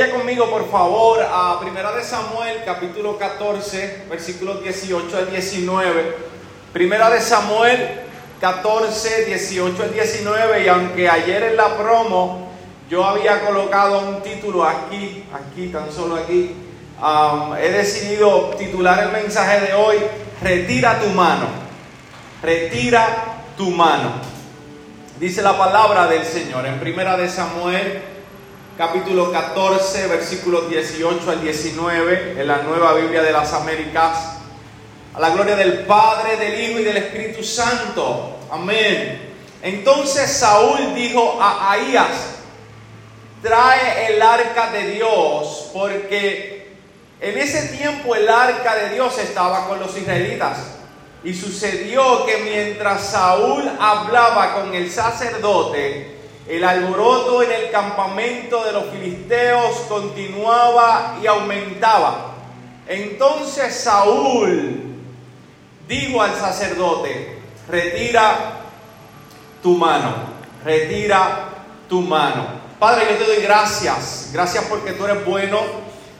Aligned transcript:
Vaya 0.00 0.14
conmigo, 0.14 0.48
por 0.48 0.70
favor, 0.70 1.20
a 1.30 1.60
Primera 1.60 1.92
de 1.92 2.02
Samuel, 2.02 2.62
capítulo 2.64 3.18
14, 3.18 4.06
versículos 4.08 4.62
18 4.62 5.14
al 5.14 5.30
19. 5.30 6.16
Primera 6.72 7.10
de 7.10 7.20
Samuel 7.20 8.00
14, 8.40 9.26
18 9.26 9.82
al 9.82 9.92
19. 9.92 10.64
Y 10.64 10.68
aunque 10.68 11.06
ayer 11.06 11.42
en 11.42 11.56
la 11.58 11.76
promo 11.76 12.50
yo 12.88 13.04
había 13.04 13.44
colocado 13.44 13.98
un 14.08 14.22
título 14.22 14.64
aquí, 14.64 15.22
aquí, 15.34 15.66
tan 15.66 15.92
solo 15.92 16.16
aquí, 16.16 16.54
he 17.60 17.68
decidido 17.68 18.54
titular 18.56 19.02
el 19.02 19.12
mensaje 19.12 19.66
de 19.66 19.74
hoy, 19.74 19.96
Retira 20.40 20.98
tu 20.98 21.08
mano. 21.08 21.44
Retira 22.42 23.06
tu 23.54 23.68
mano. 23.68 24.12
Dice 25.18 25.42
la 25.42 25.58
palabra 25.58 26.06
del 26.06 26.24
Señor 26.24 26.64
en 26.64 26.80
Primera 26.80 27.18
de 27.18 27.28
Samuel 27.28 28.09
capítulo 28.80 29.30
14, 29.30 30.06
versículos 30.06 30.70
18 30.70 31.30
al 31.30 31.42
19, 31.42 32.36
en 32.40 32.48
la 32.48 32.62
nueva 32.62 32.94
Biblia 32.94 33.22
de 33.22 33.30
las 33.30 33.52
Américas. 33.52 34.38
A 35.12 35.20
la 35.20 35.28
gloria 35.28 35.54
del 35.54 35.80
Padre, 35.80 36.38
del 36.38 36.58
Hijo 36.58 36.80
y 36.80 36.84
del 36.84 36.96
Espíritu 36.96 37.44
Santo. 37.44 38.38
Amén. 38.50 39.34
Entonces 39.62 40.32
Saúl 40.32 40.94
dijo 40.94 41.38
a 41.38 41.72
Ahías, 41.72 42.38
trae 43.42 44.14
el 44.14 44.22
arca 44.22 44.70
de 44.70 44.92
Dios, 44.92 45.68
porque 45.74 46.72
en 47.20 47.36
ese 47.36 47.76
tiempo 47.76 48.14
el 48.14 48.30
arca 48.30 48.76
de 48.76 48.94
Dios 48.94 49.18
estaba 49.18 49.68
con 49.68 49.78
los 49.78 49.94
israelitas. 49.94 50.56
Y 51.22 51.34
sucedió 51.34 52.24
que 52.24 52.38
mientras 52.38 53.08
Saúl 53.08 53.62
hablaba 53.78 54.54
con 54.54 54.72
el 54.74 54.90
sacerdote, 54.90 56.19
el 56.50 56.64
alboroto 56.64 57.44
en 57.44 57.52
el 57.52 57.70
campamento 57.70 58.64
de 58.64 58.72
los 58.72 58.86
filisteos 58.86 59.72
continuaba 59.88 61.18
y 61.22 61.26
aumentaba. 61.28 62.34
Entonces 62.88 63.72
Saúl 63.72 64.96
dijo 65.86 66.20
al 66.20 66.34
sacerdote, 66.34 67.38
retira 67.68 68.62
tu 69.62 69.76
mano, 69.76 70.12
retira 70.64 71.50
tu 71.88 72.00
mano. 72.00 72.46
Padre, 72.80 73.06
yo 73.12 73.18
te 73.18 73.32
doy 73.32 73.42
gracias, 73.44 74.30
gracias 74.32 74.64
porque 74.64 74.90
tú 74.90 75.04
eres 75.04 75.24
bueno, 75.24 75.60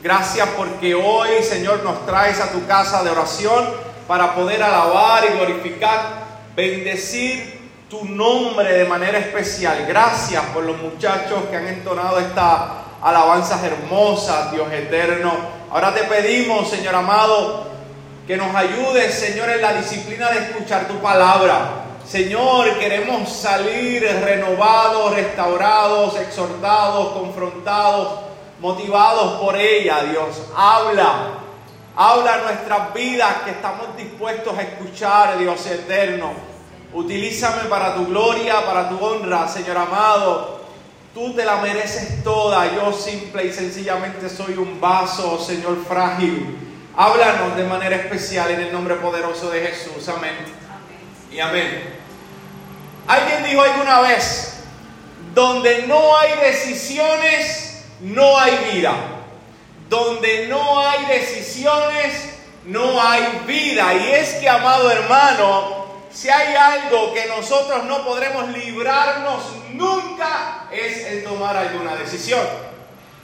gracias 0.00 0.48
porque 0.56 0.94
hoy, 0.94 1.42
Señor, 1.42 1.82
nos 1.82 2.06
traes 2.06 2.38
a 2.38 2.52
tu 2.52 2.64
casa 2.68 3.02
de 3.02 3.10
oración 3.10 3.68
para 4.06 4.36
poder 4.36 4.62
alabar 4.62 5.24
y 5.24 5.38
glorificar, 5.38 6.00
bendecir 6.54 7.59
tu 7.90 8.04
nombre 8.04 8.72
de 8.72 8.84
manera 8.84 9.18
especial. 9.18 9.84
Gracias 9.86 10.42
por 10.54 10.62
los 10.62 10.78
muchachos 10.78 11.42
que 11.50 11.56
han 11.56 11.66
entonado 11.66 12.20
estas 12.20 12.60
alabanzas 13.02 13.64
hermosas, 13.64 14.52
Dios 14.52 14.72
eterno. 14.72 15.32
Ahora 15.72 15.92
te 15.92 16.04
pedimos, 16.04 16.70
Señor 16.70 16.94
amado, 16.94 17.66
que 18.28 18.36
nos 18.36 18.54
ayudes, 18.54 19.12
Señor, 19.12 19.50
en 19.50 19.60
la 19.60 19.72
disciplina 19.72 20.30
de 20.30 20.38
escuchar 20.38 20.86
tu 20.86 20.98
palabra. 21.00 21.82
Señor, 22.06 22.78
queremos 22.78 23.28
salir 23.28 24.02
renovados, 24.24 25.12
restaurados, 25.16 26.16
exhortados, 26.16 27.08
confrontados, 27.08 28.20
motivados 28.60 29.40
por 29.40 29.56
ella, 29.56 30.04
Dios. 30.04 30.42
Habla, 30.56 31.12
habla 31.96 32.36
nuestras 32.36 32.94
vidas 32.94 33.34
que 33.44 33.50
estamos 33.50 33.96
dispuestos 33.96 34.56
a 34.56 34.62
escuchar, 34.62 35.38
Dios 35.38 35.66
eterno. 35.66 36.49
Utilízame 36.92 37.68
para 37.68 37.94
tu 37.94 38.06
gloria, 38.06 38.64
para 38.66 38.88
tu 38.88 38.98
honra, 38.98 39.46
Señor 39.46 39.76
amado. 39.76 40.60
Tú 41.14 41.34
te 41.34 41.44
la 41.44 41.56
mereces 41.56 42.22
toda. 42.24 42.72
Yo 42.74 42.92
simple 42.92 43.46
y 43.46 43.52
sencillamente 43.52 44.28
soy 44.28 44.54
un 44.54 44.80
vaso, 44.80 45.38
Señor 45.38 45.84
frágil. 45.86 46.56
Háblanos 46.96 47.56
de 47.56 47.64
manera 47.64 47.96
especial 47.96 48.50
en 48.50 48.60
el 48.60 48.72
nombre 48.72 48.96
poderoso 48.96 49.50
de 49.50 49.60
Jesús. 49.66 50.08
Amén. 50.08 50.34
Y 51.32 51.38
amén. 51.38 52.00
Alguien 53.06 53.44
dijo 53.44 53.62
alguna 53.62 54.00
vez, 54.00 54.60
donde 55.34 55.86
no 55.86 56.16
hay 56.16 56.32
decisiones, 56.46 57.84
no 58.00 58.36
hay 58.36 58.72
vida. 58.72 58.94
Donde 59.88 60.46
no 60.48 60.80
hay 60.80 61.06
decisiones, 61.06 62.30
no 62.64 63.00
hay 63.00 63.42
vida. 63.46 63.94
Y 63.94 64.12
es 64.12 64.34
que, 64.34 64.48
amado 64.48 64.90
hermano, 64.90 65.79
si 66.12 66.28
hay 66.28 66.54
algo 66.54 67.14
que 67.14 67.26
nosotros 67.26 67.84
no 67.84 68.04
podremos 68.04 68.48
librarnos 68.48 69.42
nunca 69.70 70.66
es 70.70 71.06
el 71.06 71.24
tomar 71.24 71.56
alguna 71.56 71.94
decisión. 71.96 72.44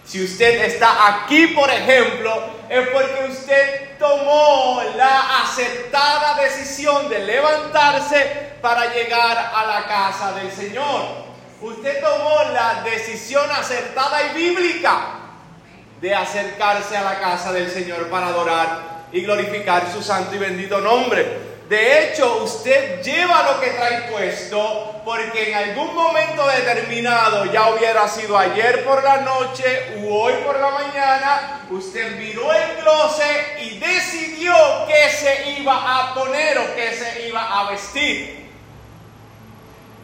Si 0.05 0.23
usted 0.23 0.65
está 0.65 1.09
aquí, 1.09 1.49
por 1.49 1.69
ejemplo, 1.69 2.33
es 2.69 2.89
porque 2.89 3.29
usted 3.29 3.99
tomó 3.99 4.81
la 4.97 5.43
aceptada 5.43 6.41
decisión 6.41 7.09
de 7.09 7.19
levantarse 7.21 8.53
para 8.63 8.93
llegar 8.95 9.53
a 9.55 9.67
la 9.67 9.85
casa 9.87 10.33
del 10.33 10.53
Señor. 10.53 11.27
Usted 11.61 12.01
tomó 12.01 12.37
la 12.53 12.83
decisión 12.85 13.51
acertada 13.51 14.27
y 14.27 14.35
bíblica 14.35 15.01
de 16.01 16.15
acercarse 16.15 16.97
a 16.97 17.03
la 17.03 17.19
casa 17.19 17.53
del 17.53 17.71
Señor 17.71 18.09
para 18.09 18.29
adorar 18.29 19.07
y 19.11 19.23
glorificar 19.23 19.91
su 19.93 20.03
santo 20.03 20.37
y 20.37 20.39
bendito 20.39 20.81
nombre. 20.81 21.56
De 21.69 22.13
hecho, 22.13 22.45
usted 22.45 23.03
lleva 23.03 23.43
lo 23.43 23.61
que 23.61 23.71
trae 23.71 24.03
puesto 24.03 25.01
porque 25.05 25.51
en 25.51 25.55
algún 25.57 25.95
momento 25.95 26.47
determinado, 26.47 27.45
ya 27.47 27.71
hubiera 27.71 28.07
sido 28.09 28.39
ayer 28.39 28.85
por 28.85 29.03
la 29.03 29.19
noche 29.19 29.97
u 29.97 30.15
hoy 30.15 30.35
por 30.45 30.61
la 30.61 30.71
mañana, 30.71 31.67
usted 31.71 32.19
miró 32.19 32.53
el 32.53 32.77
closet 32.77 33.59
y 33.63 33.79
decidió 33.79 34.55
qué 34.87 35.11
se 35.11 35.51
iba 35.59 35.75
a 35.75 36.15
poner 36.15 36.57
o 36.59 36.75
qué 36.77 36.93
se 36.93 37.29
iba 37.29 37.61
a 37.61 37.71
vestir. 37.71 38.49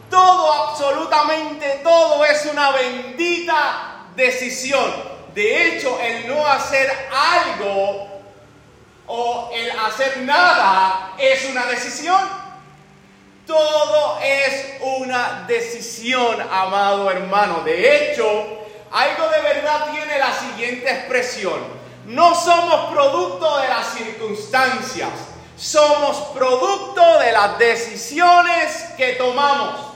Todo, 0.09 0.51
absolutamente 0.51 1.79
todo 1.81 2.25
es 2.25 2.45
una 2.45 2.71
bendita 2.71 4.05
decisión. 4.17 4.93
De 5.33 5.67
hecho, 5.67 5.97
el 6.01 6.27
no 6.27 6.45
hacer 6.45 6.91
algo 7.11 8.12
o 9.07 9.49
el 9.53 9.71
hacer 9.71 10.17
nada 10.19 11.13
es 11.17 11.45
una 11.45 11.65
decisión. 11.65 12.43
Todo 13.45 14.19
es 14.23 14.75
una 14.81 15.43
decisión, 15.47 16.37
amado 16.49 17.11
hermano. 17.11 17.61
De 17.65 18.11
hecho, 18.11 18.23
algo 18.91 19.27
de 19.29 19.41
verdad 19.41 19.91
tiene 19.91 20.17
la 20.17 20.31
siguiente 20.31 20.89
expresión. 20.89 21.59
No 22.05 22.35
somos 22.35 22.93
producto 22.93 23.59
de 23.59 23.67
las 23.67 23.93
circunstancias, 23.93 25.09
somos 25.57 26.17
producto 26.33 27.19
de 27.19 27.31
las 27.31 27.57
decisiones 27.57 28.85
que 28.95 29.13
tomamos. 29.13 29.93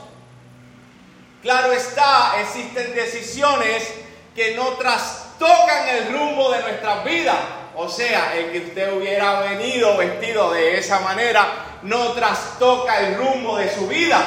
Claro 1.42 1.72
está, 1.72 2.40
existen 2.40 2.94
decisiones 2.94 3.94
que 4.34 4.54
no 4.54 4.68
trastocan 4.72 5.88
el 5.88 6.12
rumbo 6.12 6.50
de 6.50 6.60
nuestras 6.62 7.04
vidas 7.04 7.57
o 7.80 7.88
sea, 7.88 8.34
el 8.34 8.50
que 8.50 8.58
usted 8.58 8.92
hubiera 8.92 9.40
venido 9.40 9.96
vestido 9.96 10.50
de 10.50 10.78
esa 10.78 10.98
manera 10.98 11.78
no 11.82 12.10
trastoca 12.10 12.98
el 13.06 13.14
rumbo 13.14 13.56
de 13.56 13.72
su 13.72 13.86
vida. 13.86 14.20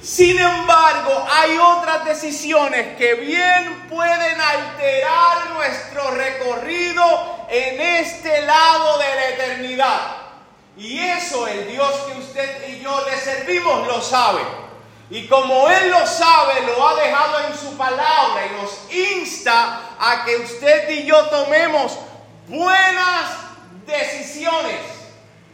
Sin 0.00 0.38
embargo, 0.38 1.26
hay 1.30 1.58
otras 1.58 2.06
decisiones 2.06 2.96
que 2.96 3.12
bien 3.14 3.88
pueden 3.90 4.40
alterar 4.40 5.50
nuestro 5.50 6.12
recorrido 6.12 7.46
en 7.50 7.78
este 7.78 8.46
lado 8.46 8.96
de 8.96 9.14
la 9.14 9.28
eternidad. 9.28 10.16
Y 10.78 10.98
eso 10.98 11.46
el 11.46 11.68
Dios 11.68 11.92
que 12.06 12.18
usted 12.20 12.68
y 12.70 12.80
yo 12.80 13.04
le 13.04 13.18
servimos 13.18 13.86
lo 13.86 14.00
sabe. 14.00 14.61
Y 15.12 15.26
como 15.26 15.68
Él 15.68 15.90
lo 15.90 16.06
sabe, 16.06 16.62
lo 16.62 16.88
ha 16.88 16.94
dejado 16.94 17.40
en 17.46 17.58
su 17.58 17.76
palabra 17.76 18.46
y 18.46 18.62
nos 18.62 18.94
insta 18.94 19.90
a 19.98 20.24
que 20.24 20.36
usted 20.36 20.88
y 20.88 21.04
yo 21.04 21.26
tomemos 21.26 21.98
buenas 22.48 23.30
decisiones. 23.86 24.80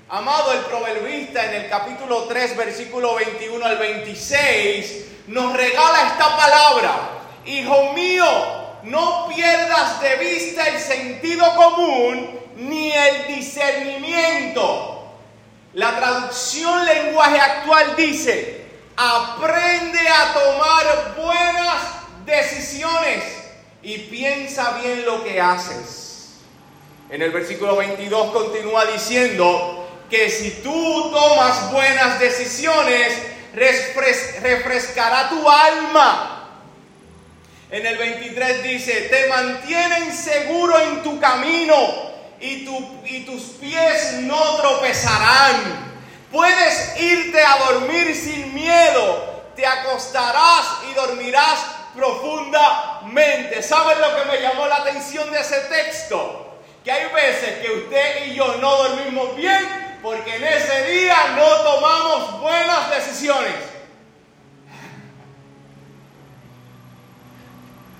Amado, 0.08 0.52
el 0.52 0.60
proverbista 0.60 1.44
en 1.44 1.62
el 1.64 1.68
capítulo 1.68 2.26
3, 2.28 2.56
versículo 2.56 3.16
21 3.16 3.66
al 3.66 3.78
26, 3.78 5.06
nos 5.26 5.52
regala 5.56 6.06
esta 6.06 6.36
palabra. 6.36 6.92
Hijo 7.44 7.94
mío, 7.94 8.26
no 8.84 9.26
pierdas 9.26 10.00
de 10.00 10.16
vista 10.18 10.68
el 10.68 10.78
sentido 10.78 11.52
común 11.56 12.38
ni 12.58 12.92
el 12.92 13.26
discernimiento. 13.26 15.14
La 15.74 15.96
traducción 15.96 16.84
lenguaje 16.84 17.40
actual 17.40 17.96
dice, 17.96 18.57
Aprende 19.00 20.08
a 20.08 20.32
tomar 20.32 21.14
buenas 21.16 21.82
decisiones 22.26 23.22
y 23.80 23.96
piensa 23.98 24.80
bien 24.82 25.06
lo 25.06 25.22
que 25.22 25.40
haces. 25.40 26.38
En 27.08 27.22
el 27.22 27.30
versículo 27.30 27.76
22 27.76 28.32
continúa 28.32 28.86
diciendo 28.86 29.88
que 30.10 30.28
si 30.28 30.50
tú 30.64 31.12
tomas 31.12 31.70
buenas 31.70 32.18
decisiones, 32.18 33.16
refrescará 33.54 35.28
tu 35.28 35.48
alma. 35.48 36.48
En 37.70 37.86
el 37.86 37.98
23 37.98 38.62
dice, 38.64 38.92
te 39.12 39.28
mantienen 39.28 40.12
seguro 40.12 40.76
en 40.80 41.04
tu 41.04 41.20
camino 41.20 41.76
y, 42.40 42.64
tus 42.64 43.42
pies 43.60 44.14
no 44.22 44.56
tropezarán. 44.56 45.88
Puedes 46.32 47.00
irte 47.00 47.40
a 47.40 47.58
dormir 47.70 47.87
te 49.58 49.66
acostarás 49.66 50.84
y 50.88 50.94
dormirás 50.94 51.66
profundamente. 51.92 53.60
¿Saben 53.60 54.00
lo 54.00 54.16
que 54.16 54.30
me 54.30 54.40
llamó 54.40 54.68
la 54.68 54.76
atención 54.76 55.28
de 55.32 55.40
ese 55.40 55.62
texto? 55.62 56.60
Que 56.84 56.92
hay 56.92 57.12
veces 57.12 57.58
que 57.58 57.72
usted 57.72 58.26
y 58.26 58.36
yo 58.36 58.54
no 58.58 58.76
dormimos 58.76 59.34
bien 59.34 59.98
porque 60.00 60.36
en 60.36 60.44
ese 60.44 60.84
día 60.92 61.16
no 61.34 61.44
tomamos 61.44 62.40
buenas 62.40 62.88
decisiones. 62.90 63.56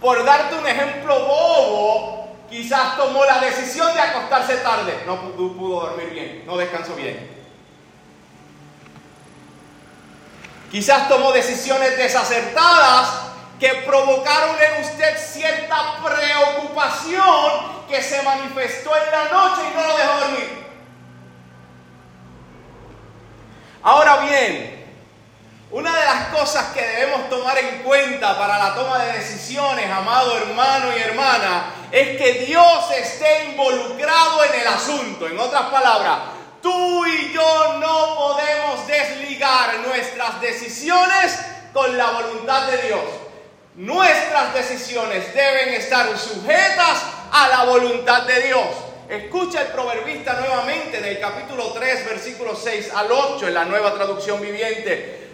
Por 0.00 0.24
darte 0.24 0.54
un 0.54 0.66
ejemplo 0.68 1.26
bobo, 1.26 2.36
quizás 2.48 2.96
tomó 2.96 3.24
la 3.24 3.40
decisión 3.40 3.92
de 3.94 4.00
acostarse 4.00 4.58
tarde. 4.58 5.02
No 5.06 5.32
pudo 5.32 5.80
dormir 5.80 6.10
bien, 6.10 6.44
no 6.46 6.56
descansó 6.56 6.94
bien. 6.94 7.37
Quizás 10.70 11.08
tomó 11.08 11.32
decisiones 11.32 11.96
desacertadas 11.96 13.08
que 13.58 13.68
provocaron 13.86 14.56
en 14.60 14.84
usted 14.84 15.16
cierta 15.18 15.96
preocupación 16.04 17.86
que 17.88 18.02
se 18.02 18.22
manifestó 18.22 18.92
en 18.94 19.10
la 19.10 19.24
noche 19.32 19.62
y 19.70 19.76
no 19.76 19.86
lo 19.86 19.96
dejó 19.96 20.20
dormir. 20.20 20.66
Ahora 23.82 24.16
bien, 24.18 24.78
una 25.70 25.94
de 25.94 26.04
las 26.04 26.28
cosas 26.28 26.72
que 26.74 26.82
debemos 26.82 27.28
tomar 27.28 27.58
en 27.58 27.82
cuenta 27.82 28.38
para 28.38 28.58
la 28.58 28.74
toma 28.74 28.98
de 29.04 29.12
decisiones, 29.14 29.90
amado 29.90 30.36
hermano 30.38 30.96
y 30.96 31.00
hermana, 31.00 31.70
es 31.90 32.18
que 32.18 32.44
Dios 32.46 32.90
esté 32.90 33.46
involucrado 33.46 34.44
en 34.44 34.60
el 34.60 34.66
asunto. 34.66 35.26
En 35.26 35.38
otras 35.38 35.62
palabras, 35.64 36.18
Tú 36.62 37.06
y 37.06 37.32
yo 37.32 37.78
no 37.78 38.14
podemos 38.16 38.86
desligar 38.86 39.78
nuestras 39.86 40.40
decisiones 40.40 41.38
con 41.72 41.96
la 41.96 42.10
voluntad 42.10 42.66
de 42.68 42.78
Dios. 42.88 43.04
Nuestras 43.76 44.54
decisiones 44.54 45.32
deben 45.34 45.74
estar 45.74 46.06
sujetas 46.18 47.02
a 47.30 47.48
la 47.48 47.64
voluntad 47.64 48.22
de 48.22 48.42
Dios. 48.42 48.66
Escucha 49.08 49.62
el 49.62 49.68
proverbista 49.68 50.34
nuevamente 50.34 51.00
del 51.00 51.20
capítulo 51.20 51.72
3, 51.72 52.04
versículo 52.06 52.56
6 52.56 52.92
al 52.94 53.10
8 53.10 53.46
en 53.48 53.54
la 53.54 53.64
nueva 53.64 53.94
traducción 53.94 54.40
viviente. 54.40 55.28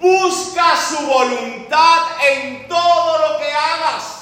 Busca 0.00 0.76
su 0.76 1.06
voluntad 1.06 2.02
en 2.30 2.68
todo 2.68 3.18
lo 3.18 3.38
que 3.38 3.52
hagas 3.52 4.18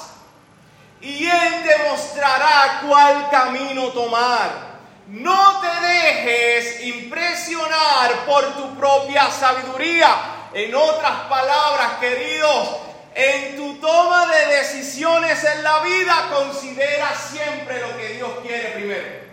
y 0.99 1.27
Él 1.27 1.63
te 1.63 1.89
mostrará 1.89 2.81
cuál 2.87 3.29
camino 3.29 3.89
tomar. 3.89 4.66
No 5.07 5.61
te 5.61 5.87
dejes 5.87 6.83
impresionar 6.83 8.25
por 8.25 8.57
tu 8.57 8.75
propia 8.75 9.31
sabiduría. 9.31 10.09
En 10.53 10.75
otras 10.75 11.21
palabras, 11.29 11.93
queridos, 12.01 12.67
en 13.15 13.55
tu 13.55 13.75
toma 13.75 14.27
de 14.27 14.57
decisiones 14.57 15.41
en 15.45 15.63
la 15.63 15.79
vida, 15.79 16.29
considera 16.33 17.15
siempre 17.15 17.79
lo 17.79 17.97
que 17.97 18.09
Dios 18.09 18.31
quiere 18.43 18.69
primero. 18.71 19.27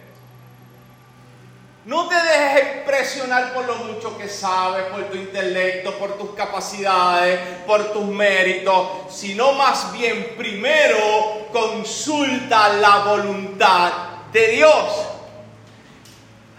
No 1.87 2.09
te 2.09 2.15
dejes 2.15 2.77
impresionar 2.79 3.53
por 3.53 3.67
lo 3.67 3.75
mucho 3.77 4.17
que 4.17 4.29
sabes, 4.29 4.85
por 4.85 5.03
tu 5.11 5.17
intelecto, 5.17 5.99
por 5.99 6.17
tus 6.17 6.31
capacidades, 6.35 7.41
por 7.67 7.93
tus 7.93 8.07
méritos, 8.07 9.13
sino 9.13 9.53
más 9.53 9.93
bien 9.93 10.35
primero 10.37 11.49
consulta 11.53 12.69
la 12.75 12.99
voluntad 12.99 13.93
de 14.33 14.49
Dios. 14.49 15.14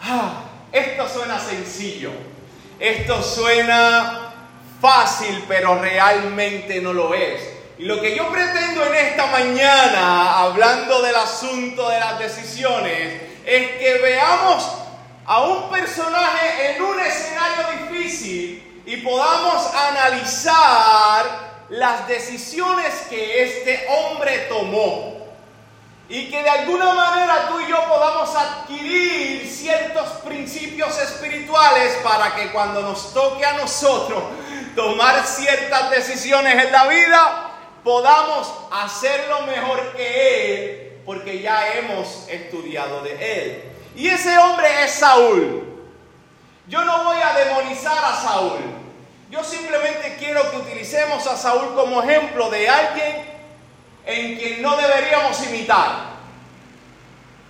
Ah, 0.07 0.43
esto 0.71 1.09
suena 1.09 1.39
sencillo, 1.39 2.11
esto 2.79 3.23
suena 3.23 4.33
fácil, 4.79 5.43
pero 5.47 5.79
realmente 5.79 6.79
no 6.79 6.93
lo 6.93 7.15
es. 7.15 7.41
Y 7.79 7.85
lo 7.85 7.99
que 7.99 8.15
yo 8.15 8.29
pretendo 8.29 8.85
en 8.85 8.93
esta 8.93 9.25
mañana, 9.25 10.41
hablando 10.41 11.01
del 11.01 11.15
asunto 11.15 11.89
de 11.89 11.99
las 11.99 12.19
decisiones, 12.19 13.19
es 13.43 13.71
que 13.77 13.99
veamos 14.03 14.69
a 15.25 15.41
un 15.41 15.71
personaje 15.71 16.75
en 16.75 16.83
un 16.83 16.99
escenario 16.99 17.89
difícil 17.89 18.83
y 18.85 18.97
podamos 18.97 19.73
analizar 19.73 21.65
las 21.69 22.07
decisiones 22.07 22.93
que 23.09 23.43
este 23.43 23.87
hombre 23.89 24.45
tomó 24.49 25.14
y 26.07 26.29
que 26.29 26.43
de 26.43 26.49
alguna 26.49 26.93
manera 26.93 27.47
tú 27.47 27.59
y 27.59 27.67
yo 27.67 27.83
podamos 27.87 28.35
adquirir 28.35 29.49
ciertos 29.49 30.07
principios 30.23 30.99
espirituales 30.99 31.97
para 32.03 32.35
que 32.35 32.51
cuando 32.51 32.81
nos 32.81 33.13
toque 33.13 33.43
a 33.43 33.53
nosotros 33.53 34.23
tomar 34.75 35.25
ciertas 35.25 35.89
decisiones 35.89 36.63
en 36.63 36.71
la 36.71 36.85
vida, 36.87 37.51
podamos 37.83 38.53
hacerlo 38.71 39.41
mejor 39.47 39.93
que 39.93 40.53
Él, 40.53 41.01
porque 41.05 41.41
ya 41.41 41.73
hemos 41.73 42.27
estudiado 42.29 43.01
de 43.01 43.43
Él. 43.43 43.63
Y 43.95 44.07
ese 44.07 44.37
hombre 44.37 44.83
es 44.83 44.91
Saúl. 44.91 45.63
Yo 46.67 46.83
no 46.83 47.03
voy 47.03 47.17
a 47.17 47.33
demonizar 47.33 47.97
a 48.03 48.15
Saúl. 48.15 48.59
Yo 49.31 49.43
simplemente 49.43 50.17
quiero 50.19 50.51
que 50.51 50.57
utilicemos 50.57 51.25
a 51.25 51.35
Saúl 51.35 51.73
como 51.73 52.03
ejemplo 52.03 52.49
de 52.49 52.69
alguien 52.69 53.34
en 54.05 54.37
quien 54.37 54.61
no 54.61 54.75
deberíamos 54.77 55.41
imitar. 55.47 56.15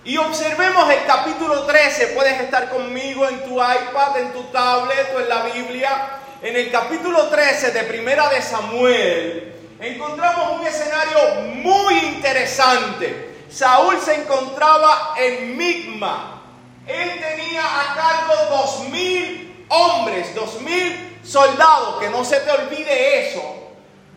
Y 0.04 0.16
observemos 0.18 0.88
el 0.90 1.04
capítulo 1.04 1.64
13, 1.64 2.08
puedes 2.08 2.40
estar 2.40 2.70
conmigo 2.70 3.28
en 3.28 3.42
tu 3.44 3.54
iPad, 3.54 4.18
en 4.18 4.32
tu 4.32 4.44
tablet 4.44 5.12
o 5.16 5.20
en 5.20 5.28
la 5.28 5.42
Biblia. 5.42 6.20
En 6.40 6.54
el 6.54 6.70
capítulo 6.70 7.28
13 7.28 7.72
de 7.72 7.82
Primera 7.82 8.28
de 8.28 8.40
Samuel 8.40 9.52
encontramos 9.80 10.60
un 10.60 10.66
escenario 10.66 11.18
muy 11.56 11.94
interesante. 11.98 13.34
Saúl 13.50 14.00
se 14.00 14.14
encontraba 14.14 15.14
en 15.16 15.56
Migma. 15.56 16.42
Él 16.86 17.10
tenía 17.20 17.64
a 17.64 17.94
cargo 17.96 18.56
dos 18.56 18.88
mil 18.90 19.66
hombres, 19.68 20.34
dos 20.36 20.60
mil 20.60 21.18
soldados, 21.24 21.98
que 21.98 22.10
no 22.10 22.24
se 22.24 22.38
te 22.40 22.50
olvide 22.52 23.28
eso. 23.28 23.42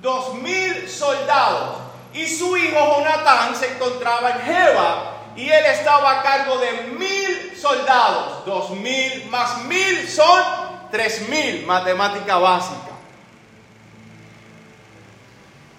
Dos 0.01 0.35
mil 0.35 0.87
soldados 0.87 1.88
y 2.13 2.27
su 2.27 2.57
hijo 2.57 2.97
Jonatán 2.97 3.55
se 3.55 3.73
encontraba 3.73 4.31
en 4.31 4.41
Jeba 4.41 5.15
y 5.35 5.49
él 5.49 5.65
estaba 5.65 6.19
a 6.19 6.23
cargo 6.23 6.57
de 6.57 6.71
mil 6.97 7.57
soldados. 7.59 8.45
Dos 8.45 8.71
mil 8.71 9.25
más 9.29 9.59
mil 9.65 10.07
son 10.09 10.43
tres 10.91 11.27
mil, 11.29 11.65
matemática 11.65 12.37
básica. 12.37 12.89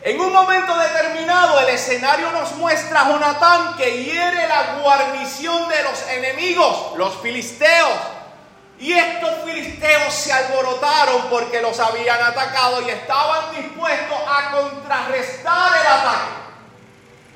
En 0.03 0.19
un 0.19 0.33
momento 0.33 0.75
determinado 0.79 1.61
el 1.61 1.69
escenario 1.69 2.31
nos 2.33 2.53
muestra 2.53 3.03
a 3.03 3.09
Jonatán 3.11 3.77
que 3.77 4.03
hiere 4.03 4.49
la 4.49 4.79
guarnición 4.83 5.69
de 5.69 5.83
los 5.83 6.09
enemigos, 6.09 6.97
los 6.97 7.17
filisteos. 7.17 8.20
Y 8.81 8.95
estos 8.95 9.45
filisteos 9.45 10.15
se 10.15 10.33
alborotaron 10.33 11.29
porque 11.29 11.61
los 11.61 11.79
habían 11.79 12.23
atacado 12.23 12.81
y 12.81 12.89
estaban 12.89 13.55
dispuestos 13.55 14.19
a 14.27 14.51
contrarrestar 14.53 15.81
el 15.81 15.87
ataque. 15.87 16.41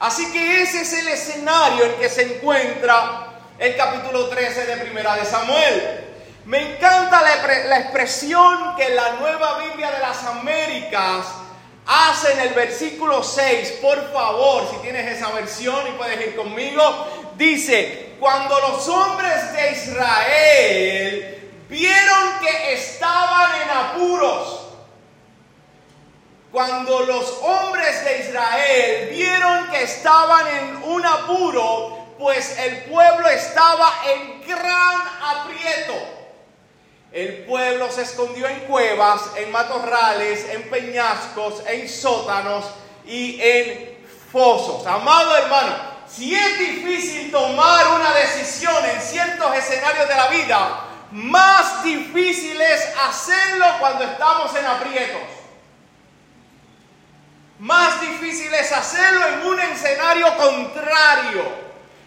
Así 0.00 0.32
que 0.32 0.62
ese 0.62 0.80
es 0.80 0.92
el 0.94 1.08
escenario 1.08 1.84
en 1.84 1.94
que 1.96 2.08
se 2.08 2.36
encuentra 2.36 3.26
el 3.58 3.76
capítulo 3.76 4.28
13 4.28 4.64
de 4.64 4.76
Primera 4.78 5.16
de 5.16 5.26
Samuel. 5.26 6.04
Me 6.46 6.76
encanta 6.76 7.20
la, 7.20 7.78
expresión 7.78 8.74
que 8.76 8.88
la 8.94 9.12
nueva 9.20 9.58
Biblia 9.58 9.90
de 9.90 9.98
las 9.98 10.24
Américas 10.24 11.26
hace 11.86 12.32
en 12.32 12.40
el 12.40 12.54
versículo 12.54 13.22
6. 13.22 13.80
Por 13.82 14.12
favor, 14.14 14.70
si 14.70 14.76
tienes 14.78 15.18
esa 15.18 15.30
versión 15.32 15.86
y 15.88 15.92
puedes 15.92 16.20
ir 16.26 16.36
conmigo, 16.36 17.32
dice, 17.36 18.14
cuando 18.18 18.58
los 18.60 18.88
hombres 18.88 19.52
de 19.52 19.72
Israel 19.72 21.33
vieron 21.68 22.38
que 22.40 22.74
estaban 22.74 23.62
en 23.62 23.70
apuros. 23.70 24.60
Cuando 26.52 27.00
los 27.00 27.38
hombres 27.42 28.04
de 28.04 28.20
Israel 28.20 29.08
vieron 29.10 29.70
que 29.70 29.82
estaban 29.82 30.46
en 30.46 30.76
un 30.84 31.04
apuro, 31.04 32.14
pues 32.18 32.56
el 32.58 32.84
pueblo 32.84 33.28
estaba 33.28 33.92
en 34.06 34.40
gran 34.46 35.02
aprieto. 35.20 35.94
El 37.10 37.44
pueblo 37.44 37.90
se 37.90 38.02
escondió 38.02 38.48
en 38.48 38.60
cuevas, 38.60 39.22
en 39.36 39.50
matorrales, 39.50 40.48
en 40.50 40.68
peñascos, 40.70 41.62
en 41.66 41.88
sótanos 41.88 42.66
y 43.06 43.40
en 43.40 43.98
fosos. 44.32 44.86
Amado 44.86 45.36
hermano, 45.36 45.76
si 46.08 46.34
es 46.34 46.58
difícil 46.58 47.30
tomar 47.30 47.88
una 47.88 48.12
decisión 48.14 48.84
en 48.84 49.00
ciertos 49.00 49.56
escenarios 49.56 50.08
de 50.08 50.14
la 50.14 50.28
vida, 50.28 50.83
más 51.12 51.84
difícil 51.84 52.60
es 52.60 52.88
hacerlo 53.08 53.66
cuando 53.80 54.04
estamos 54.04 54.54
en 54.56 54.66
aprietos. 54.66 55.22
más 57.58 58.00
difícil 58.00 58.52
es 58.52 58.72
hacerlo 58.72 59.26
en 59.26 59.46
un 59.46 59.60
escenario 59.60 60.36
contrario, 60.36 61.44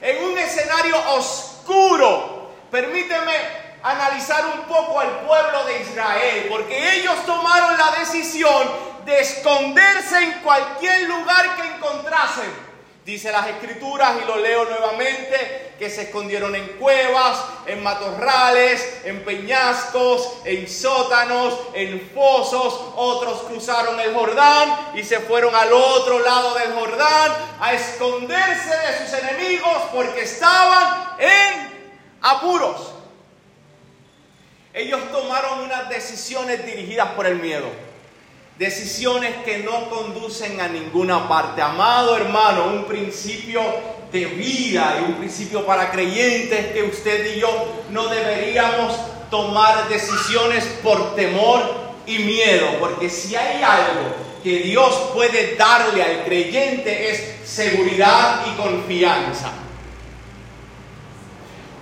en 0.02 0.24
un 0.26 0.38
escenario 0.38 0.98
oscuro. 1.14 2.52
Permíteme 2.70 3.34
analizar 3.82 4.46
un 4.46 4.62
poco 4.62 5.00
al 5.00 5.22
pueblo 5.22 5.66
de 5.66 5.82
Israel, 5.82 6.48
porque 6.50 6.96
ellos 6.98 7.26
tomaron 7.26 7.78
la 7.78 7.92
decisión 8.00 8.70
de 9.06 9.20
esconderse 9.22 10.18
en 10.22 10.32
cualquier 10.42 11.04
lugar 11.04 11.56
que 11.56 11.68
encontrasen. 11.76 12.68
Dice 13.06 13.32
las 13.32 13.48
escrituras, 13.48 14.16
y 14.22 14.26
lo 14.26 14.38
leo 14.38 14.66
nuevamente, 14.66 15.67
que 15.78 15.90
se 15.90 16.04
escondieron 16.04 16.56
en 16.56 16.68
cuevas, 16.80 17.44
en 17.68 17.84
matorrales, 17.84 19.02
en 19.04 19.24
peñascos, 19.24 20.40
en 20.44 20.68
sótanos, 20.68 21.58
en 21.74 22.10
fosos. 22.14 22.94
Otros 22.96 23.44
cruzaron 23.44 24.00
el 24.00 24.14
Jordán 24.14 24.92
y 24.96 25.04
se 25.04 25.20
fueron 25.20 25.54
al 25.54 25.72
otro 25.72 26.20
lado 26.20 26.56
del 26.56 26.74
Jordán 26.74 27.32
a 27.60 27.74
esconderse 27.74 28.70
de 28.70 29.06
sus 29.06 29.20
enemigos 29.20 29.78
porque 29.94 30.22
estaban 30.22 31.12
en 31.20 31.78
apuros. 32.22 32.94
Ellos 34.74 35.00
tomaron 35.12 35.62
unas 35.62 35.90
decisiones 35.90 36.66
dirigidas 36.66 37.10
por 37.10 37.26
el 37.26 37.38
miedo. 37.38 37.68
Decisiones 38.58 39.36
que 39.44 39.60
no 39.60 39.90
conducen 39.90 40.60
a 40.60 40.68
ninguna 40.68 41.28
parte. 41.28 41.62
Amado 41.62 42.16
hermano, 42.16 42.66
un 42.66 42.86
principio 42.86 43.62
de 44.20 44.26
vida 44.26 44.98
y 45.00 45.12
un 45.12 45.16
principio 45.16 45.66
para 45.66 45.92
creyentes 45.92 46.68
que 46.74 46.84
usted 46.84 47.36
y 47.36 47.40
yo 47.40 47.84
no 47.92 48.08
deberíamos 48.08 48.96
tomar 49.30 49.88
decisiones 49.90 50.66
por 50.82 51.16
temor 51.16 51.62
y 52.08 52.20
miedo, 52.20 52.68
porque 52.80 53.10
si 53.10 53.36
hay 53.36 53.62
algo 53.62 54.16
que 54.44 54.60
Dios 54.60 55.12
puede 55.14 55.56
darle 55.56 56.02
al 56.02 56.24
creyente 56.24 57.12
es 57.12 57.48
seguridad 57.48 58.46
y 58.48 58.58
confianza. 58.58 59.52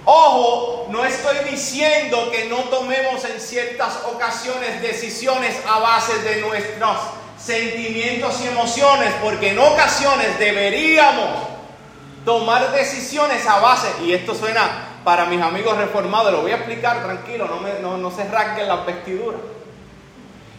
Ojo, 0.04 0.88
no 0.89 1.06
estoy 1.06 1.50
diciendo 1.50 2.30
que 2.32 2.46
no 2.46 2.58
tomemos 2.65 3.24
en 3.25 3.39
ciertas 3.39 4.01
ocasiones 4.13 4.82
decisiones 4.82 5.56
a 5.68 5.80
base 5.80 6.20
de 6.22 6.42
nuestros 6.42 6.98
sentimientos 7.39 8.39
y 8.44 8.48
emociones, 8.48 9.13
porque 9.22 9.51
en 9.51 9.60
ocasiones 9.60 10.38
deberíamos 10.38 11.55
tomar 12.25 12.72
decisiones 12.72 13.46
a 13.48 13.60
base, 13.60 13.88
y 14.03 14.13
esto 14.13 14.36
suena 14.36 15.00
para 15.03 15.25
mis 15.25 15.41
amigos 15.41 15.77
reformados, 15.77 16.32
lo 16.32 16.41
voy 16.41 16.51
a 16.51 16.55
explicar 16.55 17.03
tranquilo, 17.03 17.48
no, 17.48 17.60
me, 17.62 17.79
no, 17.82 17.98
no 17.98 18.12
se 18.12 18.27
rasguen 18.27 18.67
las 18.67 18.86
vestiduras. 18.86 19.39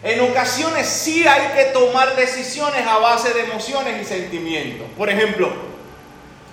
En 0.02 0.20
ocasiones 0.20 0.86
sí 0.86 1.26
hay 1.26 1.48
que 1.56 1.72
tomar 1.72 2.14
decisiones 2.14 2.86
a 2.86 2.98
base 2.98 3.34
de 3.34 3.40
emociones 3.40 4.00
y 4.00 4.04
sentimientos. 4.04 4.86
Por 4.96 5.10
ejemplo, 5.10 5.50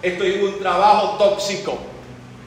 estoy 0.02 0.34
en 0.34 0.44
un 0.46 0.60
trabajo 0.60 1.18
tóxico 1.18 1.78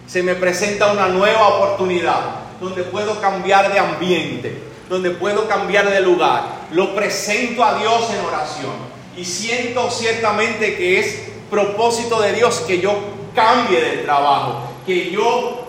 se 0.06 0.22
me 0.22 0.34
presenta 0.34 0.92
una 0.92 1.08
nueva 1.08 1.48
oportunidad 1.48 2.20
donde 2.60 2.84
puedo 2.84 3.20
cambiar 3.20 3.72
de 3.72 3.78
ambiente, 3.78 4.56
donde 4.88 5.10
puedo 5.10 5.48
cambiar 5.48 5.90
de 5.90 6.00
lugar. 6.00 6.66
Lo 6.72 6.94
presento 6.94 7.64
a 7.64 7.78
Dios 7.78 8.08
en 8.10 8.24
oración 8.24 8.72
y 9.16 9.24
siento 9.24 9.90
ciertamente 9.90 10.76
que 10.76 11.00
es 11.00 11.22
propósito 11.50 12.20
de 12.20 12.32
Dios 12.32 12.60
que 12.66 12.80
yo 12.80 12.94
cambie 13.34 13.80
de 13.80 13.96
trabajo, 13.98 14.62
que 14.86 15.10
yo 15.10 15.66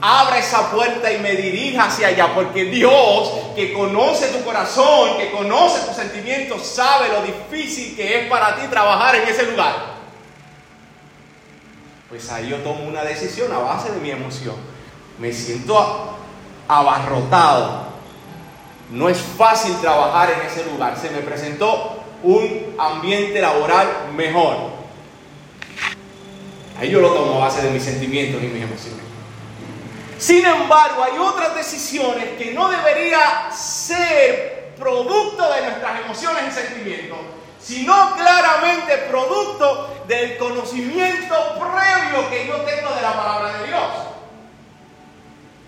abra 0.00 0.38
esa 0.38 0.70
puerta 0.70 1.12
y 1.12 1.18
me 1.18 1.32
dirija 1.32 1.86
hacia 1.86 2.08
allá, 2.08 2.34
porque 2.34 2.66
Dios, 2.66 3.32
que 3.56 3.72
conoce 3.72 4.28
tu 4.28 4.44
corazón, 4.44 5.18
que 5.18 5.30
conoce 5.32 5.86
tus 5.86 5.96
sentimientos, 5.96 6.64
sabe 6.64 7.08
lo 7.08 7.22
difícil 7.22 7.96
que 7.96 8.20
es 8.20 8.28
para 8.28 8.54
ti 8.56 8.66
trabajar 8.68 9.16
en 9.16 9.28
ese 9.28 9.44
lugar. 9.44 9.98
Pues 12.08 12.30
ahí 12.30 12.48
yo 12.48 12.56
tomo 12.58 12.84
una 12.84 13.02
decisión 13.02 13.52
a 13.52 13.58
base 13.58 13.90
de 13.90 14.00
mi 14.00 14.10
emoción. 14.10 14.56
Me 15.18 15.32
siento 15.32 16.16
abarrotado. 16.66 17.88
No 18.90 19.08
es 19.10 19.18
fácil 19.18 19.76
trabajar 19.80 20.30
en 20.30 20.46
ese 20.46 20.64
lugar. 20.64 20.96
Se 20.96 21.10
me 21.10 21.18
presentó 21.18 22.02
un 22.22 22.74
ambiente 22.78 23.40
laboral 23.40 23.88
mejor. 24.16 24.77
Ahí 26.78 26.90
yo 26.90 27.00
lo 27.00 27.10
tomo 27.10 27.36
a 27.36 27.46
base 27.46 27.62
de 27.62 27.70
mis 27.70 27.82
sentimientos 27.82 28.42
y 28.42 28.46
mis 28.46 28.62
emociones. 28.62 29.02
Sin 30.18 30.44
embargo, 30.44 31.04
hay 31.04 31.18
otras 31.18 31.54
decisiones 31.54 32.30
que 32.38 32.52
no 32.52 32.68
debería 32.68 33.50
ser 33.52 34.74
producto 34.78 35.50
de 35.52 35.62
nuestras 35.62 36.00
emociones 36.04 36.42
y 36.48 36.50
sentimientos, 36.52 37.18
sino 37.60 38.14
claramente 38.14 38.96
producto 39.10 40.04
del 40.06 40.38
conocimiento 40.38 41.34
previo 41.58 42.30
que 42.30 42.46
yo 42.46 42.56
tengo 42.62 42.94
de 42.94 43.02
la 43.02 43.12
palabra 43.12 43.58
de 43.58 43.66
Dios. 43.66 43.82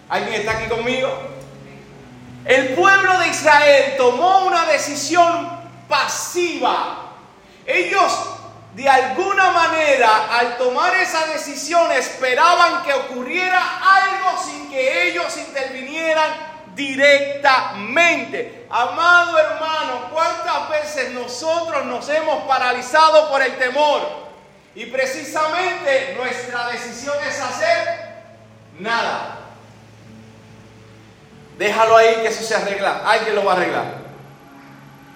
¿Alguien 0.09 0.40
está 0.40 0.52
aquí 0.52 0.69
conmigo? 0.69 1.09
El 2.45 2.71
pueblo 2.75 3.19
de 3.19 3.29
Israel 3.29 3.95
tomó 3.97 4.47
una 4.47 4.64
decisión 4.67 5.49
pasiva. 5.88 7.12
Ellos 7.67 8.12
de 8.75 8.89
alguna 8.89 9.50
manera 9.50 10.39
al 10.39 10.57
tomar 10.57 10.95
esa 10.95 11.27
decisión 11.27 11.91
esperaban 11.93 12.85
que 12.85 12.93
ocurriera 12.95 13.61
algo 13.61 14.43
sin 14.43 14.71
que 14.71 15.09
ellos 15.09 15.37
intervinieran 15.37 16.31
directamente. 16.75 18.67
Amado 18.71 19.39
hermano, 19.39 20.11
¿cuántas 20.12 20.71
veces 20.71 21.11
nosotros 21.11 21.85
nos 21.87 22.09
hemos 22.09 22.45
paralizado 22.45 23.29
por 23.29 23.43
el 23.43 23.57
temor? 23.59 24.31
Y 24.75 24.87
precisamente 24.87 26.15
nuestra 26.17 26.69
decisión 26.69 27.17
es 27.29 27.41
hacer 27.41 28.23
nada. 28.79 29.39
Déjalo 31.59 31.97
ahí 31.97 32.15
que 32.23 32.29
eso 32.29 32.45
se 32.45 32.55
arregla. 32.55 33.03
Alguien 33.05 33.35
lo 33.35 33.45
va 33.45 33.53
a 33.53 33.57
arreglar. 33.57 34.00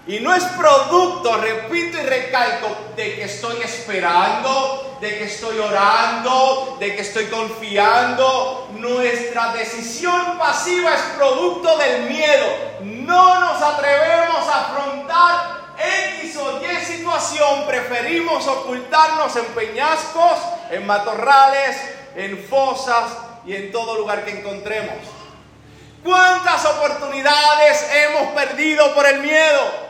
Y 0.07 0.21
no 0.21 0.35
es 0.35 0.45
producto, 0.45 1.35
repito 1.39 1.99
y 1.99 2.03
recalco, 2.03 2.69
de 2.95 3.15
que 3.15 3.25
estoy 3.25 3.63
esperando, 3.63 4.99
de 5.01 5.17
que 5.17 5.25
estoy 5.25 5.59
orando, 5.59 6.77
de 6.79 6.95
que 6.95 7.01
estoy 7.01 7.27
confiando. 7.27 8.69
Nuestra 8.75 9.55
decisión 9.55 10.37
pasiva 10.39 10.95
es 10.95 11.01
producto 11.17 11.79
del 11.79 12.03
miedo. 12.03 12.47
No 12.83 13.41
nos 13.41 13.63
atrevemos 13.63 14.47
a 14.47 14.61
afrontar 14.61 15.65
X 16.21 16.37
o 16.37 16.61
Y 16.63 16.85
situación. 16.85 17.67
Preferimos 17.67 18.47
ocultarnos 18.47 19.35
en 19.37 19.47
peñascos, 19.47 20.39
en 20.71 20.87
matorrales, 20.87 21.77
en 22.15 22.45
fosas 22.45 23.05
y 23.47 23.57
en 23.57 23.73
todo 23.73 23.97
lugar 23.97 24.23
que 24.27 24.39
encontremos. 24.39 24.99
¿Cuántas 26.05 26.63
oportunidades 26.67 27.91
hemos 27.91 28.33
perdido 28.33 28.95
por 28.95 29.07
el 29.07 29.21
miedo? 29.21 29.84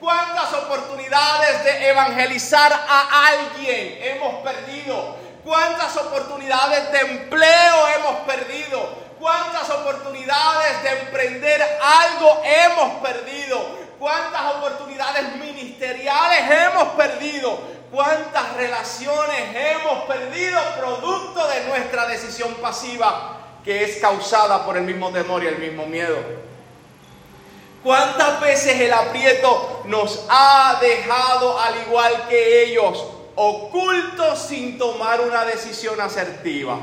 ¿Cuántas 0.00 0.54
oportunidades 0.54 1.62
de 1.62 1.90
evangelizar 1.90 2.72
a 2.72 3.26
alguien 3.26 3.98
hemos 4.02 4.36
perdido? 4.42 5.16
¿Cuántas 5.44 5.94
oportunidades 5.98 6.90
de 6.90 6.98
empleo 7.00 7.88
hemos 7.98 8.16
perdido? 8.26 9.10
¿Cuántas 9.20 9.68
oportunidades 9.68 10.82
de 10.82 11.00
emprender 11.00 11.60
algo 11.82 12.42
hemos 12.42 12.94
perdido? 13.02 13.78
¿Cuántas 13.98 14.54
oportunidades 14.54 15.36
ministeriales 15.36 16.50
hemos 16.50 16.88
perdido? 16.94 17.60
¿Cuántas 17.92 18.54
relaciones 18.54 19.54
hemos 19.54 20.04
perdido 20.04 20.58
producto 20.78 21.46
de 21.46 21.64
nuestra 21.64 22.06
decisión 22.06 22.54
pasiva 22.54 23.36
que 23.62 23.84
es 23.84 23.98
causada 23.98 24.64
por 24.64 24.78
el 24.78 24.84
mismo 24.84 25.10
temor 25.10 25.44
y 25.44 25.48
el 25.48 25.58
mismo 25.58 25.84
miedo? 25.84 26.49
¿Cuántas 27.82 28.40
veces 28.42 28.78
el 28.78 28.92
aprieto 28.92 29.82
nos 29.86 30.26
ha 30.28 30.78
dejado 30.82 31.58
al 31.58 31.74
igual 31.86 32.12
que 32.28 32.64
ellos, 32.64 33.06
ocultos 33.36 34.38
sin 34.38 34.76
tomar 34.76 35.22
una 35.22 35.46
decisión 35.46 35.98
asertiva? 35.98 36.78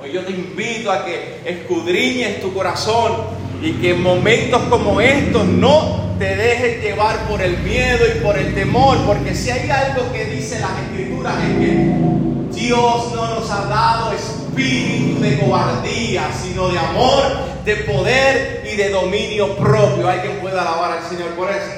Hoy 0.00 0.12
yo 0.12 0.24
te 0.24 0.30
invito 0.30 0.92
a 0.92 1.04
que 1.04 1.40
escudriñes 1.44 2.40
tu 2.40 2.54
corazón 2.54 3.16
y 3.60 3.72
que 3.72 3.90
en 3.90 4.02
momentos 4.02 4.62
como 4.70 5.00
estos 5.00 5.44
no 5.44 6.14
te 6.20 6.36
dejes 6.36 6.82
llevar 6.82 7.28
por 7.28 7.42
el 7.42 7.58
miedo 7.58 8.06
y 8.06 8.20
por 8.20 8.38
el 8.38 8.54
temor, 8.54 8.98
porque 9.06 9.34
si 9.34 9.50
hay 9.50 9.68
algo 9.70 10.12
que 10.12 10.24
dice 10.26 10.60
las 10.60 10.70
escrituras 10.82 11.34
es 11.42 11.58
que 11.58 12.58
Dios 12.60 13.12
no 13.12 13.34
nos 13.34 13.50
ha 13.50 13.64
dado 13.66 14.12
espíritu 14.58 15.20
de 15.20 15.38
cobardía, 15.38 16.30
sino 16.32 16.68
de 16.68 16.78
amor, 16.78 17.24
de 17.64 17.76
poder 17.76 18.66
y 18.70 18.76
de 18.76 18.90
dominio 18.90 19.56
propio. 19.56 20.08
Hay 20.08 20.20
quien 20.20 20.40
pueda 20.40 20.62
alabar 20.62 20.98
al 20.98 21.08
Señor 21.08 21.30
por 21.30 21.50
eso. 21.50 21.72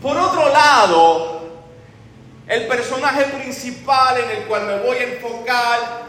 Por 0.00 0.16
otro 0.16 0.48
lado, 0.48 1.48
el 2.46 2.66
personaje 2.66 3.24
principal 3.24 4.18
en 4.18 4.30
el 4.30 4.44
cual 4.44 4.66
me 4.66 4.78
voy 4.78 4.96
a 4.96 5.02
enfocar 5.02 6.08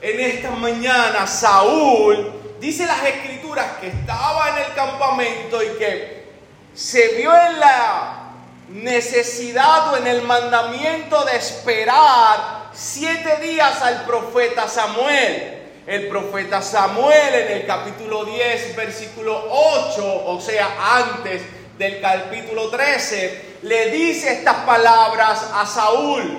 en 0.00 0.20
esta 0.20 0.50
mañana, 0.50 1.26
Saúl, 1.26 2.32
dice 2.60 2.84
las 2.86 3.02
escrituras 3.04 3.66
que 3.80 3.88
estaba 3.88 4.50
en 4.50 4.64
el 4.66 4.74
campamento 4.74 5.62
y 5.62 5.78
que 5.78 6.32
se 6.74 7.14
vio 7.16 7.32
en 7.32 7.60
la 7.60 8.32
necesidad 8.70 9.92
o 9.92 9.96
en 9.98 10.06
el 10.08 10.22
mandamiento 10.22 11.24
de 11.24 11.36
esperar 11.36 12.61
siete 12.74 13.36
días 13.38 13.80
al 13.82 14.04
profeta 14.04 14.68
Samuel. 14.68 15.58
El 15.86 16.08
profeta 16.08 16.62
Samuel 16.62 17.34
en 17.34 17.52
el 17.58 17.66
capítulo 17.66 18.24
10, 18.24 18.76
versículo 18.76 19.48
8, 19.50 20.24
o 20.26 20.40
sea, 20.40 20.68
antes 20.96 21.42
del 21.76 22.00
capítulo 22.00 22.68
13, 22.68 23.56
le 23.62 23.90
dice 23.90 24.32
estas 24.32 24.58
palabras 24.58 25.50
a 25.52 25.66
Saúl, 25.66 26.38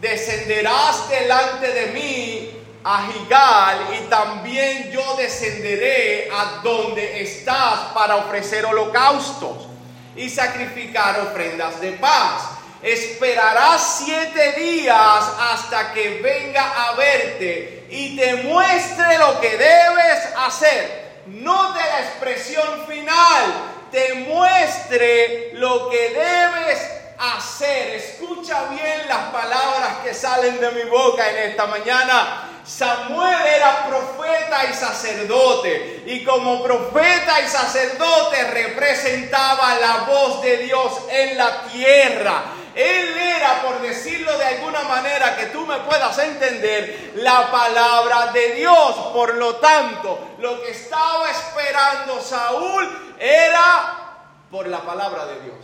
descenderás 0.00 1.08
delante 1.08 1.72
de 1.72 1.86
mí 1.92 2.50
a 2.82 3.06
Gigal 3.06 3.78
y 3.96 4.08
también 4.08 4.90
yo 4.90 5.14
descenderé 5.16 6.28
a 6.32 6.60
donde 6.64 7.22
estás 7.22 7.92
para 7.94 8.16
ofrecer 8.16 8.64
holocaustos 8.64 9.68
y 10.16 10.28
sacrificar 10.28 11.20
ofrendas 11.20 11.80
de 11.80 11.92
paz. 11.92 12.59
Esperarás 12.82 14.02
siete 14.04 14.52
días 14.52 15.24
hasta 15.38 15.92
que 15.92 16.20
venga 16.22 16.88
a 16.88 16.94
verte 16.94 17.86
y 17.90 18.16
te 18.16 18.36
muestre 18.36 19.18
lo 19.18 19.38
que 19.38 19.50
debes 19.50 20.28
hacer. 20.36 21.10
No 21.26 21.72
de 21.72 21.80
la 21.80 22.00
expresión 22.00 22.86
final, 22.86 23.52
te 23.90 24.14
muestre 24.14 25.50
lo 25.54 25.90
que 25.90 26.08
debes 26.08 26.80
hacer. 27.18 27.96
Escucha 27.96 28.64
bien 28.70 29.06
las 29.08 29.30
palabras 29.30 29.98
que 30.02 30.14
salen 30.14 30.58
de 30.58 30.70
mi 30.70 30.84
boca 30.84 31.28
en 31.30 31.50
esta 31.50 31.66
mañana. 31.66 32.46
Samuel 32.64 33.46
era 33.46 33.86
profeta 33.88 34.64
y 34.70 34.74
sacerdote 34.74 36.04
y 36.06 36.24
como 36.24 36.62
profeta 36.62 37.40
y 37.42 37.48
sacerdote 37.48 38.44
representaba 38.44 39.74
la 39.74 39.96
voz 40.08 40.40
de 40.40 40.56
Dios 40.58 40.92
en 41.10 41.36
la 41.36 41.64
tierra. 41.64 42.42
Él 42.80 43.16
era, 43.18 43.62
por 43.62 43.82
decirlo 43.82 44.36
de 44.38 44.44
alguna 44.44 44.82
manera 44.84 45.36
que 45.36 45.46
tú 45.46 45.66
me 45.66 45.76
puedas 45.80 46.18
entender, 46.18 47.12
la 47.16 47.50
palabra 47.50 48.32
de 48.32 48.54
Dios. 48.54 48.94
Por 49.12 49.34
lo 49.34 49.56
tanto, 49.56 50.36
lo 50.38 50.62
que 50.62 50.70
estaba 50.70 51.30
esperando 51.30 52.20
Saúl 52.22 53.14
era 53.18 54.16
por 54.50 54.66
la 54.66 54.80
palabra 54.80 55.26
de 55.26 55.40
Dios. 55.40 55.56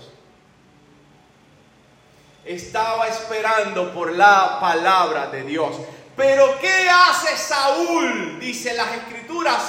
Estaba 2.45 3.09
esperando 3.09 3.95
por 3.95 4.13
la 4.13 4.59
palabra 4.61 5.29
de 5.29 5.43
Dios. 5.43 5.75
Pero 6.17 6.59
¿qué 6.61 6.89
hace 6.89 7.37
Saúl? 7.37 8.39
Dice 8.39 8.75
las 8.75 8.93
escrituras 8.93 9.63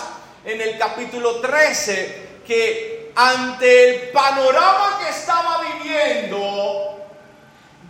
en 0.43 0.59
el 0.59 0.77
capítulo 0.77 1.39
13, 1.39 2.41
que 2.45 3.11
ante 3.15 3.89
el 3.89 4.09
panorama 4.09 4.99
que 5.01 5.09
estaba 5.09 5.61
viviendo, 5.61 6.97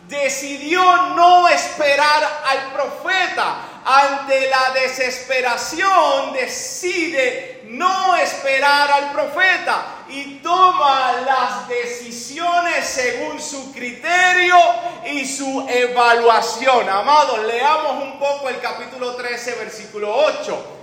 decidió 0.08 0.82
no 1.16 1.48
esperar 1.50 2.42
al 2.46 2.74
profeta. 2.74 3.64
Ante 3.86 4.50
la 4.50 4.72
desesperación 4.82 6.34
decide 6.34 7.62
no 7.70 8.16
esperar 8.18 8.92
al 8.92 9.12
profeta 9.14 9.86
y 10.10 10.40
toma 10.40 11.14
las 11.26 11.70
decisiones 11.70 12.86
según 12.86 13.42
su 13.42 13.72
criterio 13.74 14.58
y 15.06 15.26
su 15.26 15.66
evaluación. 15.70 16.90
Amados, 16.90 17.46
leamos 17.46 18.04
un 18.04 18.20
poco 18.20 18.50
el 18.50 18.60
capítulo 18.60 19.16
13, 19.16 19.56
versículo 19.56 20.14
8. 20.14 20.74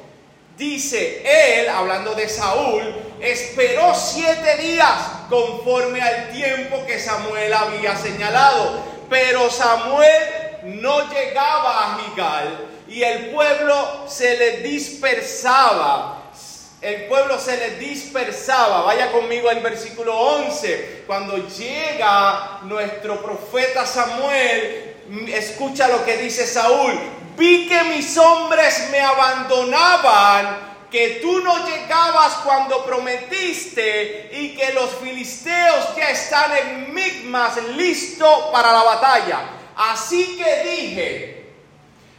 Dice 0.57 1.23
él, 1.61 1.69
hablando 1.69 2.15
de 2.15 2.29
Saúl, 2.29 2.95
esperó 3.21 3.93
siete 3.95 4.57
días 4.59 4.95
conforme 5.29 6.01
al 6.01 6.31
tiempo 6.31 6.87
que 6.87 6.99
Samuel 6.99 7.53
había 7.53 7.97
señalado. 7.97 8.94
Pero 9.09 9.51
Samuel 9.51 10.23
no 10.65 11.11
llegaba 11.13 11.95
a 11.95 11.99
Gigal 11.99 12.59
y 12.89 13.03
el 13.03 13.31
pueblo 13.31 14.05
se 14.07 14.37
le 14.37 14.59
dispersaba 14.59 16.25
el 16.85 17.07
pueblo 17.07 17.41
se 17.41 17.57
le 17.57 17.71
dispersaba. 17.77 18.83
Vaya 18.83 19.11
conmigo 19.11 19.49
al 19.49 19.61
versículo 19.61 20.15
11. 20.15 21.05
Cuando 21.07 21.39
llega 21.49 22.59
nuestro 22.65 23.23
profeta 23.23 23.87
Samuel, 23.87 24.95
escucha 25.29 25.89
lo 25.89 26.05
que 26.05 26.19
dice 26.19 26.47
Saúl. 26.47 26.93
Vi 27.39 27.69
que 27.69 27.85
mis 27.85 28.19
hombres 28.19 28.89
me 28.91 29.01
abandonaban, 29.01 30.74
que 30.95 31.19
tú 31.21 31.41
no 31.41 31.67
llegabas 31.67 32.35
cuando 32.45 32.85
prometiste 32.85 34.31
y 34.33 34.55
que 34.55 34.73
los 34.75 34.91
filisteos 35.03 35.97
ya 35.97 36.11
están 36.11 36.57
en 36.57 36.95
Migmas 36.95 37.57
listos 37.77 38.45
para 38.53 38.71
la 38.71 38.85
batalla. 38.85 39.41
Así 39.75 40.37
que 40.37 40.71
dije, 40.71 41.47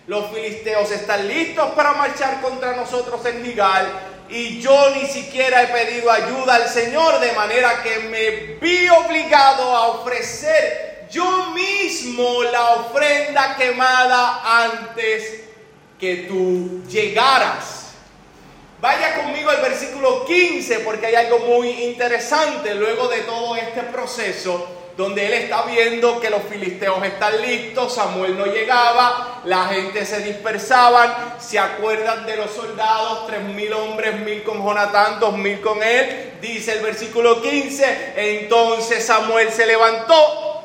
los 0.07 0.29
filisteos 0.29 0.91
están 0.91 1.25
listos 1.25 1.71
para 1.71 1.93
marchar 1.93 2.41
contra 2.41 2.75
nosotros 2.75 3.25
en 3.25 3.45
Gigal 3.45 3.87
y 4.27 4.59
yo 4.59 4.89
ni 4.89 5.05
siquiera 5.05 5.63
he 5.63 5.67
pedido 5.67 6.11
ayuda 6.11 6.55
al 6.55 6.67
Señor, 6.67 7.21
de 7.21 7.31
manera 7.31 7.81
que 7.81 7.99
me 8.09 8.29
vi 8.59 8.89
obligado 8.89 9.73
a 9.73 9.87
ofrecer 9.87 11.07
yo 11.09 11.51
mismo 11.51 12.43
la 12.43 12.71
ofrenda 12.71 13.55
quemada 13.55 14.65
antes 14.65 15.45
que 15.97 16.25
tú 16.27 16.83
llegaras. 16.89 17.84
Vaya 18.81 19.15
conmigo 19.23 19.49
al 19.49 19.61
versículo 19.61 20.25
15 20.25 20.79
porque 20.79 21.07
hay 21.07 21.15
algo 21.15 21.39
muy 21.39 21.69
interesante 21.85 22.75
luego 22.75 23.07
de 23.07 23.21
todo 23.21 23.55
este 23.55 23.83
proceso 23.83 24.67
donde 24.97 25.25
él 25.25 25.33
está 25.33 25.63
viendo 25.63 26.21
que 26.21 26.29
los 26.29 26.43
filisteos 26.43 27.03
están 27.03 27.41
listos, 27.41 27.95
Samuel 27.95 28.37
no 28.37 28.45
llegaba, 28.45 29.41
la 29.43 29.67
gente 29.67 30.05
se 30.05 30.21
dispersaban, 30.21 31.35
se 31.37 31.59
acuerdan 31.59 32.25
de 32.25 32.37
los 32.37 32.51
soldados, 32.51 33.27
tres 33.27 33.41
mil 33.41 33.73
hombres, 33.73 34.17
mil 34.21 34.41
con 34.43 34.63
Jonatán, 34.63 35.19
dos 35.19 35.37
mil 35.37 35.59
con 35.59 35.83
él, 35.83 36.35
dice 36.41 36.73
el 36.73 36.79
versículo 36.79 37.41
15, 37.41 38.13
entonces 38.15 39.05
Samuel 39.05 39.51
se 39.51 39.65
levantó 39.65 40.63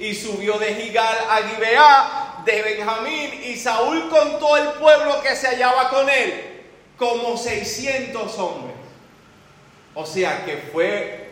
y 0.00 0.14
subió 0.14 0.58
de 0.58 0.74
Gigal 0.74 1.18
a 1.30 1.36
Gibeá 1.48 2.42
de 2.44 2.62
Benjamín 2.62 3.40
y 3.44 3.56
Saúl 3.56 4.08
contó 4.08 4.56
el 4.56 4.68
pueblo 4.80 5.20
que 5.22 5.36
se 5.36 5.46
hallaba 5.46 5.90
con 5.90 6.10
él, 6.10 6.57
como 6.98 7.36
600 7.36 8.38
hombres. 8.38 8.76
O 9.94 10.04
sea 10.04 10.44
que 10.44 10.68
fue 10.72 11.30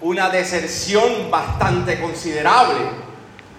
una 0.00 0.30
deserción 0.30 1.30
bastante 1.30 2.00
considerable. 2.00 2.78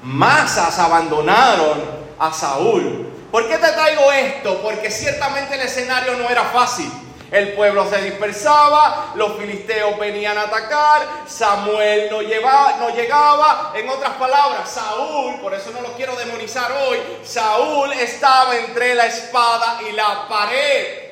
Masas 0.04 0.78
abandonaron 0.80 1.82
a 2.20 2.34
Saúl. 2.34 3.08
¿Por 3.32 3.48
qué 3.48 3.58
te 3.58 3.72
traigo 3.72 4.12
esto? 4.12 4.62
Porque 4.62 4.92
ciertamente 4.92 5.56
el 5.56 5.62
escenario 5.62 6.18
no 6.18 6.30
era 6.30 6.44
fácil. 6.46 6.92
El 7.32 7.54
pueblo 7.54 7.90
se 7.90 8.02
dispersaba, 8.02 9.14
los 9.16 9.38
filisteos 9.38 9.98
venían 9.98 10.38
a 10.38 10.44
atacar, 10.44 11.08
Samuel 11.26 12.10
no, 12.12 12.18
no 12.18 12.90
llegaba. 12.90 13.72
En 13.74 13.88
otras 13.88 14.12
palabras, 14.16 14.70
Saúl, 14.70 15.40
por 15.40 15.54
eso 15.54 15.72
no 15.72 15.80
lo 15.80 15.94
quiero 15.94 16.14
demonizar 16.18 16.70
hoy, 16.74 16.98
Saúl 17.24 17.94
estaba 17.94 18.58
entre 18.58 18.96
la 18.96 19.06
espada 19.06 19.80
y 19.90 19.94
la 19.94 20.28
pared. 20.28 21.11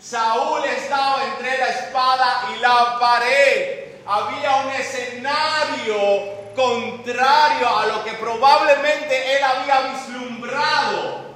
Saúl 0.00 0.64
estaba 0.64 1.24
entre 1.24 1.58
la 1.58 1.68
espada 1.68 2.48
y 2.54 2.60
la 2.60 2.98
pared 3.00 3.86
había 4.06 4.56
un 4.56 4.70
escenario 4.72 6.36
contrario 6.54 7.68
a 7.68 7.86
lo 7.86 8.04
que 8.04 8.12
probablemente 8.12 9.36
él 9.36 9.42
había 9.42 9.92
vislumbrado. 9.92 11.26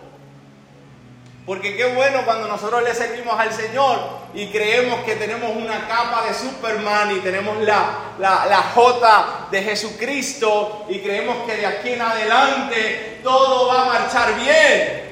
Porque 1.47 1.77
qué 1.77 1.95
bueno 1.95 2.25
cuando 2.25 2.47
nosotros 2.47 2.83
le 2.85 2.95
servimos 2.95 3.39
al 3.39 3.53
Señor 3.53 3.99
y 4.35 4.49
creemos 4.49 5.01
que 5.01 5.17
tenemos 5.17 5.51
una 5.57 5.89
capa 5.89 6.27
de 6.27 6.35
Superman 6.35 7.17
y 7.17 7.21
tenemos 7.21 7.59
la, 7.63 8.15
la, 8.19 8.47
la 8.47 8.63
J 8.75 9.49
de 9.51 9.63
Jesucristo 9.63 10.87
y 10.89 11.01
creemos 11.01 11.39
que 11.47 11.57
de 11.57 11.67
aquí 11.67 11.91
en 11.95 12.03
adelante 12.03 13.21
todo 13.25 13.67
va 13.67 13.83
a 13.83 13.85
marchar 13.87 14.37
bien. 14.37 15.11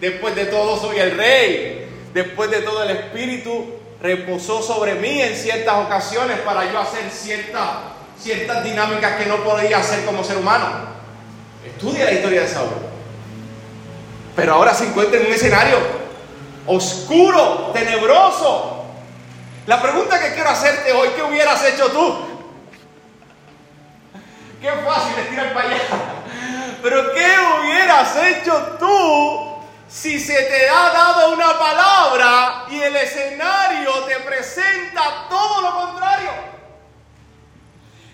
Después 0.00 0.34
de 0.34 0.46
todo 0.46 0.78
soy 0.78 0.98
el 0.98 1.16
rey. 1.16 1.87
Después 2.12 2.50
de 2.50 2.62
todo 2.62 2.82
el 2.82 2.90
Espíritu 2.90 3.74
reposó 4.00 4.62
sobre 4.62 4.94
mí 4.94 5.20
en 5.20 5.34
ciertas 5.34 5.74
ocasiones 5.84 6.38
para 6.40 6.70
yo 6.70 6.78
hacer 6.78 7.10
ciertas, 7.10 7.68
ciertas 8.18 8.64
dinámicas 8.64 9.16
que 9.16 9.26
no 9.26 9.36
podía 9.36 9.78
hacer 9.78 10.04
como 10.04 10.24
ser 10.24 10.38
humano. 10.38 10.66
Estudia 11.66 12.06
la 12.06 12.12
historia 12.12 12.42
de 12.42 12.48
Saúl. 12.48 12.70
Pero 14.36 14.54
ahora 14.54 14.72
se 14.72 14.86
encuentra 14.86 15.20
en 15.20 15.26
un 15.26 15.32
escenario 15.32 15.76
oscuro, 16.66 17.70
tenebroso. 17.72 18.84
La 19.66 19.82
pregunta 19.82 20.18
que 20.20 20.32
quiero 20.32 20.48
hacerte 20.48 20.92
hoy, 20.92 21.08
¿qué 21.16 21.22
hubieras 21.22 21.62
hecho 21.64 21.90
tú? 21.90 22.18
Qué 24.60 24.68
fácil 24.68 25.14
es 25.20 25.30
tirar 25.30 25.52
para 25.52 25.68
allá. 25.68 25.82
Pero 26.82 27.12
¿qué 27.12 27.26
hubieras 27.60 28.16
hecho 28.16 28.76
tú 28.78 29.57
si 29.88 30.20
se 30.20 30.34
te 30.34 30.68
ha 30.68 30.90
dado 30.90 31.32
una 31.32 31.58
palabra 31.58 32.66
y 32.70 32.78
el 32.80 32.94
escenario 32.94 34.04
te 34.04 34.16
presenta 34.16 35.26
todo 35.30 35.62
lo 35.62 35.86
contrario. 35.86 36.30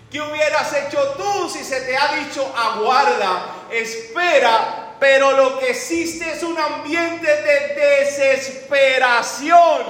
¿Qué 0.09 0.21
hubieras 0.21 0.73
hecho 0.73 1.15
tú 1.17 1.49
si 1.49 1.61
se 1.63 1.81
te 1.81 1.97
ha 1.97 2.15
dicho 2.15 2.49
aguarda, 2.57 3.65
espera, 3.69 4.95
pero 4.99 5.33
lo 5.33 5.59
que 5.59 5.71
existe 5.71 6.31
es 6.31 6.41
un 6.43 6.57
ambiente 6.57 7.27
de 7.27 7.75
desesperación? 7.75 9.83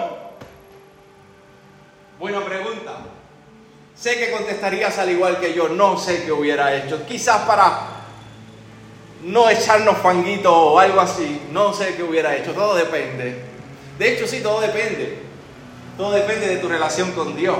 Buena 2.17 2.43
pregunta. 2.43 2.97
Sé 3.93 4.17
que 4.17 4.31
contestarías 4.31 4.97
al 4.97 5.11
igual 5.11 5.39
que 5.39 5.53
yo, 5.53 5.69
no 5.69 5.99
sé 5.99 6.25
qué 6.25 6.31
hubiera 6.31 6.73
hecho. 6.75 7.05
Quizás 7.05 7.43
para 7.43 7.95
no 9.25 9.49
echarnos 9.49 9.97
fanguito 9.97 10.55
o 10.55 10.79
algo 10.79 11.01
así, 11.01 11.41
no 11.51 11.73
sé 11.73 11.95
qué 11.95 12.03
hubiera 12.03 12.35
hecho, 12.35 12.51
todo 12.51 12.75
depende. 12.75 13.41
De 13.97 14.13
hecho, 14.13 14.27
sí, 14.27 14.41
todo 14.41 14.61
depende. 14.61 15.19
Todo 15.97 16.11
depende 16.11 16.47
de 16.47 16.57
tu 16.57 16.67
relación 16.67 17.11
con 17.11 17.35
Dios. 17.35 17.57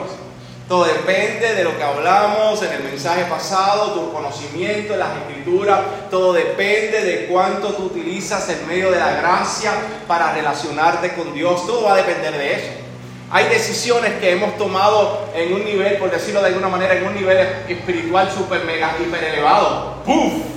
Todo 0.68 0.86
depende 0.86 1.54
de 1.54 1.64
lo 1.64 1.78
que 1.78 1.84
hablamos 1.84 2.62
en 2.64 2.74
el 2.74 2.84
mensaje 2.84 3.26
pasado, 3.26 3.94
tu 3.94 4.12
conocimiento 4.12 4.94
en 4.94 5.00
las 5.00 5.18
escrituras. 5.18 5.80
Todo 6.12 6.34
depende 6.34 7.02
de 7.02 7.28
cuánto 7.28 7.70
tú 7.70 7.84
utilizas 7.86 8.50
el 8.50 8.66
medio 8.66 8.92
de 8.92 9.00
la 9.00 9.16
gracia 9.16 9.72
para 10.08 10.34
relacionarte 10.34 11.14
con 11.14 11.34
Dios. 11.34 11.66
Todo 11.66 11.84
va 11.84 11.94
a 11.94 11.98
depender 11.98 12.38
de 12.38 12.54
eso. 12.54 12.72
Hay 13.32 13.46
decisiones 13.46 14.14
que 14.20 14.32
hemos 14.32 14.58
tomado 14.58 15.30
en 15.34 15.54
un 15.54 15.64
nivel, 15.64 15.98
por 15.98 16.12
decirlo 16.12 16.42
de 16.42 16.48
alguna 16.48 16.68
manera, 16.68 16.96
en 16.96 17.08
un 17.08 17.16
nivel 17.16 17.38
espiritual 17.68 18.30
super 18.32 18.64
mega 18.66 18.96
hiper 19.00 19.24
elevado. 19.24 19.96
¡Puf! 20.06 20.55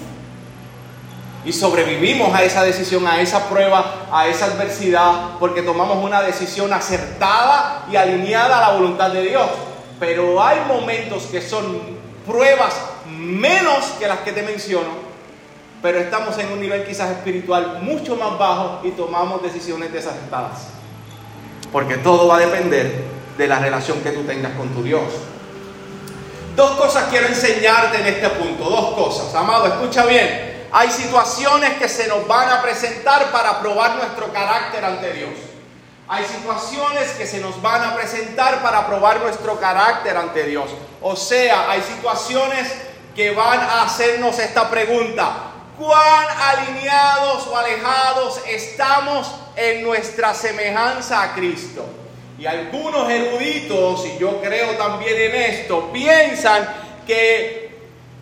Y 1.44 1.53
sobrevivimos 1.53 2.35
a 2.35 2.42
esa 2.42 2.62
decisión, 2.62 3.07
a 3.07 3.20
esa 3.20 3.48
prueba, 3.48 4.09
a 4.11 4.27
esa 4.27 4.46
adversidad, 4.46 5.38
porque 5.38 5.62
tomamos 5.62 6.05
una 6.05 6.20
decisión 6.20 6.72
acertada 6.72 7.87
y 7.90 7.96
alineada 7.96 8.59
a 8.59 8.72
la 8.72 8.79
voluntad 8.79 9.11
de 9.11 9.22
Dios. 9.22 9.48
Pero 10.01 10.42
hay 10.42 10.61
momentos 10.66 11.24
que 11.24 11.40
son 11.40 11.81
pruebas 12.27 12.74
menos 13.07 13.85
que 13.98 14.07
las 14.07 14.18
que 14.18 14.33
te 14.33 14.42
menciono, 14.42 15.09
pero 15.81 15.98
estamos 15.98 16.37
en 16.38 16.53
un 16.53 16.61
nivel 16.61 16.85
quizás 16.85 17.11
espiritual 17.11 17.79
mucho 17.83 18.16
más 18.16 18.38
bajo 18.38 18.81
y 18.85 18.90
tomamos 18.90 19.42
decisiones 19.42 19.92
desacertadas. 19.92 20.68
Porque 21.72 21.96
todo 21.98 22.27
va 22.27 22.37
a 22.37 22.40
depender 22.40 23.05
de 23.37 23.46
la 23.46 23.59
relación 23.59 24.01
que 24.01 24.11
tú 24.11 24.22
tengas 24.24 24.53
con 24.53 24.68
tu 24.70 24.83
Dios. 24.83 25.05
Dos 26.57 26.72
cosas 26.72 27.05
quiero 27.09 27.29
enseñarte 27.29 28.01
en 28.01 28.07
este 28.07 28.29
punto, 28.31 28.64
dos 28.64 28.94
cosas. 28.94 29.33
Amado, 29.35 29.66
escucha 29.66 30.05
bien. 30.07 30.58
Hay 30.70 30.90
situaciones 30.90 31.78
que 31.78 31.88
se 31.88 32.09
nos 32.09 32.26
van 32.26 32.50
a 32.50 32.62
presentar 32.62 33.31
para 33.31 33.61
probar 33.61 33.96
nuestro 33.96 34.33
carácter 34.33 34.85
ante 34.85 35.12
Dios. 35.12 35.31
Hay 36.09 36.24
situaciones 36.24 37.11
que 37.12 37.26
se 37.26 37.38
nos 37.40 37.61
van 37.61 37.83
a 37.83 37.94
presentar 37.94 38.62
para 38.62 38.87
probar 38.87 39.20
nuestro 39.20 39.59
carácter 39.61 40.16
ante 40.16 40.44
Dios. 40.44 40.70
O 41.02 41.16
sea, 41.16 41.70
hay 41.70 41.83
situaciones 41.83 42.68
que 43.14 43.31
van 43.31 43.61
a 43.61 43.83
hacernos 43.83 44.38
esta 44.38 44.70
pregunta. 44.70 45.33
¿Cuán 45.78 46.26
alineados 46.40 47.46
o 47.46 47.57
alejados 47.57 48.40
estamos 48.46 49.31
en 49.54 49.83
nuestra 49.83 50.35
semejanza 50.35 51.22
a 51.22 51.35
Cristo? 51.35 51.85
Y 52.38 52.46
algunos 52.46 53.09
eruditos, 53.11 54.07
y 54.07 54.18
yo 54.18 54.40
creo 54.40 54.76
también 54.76 55.14
en 55.14 55.35
esto, 55.35 55.90
piensan 55.92 56.68
que 57.07 57.67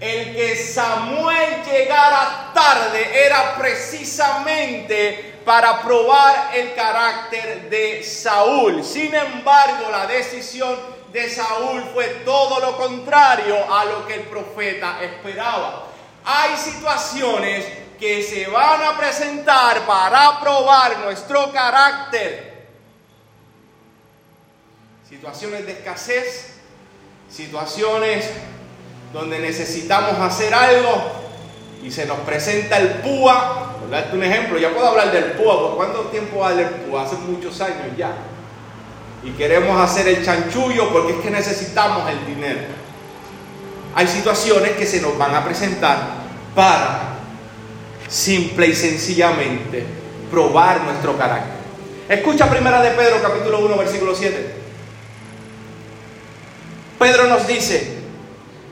el 0.01 0.35
que 0.35 0.57
Samuel 0.57 1.63
llegara 1.65 2.51
tarde 2.55 3.27
era 3.27 3.57
precisamente 3.57 5.41
para 5.45 5.81
probar 5.81 6.51
el 6.55 6.75
carácter 6.75 7.71
de 7.71 8.03
Saúl. 8.03 8.85
Sin 8.85 9.15
embargo, 9.15 9.91
la 9.91 10.07
decisión 10.07 10.77
de 11.13 11.31
Saúl 11.31 11.83
fue 11.95 12.05
todo 12.25 12.61
lo 12.61 12.77
contrario 12.77 13.57
a 13.73 13.85
lo 13.85 14.07
que 14.07 14.15
el 14.15 14.23
profeta 14.23 14.99
esperaba. 15.03 15.87
Hay 16.25 16.57
situaciones 16.57 17.65
que 17.99 18.23
se 18.23 18.47
van 18.49 18.83
a 18.83 18.99
presentar 18.99 19.87
para 19.87 20.41
probar 20.41 20.99
nuestro 20.99 21.51
carácter. 21.53 22.67
Situaciones 25.09 25.65
de 25.65 25.73
escasez, 25.73 26.57
situaciones 27.31 28.29
donde 29.17 29.39
necesitamos 29.39 30.19
hacer 30.21 30.53
algo 30.53 31.11
y 31.83 31.91
se 31.91 32.05
nos 32.05 32.19
presenta 32.19 32.77
el 32.77 32.89
púa 33.01 33.67
por 33.89 34.19
un 34.19 34.25
ejemplo, 34.25 34.59
ya 34.59 34.71
puedo 34.71 34.89
hablar 34.89 35.13
del 35.13 35.33
PUA, 35.33 35.61
¿por 35.61 35.77
cuánto 35.77 36.01
tiempo 36.07 36.41
va 36.41 36.55
del 36.55 36.69
PUA? 36.69 37.03
Hace 37.03 37.17
muchos 37.17 37.61
años 37.61 37.97
ya. 37.97 38.11
Y 39.23 39.31
queremos 39.31 39.81
hacer 39.81 40.09
el 40.09 40.25
chanchullo 40.25 40.91
porque 40.93 41.13
es 41.13 41.19
que 41.21 41.31
necesitamos 41.31 42.11
el 42.11 42.27
dinero. 42.27 42.61
Hay 43.95 44.07
situaciones 44.09 44.73
que 44.73 44.87
se 44.87 45.01
nos 45.01 45.17
van 45.17 45.35
a 45.35 45.45
presentar 45.45 45.99
para 46.55 47.15
simple 48.09 48.67
y 48.67 48.75
sencillamente 48.75 49.87
probar 50.31 50.83
nuestro 50.83 51.17
carácter. 51.17 51.57
Escucha 52.09 52.51
primera 52.51 52.83
de 52.83 52.91
Pedro 52.91 53.23
capítulo 53.23 53.61
1 53.67 53.79
versículo 53.79 54.15
7. 54.15 54.55
Pedro 56.99 57.27
nos 57.29 57.47
dice, 57.47 57.96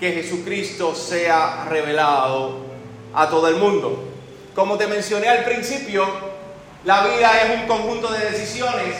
que 0.00 0.12
Jesucristo 0.12 0.94
sea 0.94 1.66
revelado 1.68 2.64
a 3.14 3.28
todo 3.28 3.48
el 3.48 3.56
mundo. 3.56 4.02
Como 4.54 4.78
te 4.78 4.86
mencioné 4.86 5.28
al 5.28 5.44
principio, 5.44 6.08
la 6.84 7.04
vida 7.04 7.42
es 7.42 7.60
un 7.60 7.66
conjunto 7.66 8.10
de 8.10 8.30
decisiones 8.30 8.96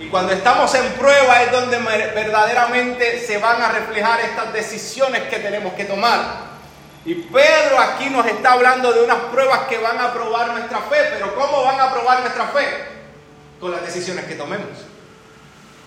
y 0.00 0.06
cuando 0.06 0.32
estamos 0.32 0.74
en 0.74 0.90
prueba 0.92 1.42
es 1.42 1.52
donde 1.52 1.78
verdaderamente 1.78 3.20
se 3.20 3.36
van 3.36 3.60
a 3.60 3.72
reflejar 3.72 4.20
estas 4.20 4.52
decisiones 4.54 5.24
que 5.24 5.38
tenemos 5.38 5.74
que 5.74 5.84
tomar. 5.84 6.48
Y 7.04 7.14
Pedro 7.14 7.78
aquí 7.78 8.08
nos 8.08 8.26
está 8.26 8.52
hablando 8.52 8.92
de 8.92 9.02
unas 9.02 9.18
pruebas 9.30 9.60
que 9.68 9.78
van 9.78 9.98
a 9.98 10.12
probar 10.14 10.48
nuestra 10.48 10.78
fe, 10.78 10.96
pero 11.12 11.34
¿cómo 11.34 11.62
van 11.62 11.78
a 11.78 11.92
probar 11.92 12.20
nuestra 12.20 12.46
fe? 12.48 12.66
Con 13.60 13.70
las 13.70 13.82
decisiones 13.82 14.24
que 14.24 14.34
tomemos. 14.34 14.68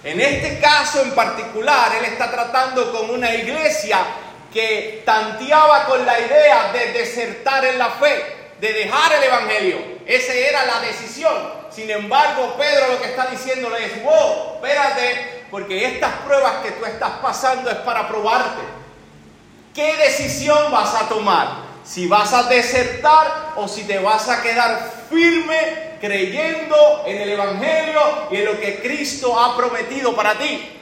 En 0.03 0.19
este 0.19 0.59
caso 0.59 1.01
en 1.01 1.11
particular, 1.11 1.95
él 1.97 2.05
está 2.05 2.29
tratando 2.29 2.91
con 2.91 3.09
una 3.09 3.33
iglesia 3.33 3.99
que 4.51 5.03
tanteaba 5.05 5.85
con 5.85 6.05
la 6.05 6.19
idea 6.19 6.71
de 6.73 6.91
desertar 6.93 7.65
en 7.65 7.77
la 7.77 7.89
fe, 7.91 8.53
de 8.59 8.73
dejar 8.73 9.13
el 9.13 9.23
Evangelio. 9.23 9.77
Esa 10.05 10.33
era 10.33 10.65
la 10.65 10.79
decisión. 10.81 11.33
Sin 11.71 11.89
embargo, 11.89 12.55
Pedro 12.57 12.93
lo 12.93 13.01
que 13.01 13.07
está 13.07 13.27
diciéndole 13.27 13.85
es, 13.85 14.03
wow, 14.03 14.55
espérate, 14.55 15.45
porque 15.49 15.85
estas 15.85 16.13
pruebas 16.25 16.55
que 16.63 16.71
tú 16.71 16.85
estás 16.85 17.11
pasando 17.21 17.69
es 17.69 17.77
para 17.77 18.07
probarte. 18.07 18.61
¿Qué 19.73 19.95
decisión 19.95 20.71
vas 20.71 20.93
a 20.95 21.07
tomar? 21.07 21.71
Si 21.85 22.07
vas 22.07 22.33
a 22.33 22.43
desertar 22.43 23.53
o 23.55 23.67
si 23.67 23.83
te 23.83 23.99
vas 23.99 24.27
a 24.27 24.41
quedar 24.41 24.91
firme 25.09 25.91
creyendo 26.01 27.03
en 27.05 27.21
el 27.21 27.29
Evangelio 27.29 28.01
y 28.31 28.37
en 28.37 28.45
lo 28.45 28.59
que 28.59 28.81
Cristo 28.81 29.39
ha 29.39 29.55
prometido 29.55 30.15
para 30.15 30.37
ti. 30.37 30.77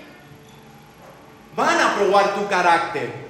Van 1.56 1.80
a 1.80 1.96
probar 1.96 2.36
tu 2.36 2.48
carácter, 2.48 3.29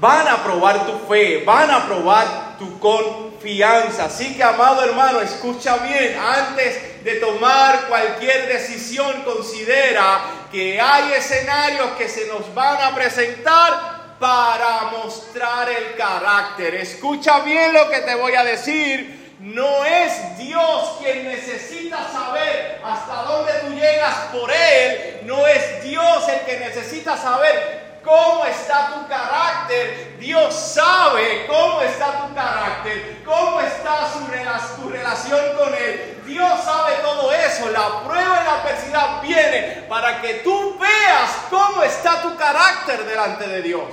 van 0.00 0.28
a 0.28 0.42
probar 0.42 0.86
tu 0.86 0.98
fe, 1.08 1.44
van 1.44 1.70
a 1.70 1.86
probar 1.86 2.58
tu 2.58 2.78
confianza 2.78 3.28
fianza. 3.40 4.06
Así 4.06 4.36
que, 4.36 4.42
amado 4.42 4.84
hermano, 4.84 5.20
escucha 5.20 5.76
bien, 5.78 6.18
antes 6.18 7.04
de 7.04 7.14
tomar 7.14 7.86
cualquier 7.88 8.48
decisión, 8.48 9.22
considera 9.22 10.20
que 10.50 10.80
hay 10.80 11.12
escenarios 11.12 11.90
que 11.98 12.08
se 12.08 12.26
nos 12.26 12.52
van 12.54 12.78
a 12.82 12.94
presentar 12.94 14.16
para 14.18 14.90
mostrar 15.04 15.68
el 15.68 15.96
carácter. 15.96 16.74
Escucha 16.74 17.40
bien 17.40 17.72
lo 17.72 17.88
que 17.88 18.00
te 18.00 18.14
voy 18.14 18.34
a 18.34 18.44
decir. 18.44 19.16
No 19.40 19.84
es 19.84 20.36
Dios 20.36 20.96
quien 21.00 21.28
necesita 21.28 21.98
saber 22.10 22.80
hasta 22.84 23.22
dónde 23.22 23.52
tú 23.64 23.72
llegas 23.72 24.14
por 24.32 24.50
Él. 24.50 25.20
No 25.22 25.46
es 25.46 25.84
Dios 25.84 26.28
el 26.28 26.40
que 26.40 26.58
necesita 26.58 27.16
saber 27.16 27.87
cómo 28.04 28.44
está 28.44 28.94
tu 28.94 29.08
carácter. 29.08 30.16
Dios 30.18 30.54
sabe 30.54 31.46
cómo 31.46 31.80
está 31.82 32.26
tu 32.26 32.34
carácter, 32.34 33.22
cómo 33.24 33.60
está 33.60 34.10
su, 34.12 34.80
tu 34.80 34.88
relación 34.88 35.40
con 35.56 35.74
Él. 35.74 36.22
Dios 36.26 36.64
sabe 36.64 36.94
todo 37.02 37.32
eso. 37.32 37.70
La 37.70 38.02
prueba 38.04 38.40
y 38.40 38.44
la 38.44 38.54
adversidad 38.60 39.22
viene 39.22 39.86
para 39.88 40.20
que 40.20 40.34
tú 40.34 40.78
veas 40.78 41.30
cómo 41.50 41.82
está 41.82 42.22
tu 42.22 42.36
carácter 42.36 43.04
delante 43.04 43.46
de 43.46 43.62
Dios. 43.62 43.88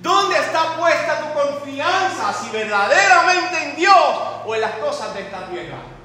¿Dónde 0.00 0.38
está 0.38 0.76
puesta 0.76 1.20
tu 1.20 1.32
confianza? 1.32 2.32
Si 2.32 2.50
verdaderamente 2.50 3.64
en 3.64 3.76
Dios 3.76 4.14
o 4.46 4.54
en 4.54 4.60
las 4.60 4.72
cosas 4.72 5.12
de 5.14 5.22
esta 5.22 5.46
tierra. 5.46 5.97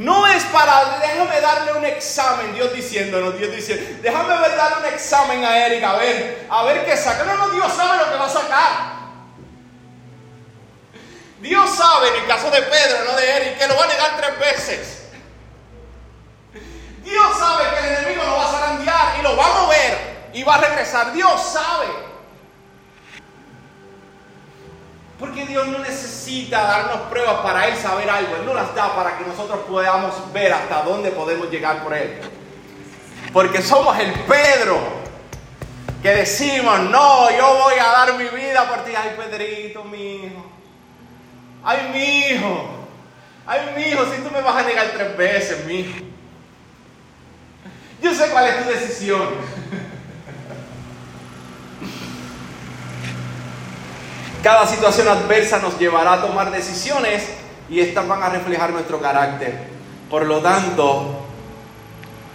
No 0.00 0.26
es 0.26 0.42
para, 0.44 0.98
déjame 0.98 1.42
darle 1.42 1.74
un 1.74 1.84
examen, 1.84 2.54
Dios 2.54 2.72
diciéndonos, 2.72 3.36
Dios 3.36 3.54
dice, 3.54 3.98
déjame 4.00 4.34
ver, 4.38 4.56
darle 4.56 4.88
un 4.88 4.94
examen 4.94 5.44
a 5.44 5.66
Eric, 5.66 5.84
a 5.84 5.92
ver, 5.92 6.46
a 6.48 6.62
ver 6.62 6.86
qué 6.86 6.96
saca. 6.96 7.22
No, 7.24 7.36
no, 7.36 7.50
Dios 7.50 7.70
sabe 7.70 7.98
lo 7.98 8.10
que 8.10 8.16
va 8.16 8.24
a 8.24 8.30
sacar. 8.30 8.70
Dios 11.40 11.76
sabe, 11.76 12.08
en 12.08 12.14
el 12.14 12.26
caso 12.26 12.50
de 12.50 12.62
Pedro, 12.62 13.04
no 13.04 13.14
de 13.14 13.30
Eric, 13.30 13.58
que 13.58 13.68
lo 13.68 13.76
va 13.76 13.84
a 13.84 13.88
negar 13.88 14.16
tres 14.16 14.38
veces. 14.38 15.02
Dios 17.04 17.38
sabe 17.38 17.64
que 17.68 17.86
el 17.86 17.94
enemigo 17.96 18.24
lo 18.24 18.36
va 18.38 18.48
a 18.48 18.52
zarandear 18.52 19.18
y 19.18 19.22
lo 19.22 19.36
va 19.36 19.44
a 19.44 19.60
mover 19.60 19.98
y 20.32 20.42
va 20.42 20.54
a 20.54 20.58
regresar. 20.62 21.12
Dios 21.12 21.42
sabe. 21.42 22.09
Porque 25.20 25.44
Dios 25.46 25.68
no 25.68 25.80
necesita 25.80 26.62
darnos 26.62 27.02
pruebas 27.10 27.40
para 27.42 27.68
Él 27.68 27.76
saber 27.76 28.08
algo. 28.08 28.36
Él 28.36 28.46
no 28.46 28.54
las 28.54 28.74
da 28.74 28.96
para 28.96 29.18
que 29.18 29.24
nosotros 29.24 29.60
podamos 29.68 30.32
ver 30.32 30.50
hasta 30.50 30.82
dónde 30.82 31.10
podemos 31.10 31.50
llegar 31.50 31.84
por 31.84 31.92
Él. 31.92 32.18
Porque 33.30 33.60
somos 33.60 33.98
el 33.98 34.12
Pedro 34.12 34.80
que 36.02 36.08
decimos, 36.08 36.80
no, 36.80 37.30
yo 37.30 37.54
voy 37.62 37.74
a 37.78 37.84
dar 37.84 38.14
mi 38.14 38.28
vida 38.28 38.66
por 38.66 38.82
ti. 38.84 38.92
Ay, 38.96 39.14
Pedrito, 39.14 39.84
mi 39.84 40.24
hijo. 40.24 40.50
Ay, 41.62 41.90
mi 41.92 42.18
hijo. 42.20 42.70
Ay, 43.46 43.60
mi 43.76 43.82
hijo, 43.82 44.04
si 44.06 44.22
tú 44.22 44.30
me 44.32 44.40
vas 44.40 44.56
a 44.56 44.62
negar 44.62 44.86
tres 44.94 45.16
veces, 45.18 45.66
mi 45.66 45.80
hijo. 45.80 45.98
Yo 48.00 48.14
sé 48.14 48.30
cuál 48.30 48.46
es 48.46 48.64
tu 48.64 48.70
decisión. 48.70 49.28
Cada 54.42 54.66
situación 54.66 55.06
adversa 55.06 55.58
nos 55.58 55.78
llevará 55.78 56.14
a 56.14 56.22
tomar 56.22 56.50
decisiones 56.50 57.24
y 57.68 57.80
estas 57.80 58.08
van 58.08 58.22
a 58.22 58.30
reflejar 58.30 58.70
nuestro 58.70 58.98
carácter. 58.98 59.54
Por 60.08 60.24
lo 60.24 60.38
tanto, 60.40 61.26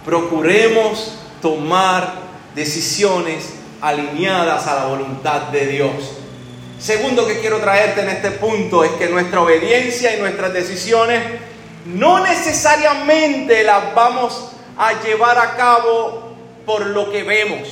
procuremos 0.04 1.18
tomar 1.42 2.14
decisiones 2.54 3.54
alineadas 3.80 4.68
a 4.68 4.76
la 4.76 4.84
voluntad 4.86 5.48
de 5.48 5.66
Dios. 5.66 6.18
Segundo 6.78 7.26
que 7.26 7.40
quiero 7.40 7.58
traerte 7.58 8.02
en 8.02 8.10
este 8.10 8.30
punto 8.30 8.84
es 8.84 8.92
que 8.92 9.08
nuestra 9.08 9.40
obediencia 9.40 10.16
y 10.16 10.20
nuestras 10.20 10.52
decisiones 10.52 11.24
no 11.86 12.20
necesariamente 12.20 13.64
las 13.64 13.94
vamos 13.96 14.52
a 14.78 15.02
llevar 15.02 15.38
a 15.38 15.56
cabo 15.56 16.36
por 16.64 16.86
lo 16.86 17.10
que 17.10 17.24
vemos. 17.24 17.68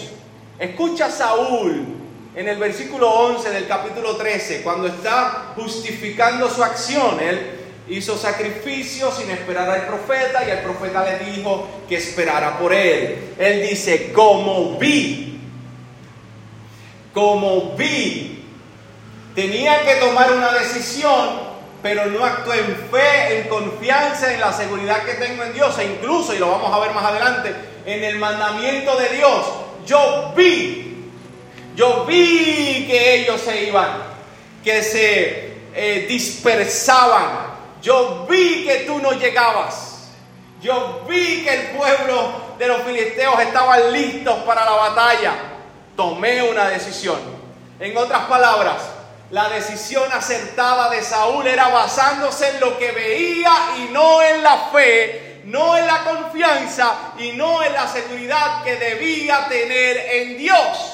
Escucha 0.58 1.08
Saúl 1.08 1.93
en 2.34 2.48
el 2.48 2.58
versículo 2.58 3.08
11 3.08 3.50
del 3.50 3.68
capítulo 3.68 4.16
13, 4.16 4.62
cuando 4.62 4.88
está 4.88 5.52
justificando 5.54 6.50
su 6.50 6.64
acción, 6.64 7.20
él 7.20 7.60
hizo 7.88 8.16
sacrificio 8.18 9.12
sin 9.12 9.30
esperar 9.30 9.70
al 9.70 9.86
profeta 9.86 10.44
y 10.44 10.50
el 10.50 10.58
profeta 10.60 11.04
le 11.04 11.30
dijo 11.30 11.68
que 11.88 11.96
esperara 11.96 12.58
por 12.58 12.72
él. 12.72 13.34
Él 13.38 13.68
dice, 13.68 14.12
como 14.12 14.76
vi, 14.78 15.38
como 17.12 17.76
vi, 17.76 18.44
tenía 19.36 19.84
que 19.84 19.94
tomar 19.96 20.32
una 20.32 20.52
decisión, 20.52 21.54
pero 21.82 22.06
no 22.06 22.24
actué 22.24 22.58
en 22.58 22.76
fe, 22.90 23.38
en 23.38 23.48
confianza, 23.48 24.34
en 24.34 24.40
la 24.40 24.52
seguridad 24.52 25.04
que 25.04 25.14
tengo 25.14 25.44
en 25.44 25.52
Dios 25.52 25.78
e 25.78 25.84
incluso, 25.84 26.34
y 26.34 26.38
lo 26.38 26.50
vamos 26.50 26.72
a 26.72 26.80
ver 26.80 26.92
más 26.92 27.04
adelante, 27.04 27.54
en 27.86 28.02
el 28.02 28.18
mandamiento 28.18 28.96
de 28.96 29.08
Dios. 29.10 29.46
Yo 29.86 30.32
vi 30.34 30.93
yo 31.74 32.04
vi 32.04 32.86
que 32.86 33.14
ellos 33.16 33.40
se 33.40 33.64
iban, 33.64 34.02
que 34.62 34.82
se 34.82 35.54
eh, 35.74 36.06
dispersaban. 36.08 37.54
Yo 37.82 38.26
vi 38.28 38.64
que 38.64 38.84
tú 38.86 38.98
no 39.00 39.12
llegabas. 39.12 40.08
Yo 40.62 41.04
vi 41.08 41.44
que 41.44 41.52
el 41.52 41.76
pueblo 41.76 42.54
de 42.58 42.68
los 42.68 42.82
filisteos 42.82 43.38
estaban 43.40 43.92
listos 43.92 44.36
para 44.44 44.64
la 44.64 44.70
batalla. 44.70 45.34
Tomé 45.96 46.42
una 46.42 46.68
decisión. 46.68 47.18
En 47.80 47.96
otras 47.96 48.24
palabras, 48.26 48.76
la 49.30 49.48
decisión 49.48 50.10
acertada 50.12 50.90
de 50.90 51.02
Saúl 51.02 51.46
era 51.46 51.68
basándose 51.68 52.50
en 52.50 52.60
lo 52.60 52.78
que 52.78 52.92
veía 52.92 53.52
y 53.78 53.92
no 53.92 54.22
en 54.22 54.42
la 54.42 54.68
fe, 54.72 55.42
no 55.44 55.76
en 55.76 55.86
la 55.86 56.04
confianza 56.04 57.12
y 57.18 57.32
no 57.32 57.62
en 57.62 57.72
la 57.72 57.88
seguridad 57.88 58.62
que 58.62 58.76
debía 58.76 59.48
tener 59.48 59.96
en 59.96 60.38
Dios. 60.38 60.93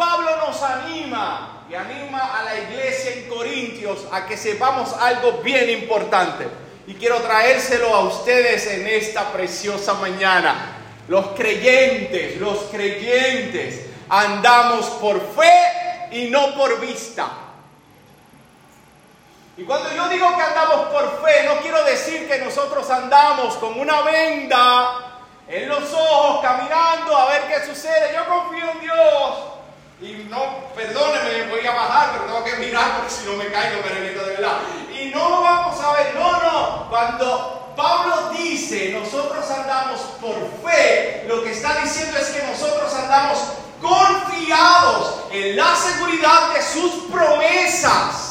Pablo 0.00 0.34
nos 0.46 0.62
anima 0.62 1.66
y 1.68 1.74
anima 1.74 2.38
a 2.38 2.42
la 2.42 2.58
iglesia 2.58 3.12
en 3.12 3.28
Corintios 3.28 4.06
a 4.10 4.24
que 4.24 4.34
sepamos 4.34 4.94
algo 4.94 5.42
bien 5.42 5.68
importante. 5.68 6.48
Y 6.86 6.94
quiero 6.94 7.18
traérselo 7.18 7.94
a 7.94 8.00
ustedes 8.04 8.66
en 8.66 8.86
esta 8.86 9.30
preciosa 9.30 9.92
mañana. 9.92 10.78
Los 11.06 11.26
creyentes, 11.36 12.40
los 12.40 12.60
creyentes, 12.70 13.88
andamos 14.08 14.86
por 14.86 15.20
fe 15.34 16.08
y 16.12 16.30
no 16.30 16.54
por 16.54 16.80
vista. 16.80 17.28
Y 19.58 19.64
cuando 19.64 19.94
yo 19.94 20.08
digo 20.08 20.34
que 20.34 20.42
andamos 20.42 20.88
por 20.88 21.22
fe, 21.22 21.44
no 21.44 21.60
quiero 21.60 21.84
decir 21.84 22.26
que 22.26 22.38
nosotros 22.38 22.88
andamos 22.88 23.54
con 23.56 23.78
una 23.78 24.00
venda 24.00 24.92
en 25.46 25.68
los 25.68 25.92
ojos, 25.92 26.40
caminando 26.40 27.14
a 27.14 27.26
ver 27.26 27.42
qué 27.48 27.66
sucede. 27.66 28.14
Yo 28.14 28.24
confío 28.24 28.70
en 28.70 28.80
Dios. 28.80 29.49
Y 30.02 30.26
no, 30.30 30.64
perdóneme, 30.74 31.50
voy 31.50 31.66
a 31.66 31.72
bajar, 31.72 32.12
pero 32.12 32.24
tengo 32.24 32.44
que 32.44 32.66
mirar 32.66 32.96
porque 32.96 33.10
si 33.10 33.26
no 33.26 33.34
me 33.34 33.48
caigo, 33.48 33.82
me 33.82 34.00
de 34.00 34.14
verdad. 34.14 34.60
Y 34.98 35.10
no 35.10 35.42
vamos 35.42 35.78
a 35.78 35.92
ver, 35.92 36.14
no, 36.14 36.40
no. 36.40 36.88
Cuando 36.88 37.74
Pablo 37.76 38.30
dice, 38.30 38.96
nosotros 38.98 39.50
andamos 39.50 40.00
por 40.18 40.36
fe, 40.64 41.24
lo 41.28 41.44
que 41.44 41.52
está 41.52 41.82
diciendo 41.82 42.18
es 42.18 42.28
que 42.28 42.42
nosotros 42.46 42.94
andamos 42.94 43.38
confiados 43.82 45.24
en 45.32 45.56
la 45.56 45.76
seguridad 45.76 46.54
de 46.54 46.62
sus 46.62 46.92
promesas. 47.12 48.30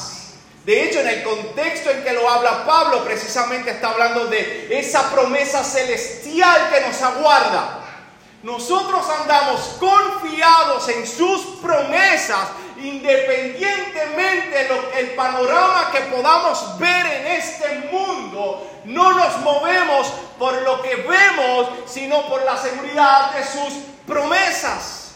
De 0.66 0.86
hecho, 0.86 1.02
en 1.02 1.08
el 1.08 1.24
contexto 1.24 1.92
en 1.92 2.04
que 2.04 2.14
lo 2.14 2.28
habla 2.28 2.66
Pablo, 2.66 3.04
precisamente 3.04 3.70
está 3.72 3.90
hablando 3.90 4.26
de 4.26 4.68
esa 4.72 5.12
promesa 5.12 5.64
celestial 5.64 6.70
que 6.72 6.82
nos 6.82 7.00
aguarda. 7.02 7.80
Nosotros 8.44 9.06
andamos 9.22 9.60
confiados 9.80 10.88
en 10.90 11.06
sus 11.06 11.42
promesas, 11.62 12.48
independientemente 12.78 14.70
del 14.96 15.10
panorama 15.12 15.92
que 15.92 16.00
podamos 16.02 16.78
ver 16.80 17.06
en 17.06 17.28
este 17.28 17.90
mundo. 17.92 18.66
No 18.86 19.12
nos 19.12 19.40
movemos 19.40 20.08
por 20.38 20.62
lo 20.62 20.82
que 20.82 20.96
vemos, 20.96 21.68
sino 21.86 22.30
por 22.30 22.44
la 22.44 22.56
seguridad 22.56 23.34
de 23.34 23.44
sus 23.44 23.74
promesas. 24.08 25.12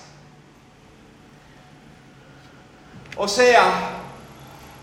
O 3.16 3.28
sea, 3.28 4.00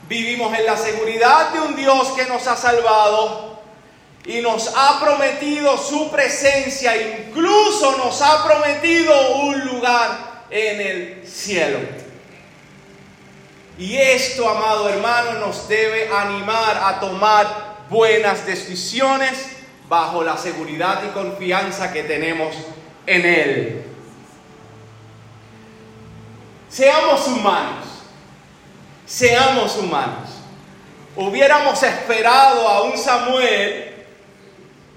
vivimos 0.08 0.56
en 0.58 0.64
la 0.64 0.78
seguridad 0.78 1.50
de 1.50 1.60
un 1.60 1.76
Dios 1.76 2.08
que 2.12 2.24
nos 2.24 2.46
ha 2.46 2.56
salvado 2.56 3.49
y 4.24 4.40
nos 4.40 4.72
ha 4.76 5.00
prometido 5.00 5.78
su 5.78 6.10
presencia, 6.10 6.94
incluso 6.96 7.96
nos 7.96 8.20
ha 8.20 8.44
prometido 8.44 9.36
un 9.36 9.66
lugar 9.66 10.44
en 10.50 10.80
el 10.80 11.26
cielo. 11.26 11.78
Y 13.78 13.96
esto, 13.96 14.48
amado 14.48 14.90
hermano, 14.90 15.38
nos 15.40 15.66
debe 15.66 16.10
animar 16.12 16.78
a 16.84 17.00
tomar 17.00 17.78
buenas 17.88 18.44
decisiones 18.46 19.56
bajo 19.88 20.22
la 20.22 20.36
seguridad 20.36 21.02
y 21.04 21.08
confianza 21.08 21.90
que 21.92 22.02
tenemos 22.02 22.54
en 23.06 23.26
Él. 23.26 23.84
Seamos 26.68 27.26
humanos, 27.26 27.86
seamos 29.06 29.76
humanos. 29.76 30.28
Hubiéramos 31.16 31.82
esperado 31.82 32.68
a 32.68 32.82
un 32.82 32.96
Samuel 32.96 33.89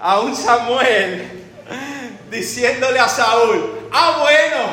a 0.04 0.20
un 0.20 0.36
Samuel 0.36 1.46
diciéndole 2.30 3.00
a 3.00 3.08
Saúl, 3.08 3.88
ah 3.90 4.18
bueno, 4.20 4.66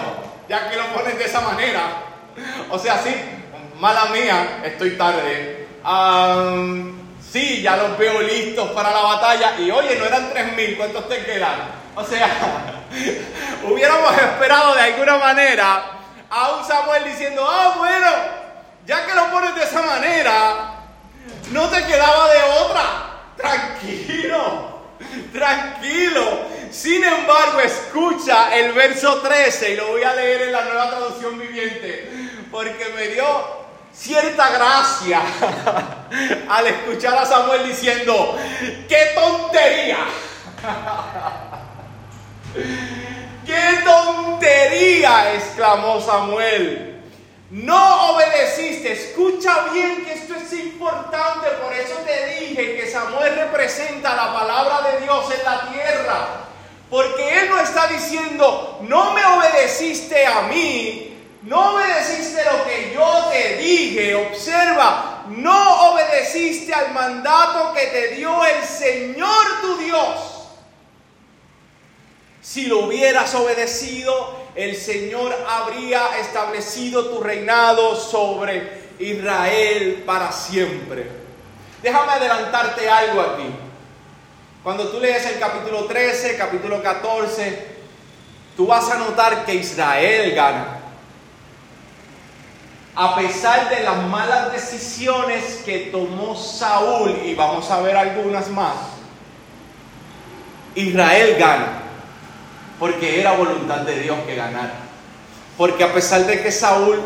ya 0.49 0.69
que 0.69 0.75
lo 0.75 0.87
ponen 0.87 1.17
de 1.17 1.23
esa 1.23 1.39
manera. 1.39 2.03
O 2.69 2.77
sea, 2.77 3.01
sí, 3.01 3.15
mala 3.79 4.07
mía, 4.07 4.61
estoy 4.65 4.97
tarde. 4.97 5.67
sí, 7.31 7.61
ya 7.61 7.77
los 7.77 7.97
veo 7.97 8.21
listos 8.23 8.71
para 8.71 8.91
la 8.91 9.01
batalla. 9.03 9.57
Y 9.57 9.71
oye, 9.71 9.95
no 9.95 10.03
eran 10.03 10.31
tres 10.33 10.53
mil, 10.53 10.75
¿cuántos 10.75 11.07
te 11.07 11.23
quedan? 11.23 11.61
O 11.95 12.03
sea, 12.03 12.27
hubiéramos 13.71 14.11
esperado 14.13 14.75
de 14.75 14.81
alguna 14.81 15.15
manera 15.15 15.83
a 16.29 16.51
un 16.55 16.65
Samuel 16.65 17.05
diciendo, 17.05 17.47
ah 17.49 17.75
bueno, 17.77 18.07
ya 18.85 19.05
que 19.05 19.15
lo 19.15 19.31
pones 19.31 19.55
de 19.55 19.63
esa 19.63 19.81
manera, 19.81 20.73
no 21.51 21.69
te 21.69 21.85
quedaba 21.85 22.33
de 22.33 22.43
otra. 22.65 22.83
Tranquilo. 23.37 24.70
Tranquilo. 25.31 26.47
Sin 26.71 27.03
embargo, 27.03 27.59
escucha 27.59 28.55
el 28.55 28.71
verso 28.73 29.21
13 29.21 29.73
y 29.73 29.75
lo 29.75 29.89
voy 29.89 30.03
a 30.03 30.13
leer 30.13 30.43
en 30.43 30.51
la 30.53 30.63
nueva 30.63 30.89
traducción 30.89 31.37
viviente, 31.37 32.09
porque 32.49 32.93
me 32.95 33.09
dio 33.09 33.25
cierta 33.93 34.49
gracia 34.51 35.21
al 36.49 36.67
escuchar 36.67 37.17
a 37.17 37.25
Samuel 37.25 37.67
diciendo, 37.67 38.37
¡qué 38.87 39.11
tontería! 39.13 39.97
¡Qué 43.45 43.81
tontería! 43.83 45.33
exclamó 45.33 45.99
Samuel. 45.99 46.90
No 47.51 48.13
obedeciste. 48.13 48.93
Escucha 48.93 49.65
bien 49.73 50.05
que 50.05 50.13
esto 50.13 50.35
es 50.35 50.53
importante. 50.53 51.47
Por 51.61 51.73
eso 51.73 51.95
te 52.05 52.39
dije 52.39 52.77
que 52.77 52.89
Samuel 52.89 53.35
representa 53.35 54.15
la 54.15 54.33
palabra 54.33 54.89
de 54.89 55.01
Dios 55.01 55.25
en 55.37 55.43
la 55.43 55.69
tierra. 55.69 56.27
Porque 56.89 57.39
Él 57.39 57.49
no 57.49 57.59
está 57.59 57.87
diciendo, 57.87 58.79
no 58.83 59.13
me 59.13 59.25
obedeciste 59.25 60.25
a 60.25 60.41
mí, 60.43 61.17
no 61.43 61.75
obedeciste 61.75 62.43
lo 62.43 62.65
que 62.65 62.93
yo 62.93 63.29
te 63.31 63.57
dije. 63.57 64.15
Observa, 64.15 65.25
no 65.27 65.91
obedeciste 65.91 66.73
al 66.73 66.93
mandato 66.93 67.73
que 67.73 67.87
te 67.87 68.07
dio 68.15 68.45
el 68.45 68.63
Señor 68.63 69.61
tu 69.61 69.77
Dios. 69.77 70.47
Si 72.41 72.65
lo 72.65 72.85
hubieras 72.85 73.33
obedecido, 73.35 74.40
el 74.55 74.75
Señor 74.75 75.33
habría 75.47 76.19
establecido 76.19 77.05
tu 77.05 77.21
reinado 77.21 77.95
sobre 77.95 78.81
Israel 78.99 80.03
para 80.05 80.31
siempre. 80.31 81.07
Déjame 81.81 82.11
adelantarte 82.11 82.89
algo 82.89 83.21
aquí. 83.21 83.49
Cuando 84.63 84.89
tú 84.89 84.99
lees 84.99 85.25
el 85.25 85.39
capítulo 85.39 85.85
13, 85.85 86.37
capítulo 86.37 86.83
14, 86.83 87.67
tú 88.55 88.67
vas 88.67 88.91
a 88.91 88.97
notar 88.97 89.45
que 89.45 89.55
Israel 89.55 90.35
gana. 90.35 90.77
A 92.93 93.15
pesar 93.15 93.69
de 93.69 93.83
las 93.83 94.03
malas 94.03 94.51
decisiones 94.51 95.61
que 95.65 95.89
tomó 95.91 96.35
Saúl, 96.35 97.21
y 97.23 97.33
vamos 97.33 97.71
a 97.71 97.81
ver 97.81 97.95
algunas 97.95 98.49
más, 98.49 98.75
Israel 100.75 101.37
gana 101.39 101.80
porque 102.81 103.19
era 103.19 103.33
voluntad 103.33 103.81
de 103.81 103.99
Dios 103.99 104.17
que 104.25 104.35
ganara. 104.35 104.73
Porque 105.55 105.83
a 105.83 105.93
pesar 105.93 106.25
de 106.25 106.41
que 106.41 106.51
Saúl 106.51 106.99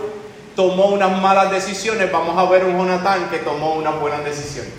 tomó 0.55 0.85
unas 0.85 1.21
malas 1.21 1.51
decisiones, 1.51 2.09
vamos 2.09 2.37
a 2.37 2.49
ver 2.49 2.63
un 2.63 2.77
Jonatán 2.77 3.29
que 3.29 3.39
tomó 3.39 3.73
unas 3.73 3.99
buenas 3.99 4.23
decisiones. 4.23 4.71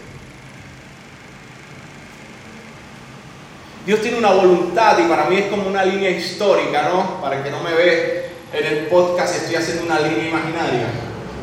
Dios 3.84 4.00
tiene 4.00 4.16
una 4.16 4.30
voluntad 4.30 4.98
y 4.98 5.02
para 5.02 5.24
mí 5.24 5.36
es 5.36 5.50
como 5.50 5.68
una 5.68 5.84
línea 5.84 6.08
histórica, 6.08 6.88
¿no? 6.88 7.20
Para 7.20 7.44
que 7.44 7.50
no 7.50 7.60
me 7.60 7.74
ve 7.74 8.30
en 8.54 8.64
el 8.64 8.86
podcast, 8.86 9.36
estoy 9.36 9.56
haciendo 9.56 9.84
una 9.84 10.00
línea 10.00 10.28
imaginaria. 10.28 10.86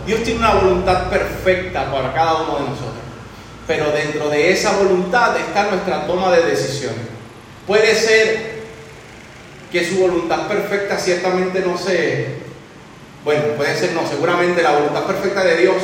Dios 0.08 0.24
tiene 0.24 0.40
una 0.40 0.56
voluntad 0.56 1.12
perfecta 1.12 1.92
para 1.92 2.12
cada 2.12 2.42
uno 2.42 2.56
de 2.56 2.70
nosotros. 2.72 3.04
Pero 3.68 3.92
dentro 3.92 4.30
de 4.30 4.52
esa 4.52 4.72
voluntad 4.78 5.38
está 5.38 5.66
nuestra 5.66 6.08
toma 6.08 6.32
de 6.32 6.42
decisiones. 6.42 7.06
Puede 7.68 7.94
ser 7.94 8.53
que 9.74 9.84
su 9.84 9.98
voluntad 9.98 10.48
perfecta 10.48 11.00
ciertamente 11.00 11.62
no 11.62 11.76
se, 11.80 12.28
bueno, 13.26 13.56
puede 13.58 13.76
ser 13.76 13.94
no, 13.94 14.08
seguramente 14.08 14.62
la 14.62 14.74
voluntad 14.74 15.04
perfecta 15.06 15.44
de 15.44 15.58
Dios 15.58 15.78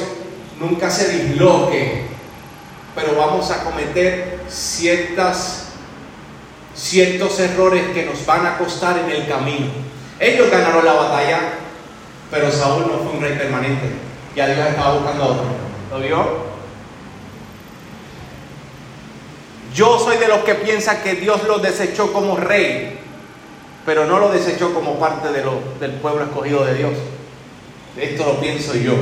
nunca 0.60 0.92
se 0.92 1.10
disloque, 1.10 2.04
pero 2.94 3.16
vamos 3.16 3.50
a 3.50 3.64
cometer 3.64 4.42
ciertas, 4.48 5.70
ciertos 6.76 7.40
errores 7.40 7.84
que 7.96 8.06
nos 8.06 8.24
van 8.28 8.46
a 8.46 8.60
costar 8.60 8.96
en 9.00 9.10
el 9.10 9.28
camino. 9.28 9.72
Ellos 10.20 10.52
ganaron 10.52 10.86
la 10.86 10.94
batalla, 10.94 11.40
pero 12.30 12.52
Saúl 12.52 12.84
no 12.92 13.00
fue 13.00 13.18
un 13.18 13.22
rey 13.22 13.40
permanente, 13.40 13.88
ya 14.36 14.46
Dios 14.46 14.68
estaba 14.68 15.00
buscando 15.00 15.24
a 15.24 15.28
otro. 15.30 15.46
¿Lo 15.90 16.00
vio? 16.00 16.50
Yo 19.74 19.98
soy 19.98 20.18
de 20.18 20.28
los 20.28 20.40
que 20.40 20.54
piensan 20.54 21.02
que 21.02 21.16
Dios 21.16 21.44
lo 21.48 21.58
desechó 21.58 22.14
como 22.14 22.38
rey 22.38 22.99
pero 23.90 24.06
no 24.06 24.20
lo 24.20 24.30
desechó 24.30 24.72
como 24.72 25.00
parte 25.00 25.30
del 25.32 25.94
pueblo 25.94 26.24
escogido 26.24 26.64
de 26.64 26.76
Dios. 26.76 26.92
Esto 27.98 28.24
lo 28.24 28.40
pienso 28.40 28.76
yo. 28.76 28.94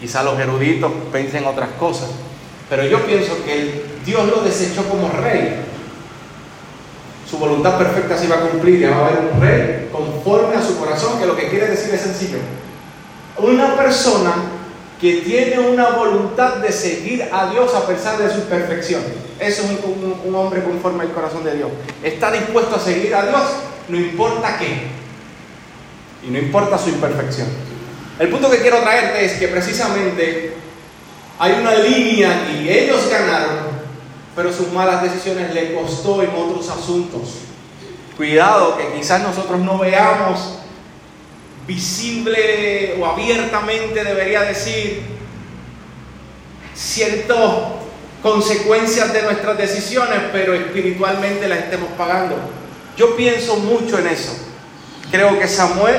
Quizá 0.00 0.22
los 0.22 0.40
eruditos 0.40 0.90
piensen 1.12 1.44
otras 1.44 1.68
cosas, 1.78 2.08
pero 2.70 2.82
yo 2.86 3.04
pienso 3.04 3.44
que 3.44 3.84
Dios 4.06 4.26
lo 4.26 4.40
desechó 4.40 4.88
como 4.88 5.10
rey. 5.10 5.54
Su 7.30 7.36
voluntad 7.36 7.76
perfecta 7.76 8.16
se 8.16 8.24
iba 8.24 8.36
a 8.36 8.48
cumplir 8.48 8.80
y 8.80 8.84
va 8.84 8.96
a 8.96 9.06
haber 9.06 9.34
un 9.34 9.38
rey 9.42 9.88
conforme 9.92 10.56
a 10.56 10.62
su 10.62 10.78
corazón, 10.78 11.20
que 11.20 11.26
lo 11.26 11.36
que 11.36 11.50
quiere 11.50 11.66
decir 11.66 11.92
es 11.92 12.00
sencillo. 12.00 12.38
Una 13.36 13.76
persona 13.76 14.32
que 14.98 15.16
tiene 15.16 15.58
una 15.58 15.90
voluntad 15.90 16.56
de 16.56 16.72
seguir 16.72 17.28
a 17.30 17.50
Dios 17.50 17.74
a 17.74 17.86
pesar 17.86 18.16
de 18.16 18.32
su 18.32 18.44
perfección. 18.44 19.02
Eso 19.38 19.62
es 19.64 19.70
un 20.24 20.34
hombre 20.34 20.62
conforme 20.62 21.02
al 21.02 21.12
corazón 21.12 21.44
de 21.44 21.54
Dios. 21.54 21.68
Está 22.02 22.32
dispuesto 22.32 22.76
a 22.76 22.78
seguir 22.78 23.14
a 23.14 23.26
Dios 23.26 23.42
no 23.88 23.96
importa 23.96 24.58
qué. 24.58 24.88
Y 26.26 26.30
no 26.30 26.38
importa 26.38 26.78
su 26.78 26.90
imperfección. 26.90 27.48
El 28.18 28.28
punto 28.28 28.50
que 28.50 28.58
quiero 28.58 28.80
traerte 28.80 29.24
es 29.24 29.32
que 29.34 29.48
precisamente 29.48 30.54
hay 31.38 31.52
una 31.52 31.74
línea 31.74 32.50
y 32.52 32.68
ellos 32.68 33.08
ganaron, 33.10 33.70
pero 34.36 34.52
sus 34.52 34.70
malas 34.72 35.02
decisiones 35.02 35.54
le 35.54 35.74
costó 35.74 36.22
en 36.22 36.30
otros 36.36 36.68
asuntos. 36.68 37.36
Cuidado 38.16 38.76
que 38.76 38.92
quizás 38.92 39.22
nosotros 39.22 39.58
no 39.60 39.78
veamos 39.78 40.58
visible 41.66 42.96
o 43.00 43.06
abiertamente, 43.06 44.04
debería 44.04 44.42
decir, 44.42 45.02
ciertas 46.74 47.38
consecuencias 48.22 49.12
de 49.12 49.22
nuestras 49.22 49.56
decisiones, 49.56 50.18
pero 50.32 50.52
espiritualmente 50.52 51.48
las 51.48 51.60
estemos 51.60 51.88
pagando. 51.96 52.36
Yo 53.00 53.16
pienso 53.16 53.56
mucho 53.56 53.98
en 53.98 54.08
eso. 54.08 54.30
Creo 55.10 55.38
que 55.38 55.48
Samuel 55.48 55.96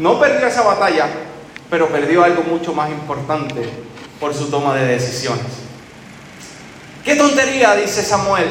no 0.00 0.18
perdió 0.18 0.48
esa 0.48 0.62
batalla, 0.62 1.06
pero 1.70 1.86
perdió 1.90 2.24
algo 2.24 2.42
mucho 2.42 2.72
más 2.72 2.90
importante 2.90 3.70
por 4.18 4.34
su 4.34 4.50
toma 4.50 4.74
de 4.74 4.84
decisiones. 4.84 5.46
¿Qué 7.04 7.14
tontería? 7.14 7.76
dice 7.76 8.02
Samuel. 8.02 8.48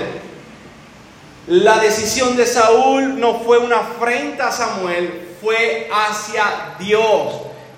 La 1.47 1.79
decisión 1.79 2.37
de 2.37 2.45
Saúl 2.45 3.19
no 3.19 3.41
fue 3.41 3.57
una 3.57 3.79
afrenta 3.79 4.47
a 4.47 4.51
Samuel, 4.53 5.35
fue 5.41 5.89
hacia 5.91 6.75
Dios. 6.79 7.33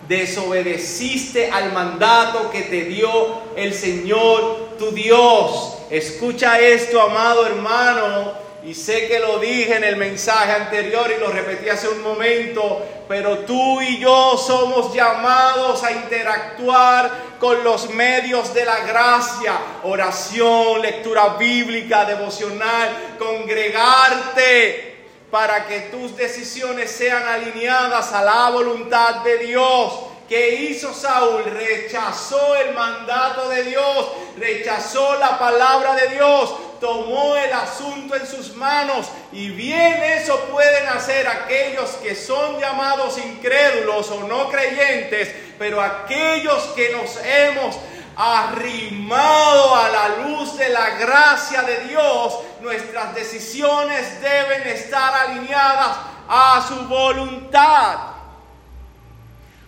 Desobedeciste 0.08 1.50
al 1.50 1.74
mandato 1.74 2.52
que 2.52 2.62
te 2.62 2.84
dio 2.84 3.10
el 3.56 3.74
Señor 3.74 4.76
tu 4.78 4.92
Dios. 4.92 5.80
Escucha 5.90 6.60
esto, 6.60 7.02
amado 7.02 7.48
hermano 7.48 8.49
y 8.64 8.74
sé 8.74 9.08
que 9.08 9.20
lo 9.20 9.40
dije 9.40 9.76
en 9.76 9.84
el 9.86 9.96
mensaje 9.96 10.52
anterior 10.52 11.10
y 11.16 11.20
lo 11.20 11.30
repetí 11.30 11.70
hace 11.70 11.88
un 11.88 12.02
momento, 12.02 12.86
pero 13.08 13.40
tú 13.40 13.82
y 13.82 14.00
yo 14.00 14.38
somos 14.38 14.94
llamados 14.94 15.82
a 15.84 15.92
interactuar 15.92 17.10
con 17.40 17.64
los 17.64 17.90
medios 17.92 18.54
de 18.54 18.66
la 18.66 18.82
gracia, 18.82 19.54
oración, 19.84 20.82
lectura 20.82 21.36
bíblica, 21.40 22.04
devocional, 22.04 23.16
congregarte 23.18 24.90
para 25.32 25.66
que 25.66 25.80
tus 25.92 26.18
decisiones 26.18 26.92
sean 26.92 27.24
alineadas 27.28 28.12
a 28.12 28.24
la 28.24 28.50
voluntad 28.50 29.24
de 29.24 29.38
Dios. 29.38 29.94
¿Qué 30.28 30.56
hizo 30.56 30.94
Saúl? 30.94 31.44
Rechazó 31.46 32.56
el 32.58 32.76
mandato 32.76 33.50
de 33.50 33.64
Dios, 33.64 34.12
rechazó 34.38 35.16
la 35.16 35.40
palabra 35.40 35.96
de 35.96 36.10
Dios, 36.10 36.54
tomó 36.80 37.36
el 37.36 37.52
asunto 37.54 38.16
en 38.16 38.26
sus 38.26 38.56
manos 38.56 39.08
y 39.32 39.50
bien 39.50 40.02
eso 40.04 40.40
pueden 40.52 40.88
hacer 40.88 41.28
aquellos 41.28 41.90
que 42.04 42.16
son 42.16 42.60
llamados 42.60 43.18
incrédulos 43.18 44.10
o 44.12 44.28
no 44.28 44.50
creyentes, 44.50 45.30
pero 45.58 45.82
aquellos 45.82 46.64
que 46.76 46.92
nos 46.92 47.18
hemos 47.24 47.78
arrimado 48.16 49.76
a 49.76 49.90
la 49.90 50.08
luz 50.24 50.58
de 50.58 50.70
la 50.70 50.90
gracia 50.92 51.62
de 51.62 51.86
Dios, 51.86 52.40
nuestras 52.62 53.16
decisiones 53.16 54.22
deben 54.22 54.68
estar 54.68 55.14
alineadas 55.14 55.98
a 56.28 56.66
su 56.68 56.76
voluntad. 56.88 57.98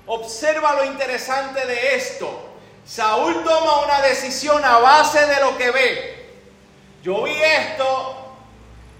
Observa 0.05 0.73
lo 0.73 0.83
interesante 0.83 1.65
de 1.65 1.95
esto. 1.95 2.49
Saúl 2.85 3.41
toma 3.45 3.85
una 3.85 4.01
decisión 4.01 4.63
a 4.65 4.79
base 4.79 5.25
de 5.25 5.39
lo 5.39 5.57
que 5.57 5.71
ve. 5.71 6.20
Yo 7.03 7.23
vi 7.23 7.31
esto 7.31 8.35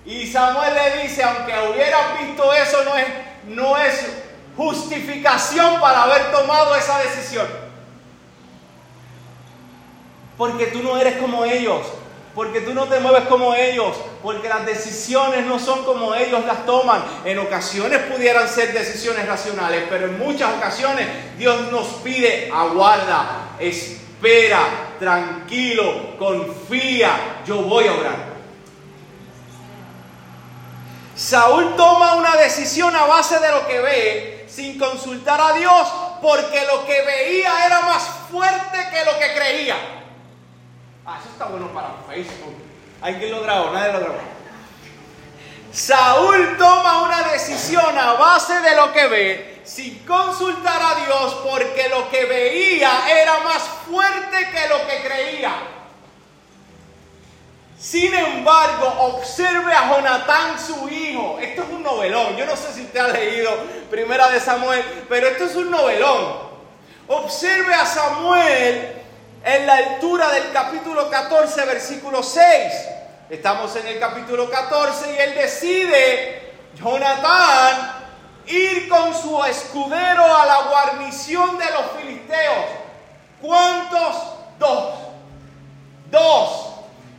y 0.05 0.25
Samuel 0.25 0.73
le 0.73 1.03
dice, 1.03 1.23
aunque 1.23 1.53
hubieras 1.71 2.19
visto 2.19 2.51
eso, 2.53 2.83
no 2.83 2.97
es, 2.97 3.07
no 3.47 3.77
es 3.77 4.07
justificación 4.57 5.79
para 5.79 6.03
haber 6.03 6.31
tomado 6.31 6.75
esa 6.75 6.99
decisión. 6.99 7.47
Porque 10.37 10.67
tú 10.67 10.81
no 10.81 10.97
eres 10.97 11.17
como 11.17 11.45
ellos. 11.45 11.85
porque 12.33 12.61
tú 12.61 12.73
no 12.73 12.85
te 12.85 12.99
mueves 12.99 13.23
como 13.23 13.53
ellos, 13.53 13.95
porque 14.23 14.47
las 14.47 14.65
decisiones 14.65 15.45
no 15.45 15.59
son 15.59 15.83
como 15.83 16.15
ellos 16.15 16.45
las 16.45 16.65
toman. 16.65 17.03
En 17.25 17.39
ocasiones 17.39 17.99
pudieran 18.03 18.47
ser 18.47 18.73
decisiones 18.73 19.27
racionales, 19.27 19.83
pero 19.89 20.05
en 20.05 20.17
muchas 20.17 20.53
ocasiones 20.55 21.07
Dios 21.37 21.69
nos 21.71 21.87
pide, 22.03 22.49
aguarda, 22.53 23.49
tranquilo, 24.99 26.17
confía, 26.17 27.41
yo 27.45 27.63
voy 27.63 27.88
a 27.88 27.93
orar. 27.93 28.32
Saúl 31.15 31.76
toma 31.76 32.15
una 32.15 32.36
decisión 32.36 32.95
a 32.95 33.05
base 33.05 33.39
de 33.39 33.51
lo 33.51 33.67
que 33.67 33.80
ve, 33.80 34.45
sin 34.49 34.80
consultar 34.80 35.39
a 35.39 35.53
Dios, 35.53 35.88
porque 36.22 36.65
lo 36.65 36.86
que 36.86 37.01
veía 37.03 37.65
era 37.65 37.82
más 37.82 38.03
fuerte 38.32 38.78
que 38.91 39.05
lo 39.05 39.19
que 39.19 39.34
creía. 39.36 39.76
Ah, 41.05 41.17
eso 41.19 41.30
está 41.32 41.45
bueno 41.45 41.67
para 41.74 41.89
Facebook. 42.07 42.55
Que 43.19 43.30
lo 43.30 43.41
grabó, 43.41 43.72
nadie 43.72 43.93
lo 43.93 43.99
grabó. 43.99 44.19
Saúl 45.72 46.57
toma 46.57 47.03
una 47.03 47.24
decisión 47.32 47.97
a 47.97 48.13
base 48.13 48.59
de 48.59 48.76
lo 48.76 48.91
que 48.91 49.07
ve, 49.07 49.50
sin 49.64 49.99
consultar 50.05 50.82
a 50.82 51.05
Dios, 51.05 51.38
porque 51.49 51.89
lo 51.89 52.09
que 52.09 52.26
veía 52.26 53.09
era 53.09 53.39
más 53.39 53.64
fuerte 53.89 54.49
que 54.51 54.68
lo 54.70 54.88
que 54.88 55.07
creía. 55.07 55.53
Sin 57.82 58.14
embargo, 58.14 58.93
observe 58.99 59.74
a 59.74 59.89
Jonatán, 59.89 60.59
su 60.59 60.88
hijo. 60.88 61.39
Esto 61.41 61.64
es 61.64 61.70
un 61.70 61.82
novelón. 61.82 62.38
Yo 62.38 62.45
no 62.45 62.55
sé 62.55 62.72
si 62.74 62.82
usted 62.82 62.99
ha 62.99 63.07
leído 63.07 63.51
Primera 63.89 64.30
de 64.30 64.39
Samuel, 64.39 64.84
pero 65.09 65.28
esto 65.28 65.45
es 65.45 65.55
un 65.55 65.72
novelón. 65.72 66.51
Observe 67.07 67.74
a 67.74 67.86
Samuel 67.86 69.01
en 69.43 69.66
la 69.66 69.74
altura 69.74 70.32
del 70.32 70.51
capítulo 70.51 71.09
14, 71.09 71.66
versículo 71.66 72.22
6. 72.22 72.43
Estamos 73.32 73.76
en 73.76 73.88
el 73.88 73.99
capítulo 73.99 74.49
14 74.49 75.16
y 75.16 75.18
él 75.18 75.34
decide, 75.34 76.51
Jonatán, 76.76 78.00
ir 78.51 78.89
con 78.89 79.13
su 79.13 79.43
escudero 79.45 80.23
a 80.23 80.45
la 80.45 80.61
guarnición 80.69 81.57
de 81.57 81.65
los 81.65 81.91
filisteos. 81.97 82.65
¿Cuántos? 83.41 84.15
Dos. 84.59 84.93
Dos. 86.09 86.67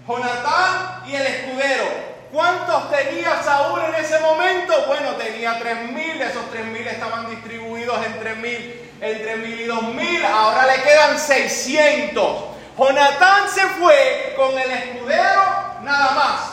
Jonatán 0.06 1.02
y 1.06 1.14
el 1.14 1.26
escudero. 1.26 1.84
¿Cuántos 2.32 2.90
tenía 2.90 3.42
Saúl 3.42 3.80
en 3.88 3.94
ese 3.94 4.18
momento? 4.20 4.72
Bueno, 4.86 5.10
tenía 5.12 5.58
tres 5.58 5.90
mil, 5.90 6.20
esos 6.20 6.50
tres 6.50 6.64
mil 6.66 6.86
estaban 6.86 7.28
distribuidos 7.28 8.06
entre 8.06 8.34
mil, 8.36 8.90
entre 9.00 9.36
mil 9.36 9.60
y 9.60 9.64
dos 9.64 9.82
mil, 9.82 10.24
ahora 10.24 10.66
le 10.66 10.82
quedan 10.82 11.18
600. 11.18 12.44
Jonatán 12.78 13.48
se 13.54 13.60
fue 13.78 14.32
con 14.34 14.58
el 14.58 14.70
escudero 14.70 15.42
nada 15.82 16.10
más. 16.12 16.51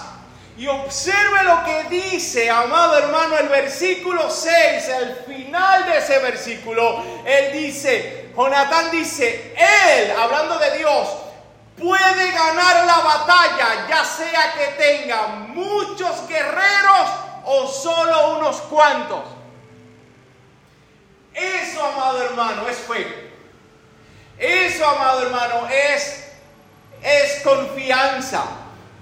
Y 0.60 0.68
observe 0.68 1.44
lo 1.44 1.64
que 1.64 1.84
dice, 1.86 2.50
amado 2.50 2.98
hermano, 2.98 3.38
el 3.38 3.48
versículo 3.48 4.30
6, 4.30 4.90
el 4.90 5.16
final 5.26 5.86
de 5.86 6.00
ese 6.00 6.20
versículo. 6.20 7.02
Él 7.26 7.54
dice, 7.54 8.30
Jonatán 8.36 8.92
dice, 8.92 9.56
él, 9.56 10.12
hablando 10.12 10.60
de 10.60 10.78
Dios, 10.80 11.08
puede 11.78 12.32
ganar 12.34 12.86
la 12.86 12.98
batalla, 12.98 13.88
ya 13.88 14.04
sea 14.04 14.54
que 14.58 14.84
tenga 14.84 15.28
muchos 15.28 16.28
guerreros 16.28 17.10
o 17.46 17.66
solo 17.66 18.40
unos 18.40 18.58
cuantos. 18.64 19.24
Eso, 21.34 21.86
amado 21.86 22.22
hermano, 22.22 22.68
es 22.68 22.78
fe. 22.80 23.32
Eso, 24.38 24.86
amado 24.86 25.22
hermano, 25.22 25.70
es, 25.70 26.34
es 27.02 27.44
confianza. 27.44 28.44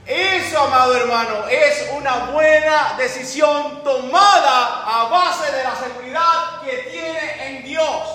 Eso, 0.08 0.58
amado 0.58 0.96
hermano, 0.96 1.50
es 1.50 1.90
una 1.92 2.32
buena 2.32 2.96
decisión 2.98 3.84
tomada 3.84 4.84
a 4.86 5.10
base 5.10 5.52
de 5.52 5.64
la 5.64 5.76
seguridad 5.76 6.62
que 6.64 6.78
tiene 6.90 7.48
en 7.48 7.64
Dios. 7.66 8.08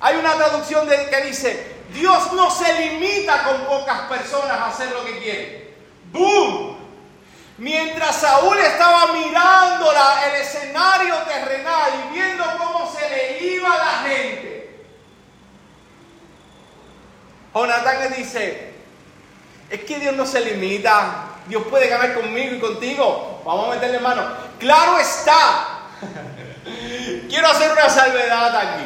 Hay 0.00 0.16
una 0.16 0.34
traducción 0.34 0.88
que 0.88 1.20
dice, 1.22 1.76
Dios 1.92 2.32
no 2.32 2.50
se 2.50 2.72
limita 2.74 3.44
con 3.44 3.56
pocas 3.66 4.00
personas 4.08 4.58
a 4.58 4.66
hacer 4.66 4.90
lo 4.90 5.04
que 5.04 5.18
quiere. 5.20 5.74
¡Boom! 6.10 6.76
Mientras 7.58 8.16
Saúl 8.16 8.58
estaba 8.58 9.12
mirando 9.12 9.92
el 9.92 10.40
escenario 10.40 11.14
terrenal 11.18 11.90
y 12.10 12.14
viendo 12.14 12.44
cómo 12.58 12.92
se 12.92 13.08
le 13.08 13.44
iba 13.44 13.68
la 13.68 14.08
gente, 14.08 14.86
Jonathan 17.54 18.00
le 18.00 18.08
dice, 18.16 18.71
es 19.72 19.84
que 19.84 19.98
Dios 19.98 20.14
no 20.14 20.26
se 20.26 20.42
limita, 20.42 21.28
Dios 21.46 21.62
puede 21.70 21.88
ganar 21.88 22.12
conmigo 22.12 22.56
y 22.56 22.60
contigo, 22.60 23.40
vamos 23.42 23.68
a 23.68 23.70
meterle 23.70 24.00
mano. 24.00 24.22
Claro 24.58 24.98
está, 24.98 25.88
quiero 27.28 27.48
hacer 27.48 27.72
una 27.72 27.88
salvedad 27.88 28.54
aquí. 28.54 28.84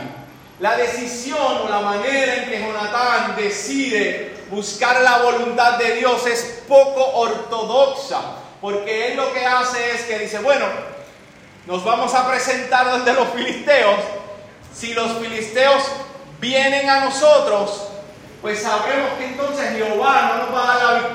La 0.60 0.76
decisión 0.76 1.40
o 1.40 1.68
la 1.68 1.80
manera 1.80 2.36
en 2.36 2.48
que 2.48 2.60
Jonatán 2.60 3.34
decide 3.36 4.36
buscar 4.48 5.00
la 5.00 5.18
voluntad 5.18 5.76
de 5.76 5.96
Dios 5.96 6.24
es 6.28 6.62
poco 6.68 7.04
ortodoxa, 7.04 8.20
porque 8.60 9.08
él 9.08 9.16
lo 9.16 9.34
que 9.34 9.44
hace 9.44 9.90
es 9.90 10.02
que 10.02 10.20
dice, 10.20 10.38
bueno, 10.38 10.66
nos 11.66 11.84
vamos 11.84 12.14
a 12.14 12.28
presentar 12.28 12.88
donde 12.88 13.12
los 13.12 13.28
filisteos, 13.30 13.98
si 14.72 14.94
los 14.94 15.18
filisteos 15.18 15.82
vienen 16.38 16.88
a 16.88 17.00
nosotros, 17.00 17.88
pues 18.46 18.62
sabremos 18.62 19.10
que 19.18 19.24
entonces 19.26 19.70
Jehová 19.72 20.30
no 20.30 20.46
nos 20.46 20.54
va 20.54 20.72
a 20.72 20.78
dar 20.78 21.02
la 21.02 21.05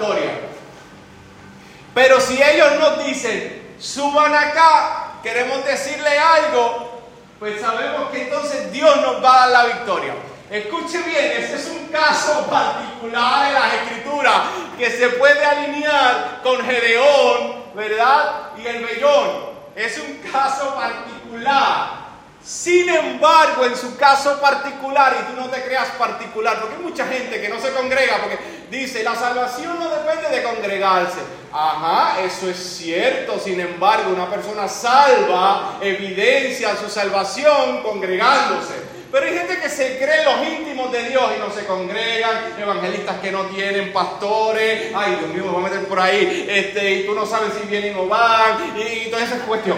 Pero 1.94 2.20
si 2.20 2.42
ellos 2.42 2.80
nos 2.80 3.06
dicen, 3.06 3.76
suban 3.80 4.34
acá, 4.34 5.14
queremos 5.22 5.64
decirle 5.66 6.18
algo, 6.18 7.02
pues 7.40 7.60
sabemos 7.60 8.10
que 8.10 8.24
entonces 8.24 8.72
Dios 8.72 8.96
nos 9.02 9.24
va 9.24 9.44
a 9.44 9.50
dar 9.50 9.50
la 9.50 9.74
victoria. 9.74 10.14
Escuche 10.50 11.02
bien, 11.04 11.32
este 11.38 11.56
es 11.56 11.68
un 11.68 11.88
caso 11.88 12.46
particular 12.48 13.48
de 13.48 13.54
las 13.54 13.74
escrituras 13.74 14.42
que 14.78 14.90
se 14.90 15.10
puede 15.10 15.46
alinear 15.46 16.42
con 16.44 16.62
Gedeón, 16.64 17.74
¿verdad? 17.74 18.50
Y 18.58 18.68
el 18.68 18.86
vellón. 18.86 19.52
Es 19.76 19.98
un 19.98 20.18
caso 20.32 20.76
particular. 20.76 22.01
Sin 22.44 22.90
embargo, 22.90 23.66
en 23.66 23.76
su 23.76 23.96
caso 23.98 24.42
particular, 24.42 25.16
y 25.22 25.32
tú 25.32 25.40
no 25.40 25.48
te 25.48 25.62
creas 25.64 25.90
particular, 25.92 26.60
porque 26.60 26.76
hay 26.76 26.82
mucha 26.82 27.06
gente 27.06 27.40
que 27.40 27.50
no 27.50 27.60
se 27.60 27.72
congrega, 27.72 28.18
porque 28.18 28.40
dice, 28.72 29.04
la 29.04 29.16
salvación 29.16 29.78
no 29.80 29.90
depende 29.90 30.30
de 30.30 30.44
congregarse. 30.44 31.20
Ajá, 31.54 32.20
eso 32.22 32.50
es 32.50 32.58
cierto. 32.58 33.38
Sin 33.38 33.60
embargo, 33.60 34.12
una 34.12 34.30
persona 34.30 34.68
salva 34.68 35.78
evidencia 35.82 36.76
su 36.78 36.90
salvación 36.90 37.84
congregándose. 37.84 38.74
Pero 39.12 39.26
hay 39.26 39.38
gente 39.38 39.60
que 39.60 39.70
se 39.70 39.98
cree 39.98 40.24
los 40.24 40.48
íntimos 40.48 40.92
de 40.92 41.10
Dios 41.10 41.24
y 41.36 41.40
no 41.40 41.54
se 41.54 41.66
congregan, 41.66 42.54
evangelistas 42.58 43.20
que 43.20 43.30
no 43.30 43.44
tienen 43.48 43.92
pastores, 43.92 44.94
ay 44.96 45.18
Dios 45.20 45.34
mío, 45.34 45.44
me 45.44 45.52
voy 45.52 45.66
a 45.66 45.70
meter 45.70 45.86
por 45.86 46.00
ahí, 46.00 46.48
este, 46.50 46.94
y 46.94 47.06
tú 47.06 47.14
no 47.14 47.26
sabes 47.26 47.52
si 47.60 47.68
vienen 47.68 47.94
o 47.98 48.08
van, 48.08 48.74
y, 48.78 48.82
y 48.82 49.14
esa 49.14 49.40
cuestión. 49.46 49.78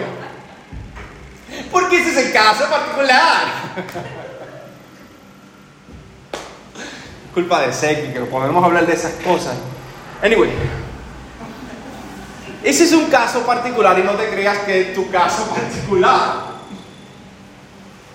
Porque 1.70 2.00
ese 2.00 2.10
es 2.10 2.26
el 2.26 2.32
caso 2.32 2.68
particular. 2.68 3.46
Culpa 7.34 7.60
de 7.62 7.72
Seki, 7.72 8.12
que 8.12 8.20
podemos 8.20 8.64
hablar 8.64 8.86
de 8.86 8.92
esas 8.92 9.12
cosas. 9.14 9.56
Anyway, 10.22 10.50
ese 12.62 12.84
es 12.84 12.92
un 12.92 13.06
caso 13.06 13.44
particular 13.44 13.98
y 13.98 14.02
no 14.02 14.12
te 14.12 14.30
creas 14.30 14.58
que 14.60 14.80
es 14.80 14.94
tu 14.94 15.10
caso 15.10 15.46
particular. 15.48 16.54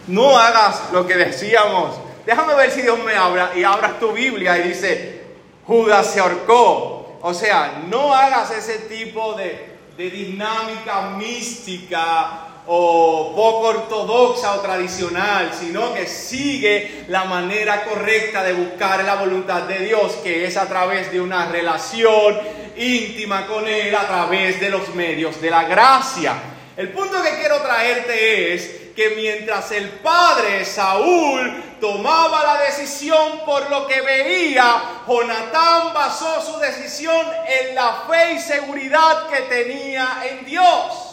No 0.07 0.37
hagas 0.39 0.83
lo 0.91 1.05
que 1.05 1.15
decíamos. 1.15 1.99
Déjame 2.25 2.55
ver 2.55 2.71
si 2.71 2.81
Dios 2.81 2.97
me 3.03 3.13
habla 3.13 3.51
y 3.55 3.63
abras 3.63 3.99
tu 3.99 4.11
Biblia 4.11 4.57
y 4.57 4.69
dice, 4.69 5.23
Judas 5.67 6.07
se 6.07 6.19
ahorcó. 6.19 7.19
O 7.21 7.33
sea, 7.33 7.83
no 7.87 8.13
hagas 8.13 8.49
ese 8.51 8.79
tipo 8.79 9.33
de, 9.33 9.77
de 9.97 10.09
dinámica 10.09 11.11
mística 11.11 12.48
o 12.71 13.33
poco 13.35 13.67
ortodoxa 13.69 14.53
o 14.53 14.59
tradicional, 14.59 15.49
sino 15.59 15.91
que 15.91 16.05
sigue 16.05 17.05
la 17.07 17.25
manera 17.25 17.83
correcta 17.83 18.43
de 18.43 18.53
buscar 18.53 19.03
la 19.03 19.15
voluntad 19.15 19.63
de 19.63 19.79
Dios, 19.79 20.13
que 20.23 20.45
es 20.45 20.55
a 20.55 20.67
través 20.67 21.11
de 21.11 21.19
una 21.19 21.47
relación 21.47 22.37
íntima 22.77 23.47
con 23.47 23.67
Él, 23.67 23.95
a 23.95 24.05
través 24.05 24.59
de 24.59 24.69
los 24.69 24.93
medios 24.93 25.41
de 25.41 25.49
la 25.49 25.63
gracia. 25.63 26.35
El 26.77 26.89
punto 26.89 27.23
que 27.23 27.39
quiero 27.39 27.57
traerte 27.57 28.53
es 28.53 28.71
que 28.95 29.15
mientras 29.15 29.71
el 29.71 29.89
padre 29.89 30.63
Saúl 30.63 31.63
tomaba 31.81 32.43
la 32.43 32.61
decisión 32.61 33.39
por 33.47 33.67
lo 33.71 33.87
que 33.87 33.99
veía, 34.01 35.01
Jonatán 35.07 35.91
basó 35.91 36.39
su 36.39 36.59
decisión 36.59 37.25
en 37.47 37.73
la 37.73 38.03
fe 38.07 38.33
y 38.33 38.39
seguridad 38.39 39.27
que 39.27 39.41
tenía 39.41 40.21
en 40.29 40.45
Dios. 40.45 41.08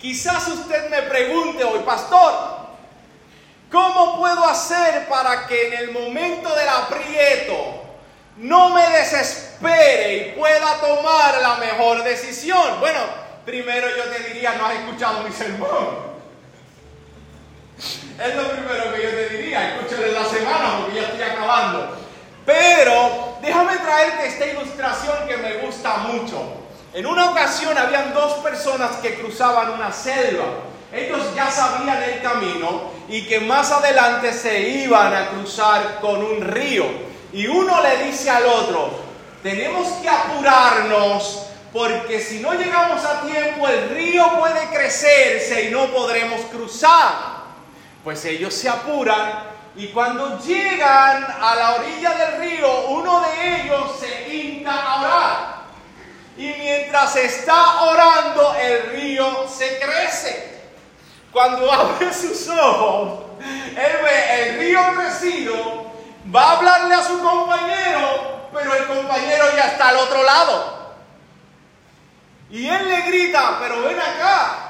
Quizás 0.00 0.48
usted 0.48 0.88
me 0.88 1.02
pregunte 1.02 1.62
hoy, 1.62 1.80
pastor, 1.80 2.32
¿cómo 3.70 4.18
puedo 4.18 4.44
hacer 4.46 5.08
para 5.08 5.46
que 5.46 5.68
en 5.68 5.74
el 5.74 5.90
momento 5.90 6.54
del 6.54 6.68
aprieto 6.68 7.80
no 8.40 8.70
me 8.70 8.88
desespere 8.88 10.16
y 10.16 10.38
pueda 10.38 10.78
tomar 10.80 11.40
la 11.42 11.56
mejor 11.56 12.02
decisión. 12.02 12.80
Bueno, 12.80 13.00
primero 13.44 13.86
yo 13.94 14.04
te 14.04 14.32
diría, 14.32 14.54
no 14.54 14.66
has 14.66 14.76
escuchado 14.76 15.22
mi 15.22 15.32
sermón. 15.32 16.10
Es 17.78 18.34
lo 18.34 18.50
primero 18.50 18.94
que 18.94 19.02
yo 19.02 19.10
te 19.10 19.28
diría, 19.30 19.76
escúchalo 19.76 20.06
en 20.06 20.14
la 20.14 20.24
semana 20.24 20.78
porque 20.80 20.96
ya 20.96 21.06
estoy 21.08 21.22
acabando. 21.22 21.96
Pero 22.46 23.38
déjame 23.42 23.76
traerte 23.76 24.26
esta 24.26 24.46
ilustración 24.46 25.28
que 25.28 25.36
me 25.36 25.54
gusta 25.58 25.98
mucho. 25.98 26.69
En 26.92 27.06
una 27.06 27.30
ocasión 27.30 27.78
habían 27.78 28.12
dos 28.12 28.34
personas 28.38 28.96
que 28.96 29.14
cruzaban 29.14 29.70
una 29.70 29.92
selva. 29.92 30.44
Ellos 30.92 31.20
ya 31.36 31.48
sabían 31.48 32.02
el 32.02 32.20
camino 32.20 32.90
y 33.08 33.26
que 33.26 33.38
más 33.38 33.70
adelante 33.70 34.32
se 34.32 34.60
iban 34.60 35.14
a 35.14 35.28
cruzar 35.28 36.00
con 36.00 36.20
un 36.20 36.40
río. 36.40 36.84
Y 37.32 37.46
uno 37.46 37.80
le 37.80 38.06
dice 38.06 38.28
al 38.28 38.44
otro, 38.44 38.90
tenemos 39.40 39.86
que 40.02 40.08
apurarnos 40.08 41.46
porque 41.72 42.20
si 42.20 42.40
no 42.40 42.54
llegamos 42.54 43.04
a 43.04 43.20
tiempo 43.20 43.68
el 43.68 43.90
río 43.90 44.40
puede 44.40 44.66
crecerse 44.74 45.66
y 45.66 45.70
no 45.70 45.86
podremos 45.86 46.40
cruzar. 46.46 47.40
Pues 48.02 48.24
ellos 48.24 48.52
se 48.52 48.68
apuran 48.68 49.44
y 49.76 49.86
cuando 49.88 50.40
llegan 50.40 51.24
a 51.40 51.54
la 51.54 51.74
orilla 51.76 52.14
del 52.14 52.40
río, 52.40 52.88
uno 52.88 53.20
de 53.20 53.62
ellos 53.62 53.92
se 54.00 54.34
hinca 54.34 54.72
a. 54.74 55.59
Y 56.40 56.54
mientras 56.58 57.16
está 57.16 57.82
orando, 57.82 58.54
el 58.54 58.92
río 58.92 59.46
se 59.46 59.78
crece. 59.78 60.62
Cuando 61.30 61.70
abre 61.72 62.14
sus 62.14 62.48
ojos, 62.48 63.24
él 63.40 63.98
ve 64.02 64.42
el 64.42 64.58
río 64.58 64.80
crecido, 64.96 65.92
va 66.34 66.42
a 66.44 66.56
hablarle 66.56 66.94
a 66.94 67.04
su 67.04 67.20
compañero, 67.20 68.48
pero 68.54 68.74
el 68.74 68.86
compañero 68.86 69.44
ya 69.54 69.66
está 69.66 69.90
al 69.90 69.96
otro 69.98 70.22
lado. 70.22 70.94
Y 72.48 72.66
él 72.66 72.88
le 72.88 73.02
grita, 73.02 73.58
pero 73.60 73.82
ven 73.82 74.00
acá, 74.00 74.66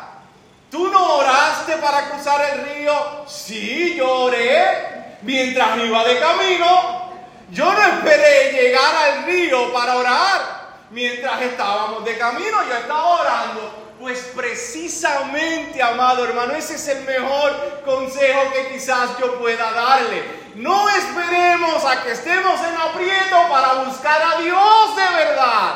¿Tú 0.72 0.88
no 0.88 1.18
oraste 1.18 1.76
para 1.76 2.10
cruzar 2.10 2.40
el 2.52 2.64
río? 2.64 3.24
Sí, 3.28 3.94
yo 3.96 4.08
oré 4.24 5.18
mientras 5.22 5.78
iba 5.78 6.04
de 6.04 6.18
camino. 6.18 7.10
Yo 7.50 7.72
no 7.72 7.80
esperé 7.80 8.52
llegar 8.52 8.94
al 8.94 9.24
río 9.24 9.72
para 9.72 9.96
orar. 9.96 10.59
Mientras 10.90 11.40
estábamos 11.42 12.04
de 12.04 12.18
camino, 12.18 12.58
yo 12.68 12.74
estaba 12.74 13.06
orando. 13.06 13.76
Pues 14.00 14.32
precisamente, 14.34 15.80
amado 15.82 16.24
hermano, 16.24 16.54
ese 16.54 16.74
es 16.74 16.88
el 16.88 17.04
mejor 17.04 17.82
consejo 17.84 18.40
que 18.52 18.72
quizás 18.72 19.10
yo 19.18 19.38
pueda 19.38 19.70
darle. 19.72 20.24
No 20.56 20.88
esperemos 20.88 21.84
a 21.84 22.02
que 22.02 22.12
estemos 22.12 22.60
en 22.60 22.74
aprieto 22.76 23.36
para 23.50 23.74
buscar 23.84 24.20
a 24.22 24.40
Dios 24.40 24.96
de 24.96 25.14
verdad. 25.14 25.74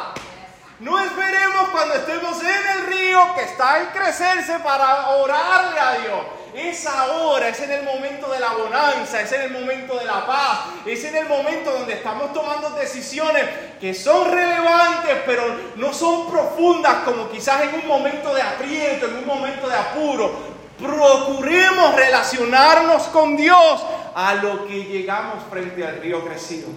No 0.81 0.99
esperemos 0.99 1.69
cuando 1.71 1.95
estemos 1.95 2.43
en 2.43 2.79
el 2.79 2.87
río 2.87 3.35
que 3.37 3.43
está 3.43 3.83
en 3.83 3.87
crecerse 3.89 4.59
para 4.61 5.11
orarle 5.11 5.79
a 5.79 5.93
Dios. 5.99 6.44
Es 6.55 6.87
ahora, 6.87 7.49
es 7.49 7.59
en 7.61 7.73
el 7.73 7.85
momento 7.85 8.31
de 8.31 8.39
la 8.39 8.53
bonanza, 8.53 9.21
es 9.21 9.33
en 9.33 9.43
el 9.43 9.51
momento 9.51 9.99
de 9.99 10.05
la 10.05 10.25
paz, 10.25 10.61
es 10.87 11.05
en 11.05 11.17
el 11.17 11.29
momento 11.29 11.73
donde 11.73 11.95
estamos 11.95 12.33
tomando 12.33 12.71
decisiones 12.71 13.45
que 13.81 13.93
son 13.93 14.31
relevantes, 14.31 15.17
pero 15.27 15.43
no 15.77 15.93
son 15.93 16.31
profundas 16.31 17.03
como 17.05 17.29
quizás 17.29 17.63
en 17.63 17.81
un 17.81 17.89
momento 17.89 18.33
de 18.33 18.43
aprieto, 18.43 19.07
en 19.07 19.17
un 19.17 19.27
momento 19.27 19.69
de 19.69 19.75
apuro. 19.75 20.55
Procuremos 20.79 21.95
relacionarnos 21.95 23.05
con 23.05 23.37
Dios 23.37 23.85
a 24.15 24.35
lo 24.35 24.67
que 24.67 24.85
llegamos 24.85 25.43
frente 25.51 25.85
al 25.85 26.01
río 26.01 26.25
crecido. 26.25 26.69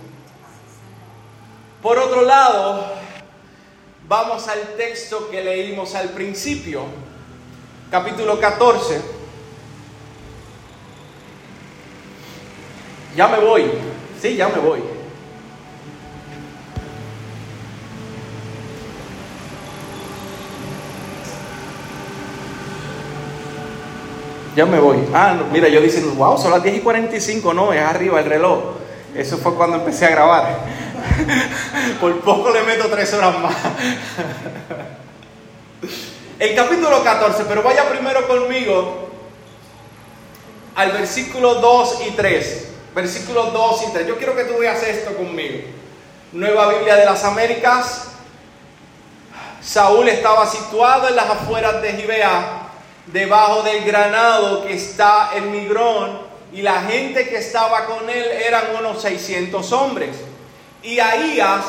Por 1.81 1.99
otro 1.99 2.23
lado, 2.23 2.97
Vamos 4.07 4.47
al 4.47 4.61
texto 4.77 5.29
que 5.29 5.43
leímos 5.43 5.93
al 5.93 6.11
principio, 6.11 6.85
capítulo 7.91 8.39
14. 8.39 9.16
Ya 13.17 13.27
me 13.27 13.39
voy, 13.39 13.65
sí, 14.21 14.35
ya 14.35 14.47
me 14.47 14.59
voy. 14.59 14.79
Ya 24.55 24.67
me 24.67 24.79
voy. 24.79 24.97
Ah, 25.15 25.35
mira, 25.51 25.67
yo 25.67 25.81
diciendo, 25.81 26.13
wow, 26.13 26.37
son 26.37 26.51
las 26.51 26.61
10 26.61 26.77
y 26.77 26.79
45, 26.81 27.55
no, 27.55 27.73
es 27.73 27.81
arriba 27.81 28.19
el 28.19 28.25
reloj. 28.27 28.75
Eso 29.15 29.39
fue 29.39 29.55
cuando 29.55 29.77
empecé 29.77 30.05
a 30.05 30.09
grabar. 30.11 30.59
Por 31.99 32.19
poco 32.19 32.51
le 32.51 32.61
meto 32.61 32.87
tres 32.87 33.11
horas 33.15 33.39
más. 33.39 33.55
El 36.37 36.55
capítulo 36.55 37.03
14, 37.03 37.45
pero 37.47 37.63
vaya 37.63 37.89
primero 37.89 38.27
conmigo 38.27 39.09
al 40.75 40.91
versículo 40.91 41.55
2 41.55 42.01
y 42.09 42.11
3. 42.11 42.76
Versículos 42.93 43.53
2 43.53 43.83
y 43.89 43.91
3. 43.93 44.07
Yo 44.07 44.17
quiero 44.17 44.35
que 44.35 44.45
tú 44.45 44.57
veas 44.57 44.81
esto 44.83 45.15
conmigo. 45.15 45.59
Nueva 46.31 46.69
Biblia 46.69 46.95
de 46.95 47.05
las 47.05 47.23
Américas. 47.23 48.09
Saúl 49.61 50.07
estaba 50.07 50.45
situado 50.45 51.07
en 51.07 51.15
las 51.15 51.29
afueras 51.29 51.81
de 51.81 51.93
Gibea, 51.93 52.69
debajo 53.07 53.63
del 53.63 53.83
granado 53.83 54.63
que 54.63 54.73
está 54.73 55.31
en 55.35 55.51
Migrón, 55.51 56.21
y 56.53 56.61
la 56.61 56.81
gente 56.83 57.27
que 57.27 57.37
estaba 57.37 57.85
con 57.85 58.09
él 58.09 58.25
eran 58.45 58.75
unos 58.79 59.01
600 59.01 59.71
hombres. 59.73 60.15
Y 60.83 60.99
Ahías, 60.99 61.65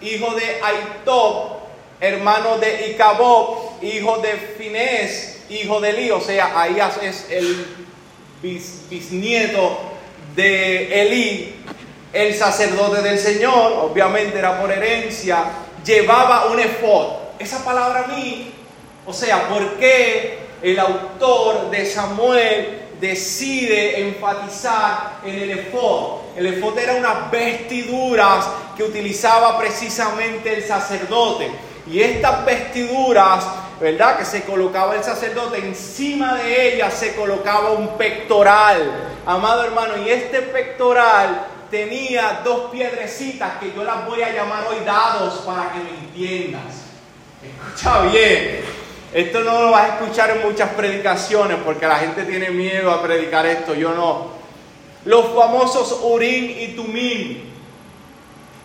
hijo 0.00 0.34
de 0.34 0.60
Aitob, 0.62 1.58
hermano 2.00 2.58
de 2.58 2.88
Icabob, 2.90 3.82
hijo 3.82 4.18
de 4.18 4.32
Finés, 4.32 5.42
hijo 5.48 5.80
de 5.80 5.90
Elí, 5.90 6.10
o 6.10 6.20
sea, 6.20 6.60
Ahías 6.60 6.98
es 7.02 7.26
el 7.30 7.66
bisnieto 8.42 9.78
de 10.34 11.02
Elí, 11.02 11.54
el 12.12 12.34
sacerdote 12.34 13.02
del 13.02 13.18
Señor, 13.18 13.72
obviamente 13.90 14.38
era 14.38 14.60
por 14.60 14.70
herencia, 14.70 15.44
llevaba 15.84 16.46
un 16.46 16.60
efod. 16.60 17.06
Esa 17.38 17.64
palabra 17.64 18.04
a 18.04 18.06
mí, 18.08 18.52
o 19.06 19.12
sea, 19.12 19.48
¿por 19.48 19.76
qué 19.78 20.38
el 20.62 20.78
autor 20.78 21.70
de 21.70 21.86
Samuel 21.86 22.78
decide 23.00 24.08
enfatizar 24.08 25.20
en 25.24 25.36
el 25.36 25.50
efod. 25.50 26.18
El 26.36 26.46
efod 26.46 26.78
era 26.78 26.94
unas 26.94 27.30
vestiduras 27.30 28.46
que 28.76 28.82
utilizaba 28.82 29.58
precisamente 29.58 30.54
el 30.54 30.64
sacerdote. 30.64 31.50
Y 31.86 32.00
estas 32.00 32.44
vestiduras, 32.44 33.44
¿verdad? 33.80 34.18
Que 34.18 34.24
se 34.24 34.42
colocaba 34.42 34.96
el 34.96 35.04
sacerdote, 35.04 35.58
encima 35.58 36.34
de 36.34 36.74
ellas 36.74 36.94
se 36.94 37.14
colocaba 37.14 37.72
un 37.72 37.96
pectoral, 37.96 38.92
amado 39.24 39.64
hermano. 39.64 39.96
Y 39.98 40.08
este 40.08 40.42
pectoral 40.42 41.46
tenía 41.70 42.40
dos 42.44 42.70
piedrecitas 42.70 43.58
que 43.60 43.72
yo 43.72 43.84
las 43.84 44.06
voy 44.06 44.22
a 44.22 44.32
llamar 44.32 44.66
hoy 44.68 44.84
dados 44.84 45.42
para 45.46 45.72
que 45.72 45.78
me 45.80 45.90
entiendas. 45.90 46.84
Escucha 47.42 48.02
bien. 48.02 48.78
Esto 49.12 49.40
no 49.40 49.62
lo 49.62 49.70
vas 49.70 49.90
a 49.90 49.94
escuchar 49.94 50.30
en 50.30 50.42
muchas 50.42 50.70
predicaciones 50.70 51.58
porque 51.64 51.86
la 51.86 51.96
gente 51.96 52.24
tiene 52.24 52.50
miedo 52.50 52.90
a 52.90 53.02
predicar 53.02 53.46
esto, 53.46 53.74
yo 53.74 53.94
no. 53.94 54.32
Los 55.04 55.26
famosos 55.34 56.00
Urim 56.02 56.50
y 56.58 56.68
Tumim. 56.76 57.48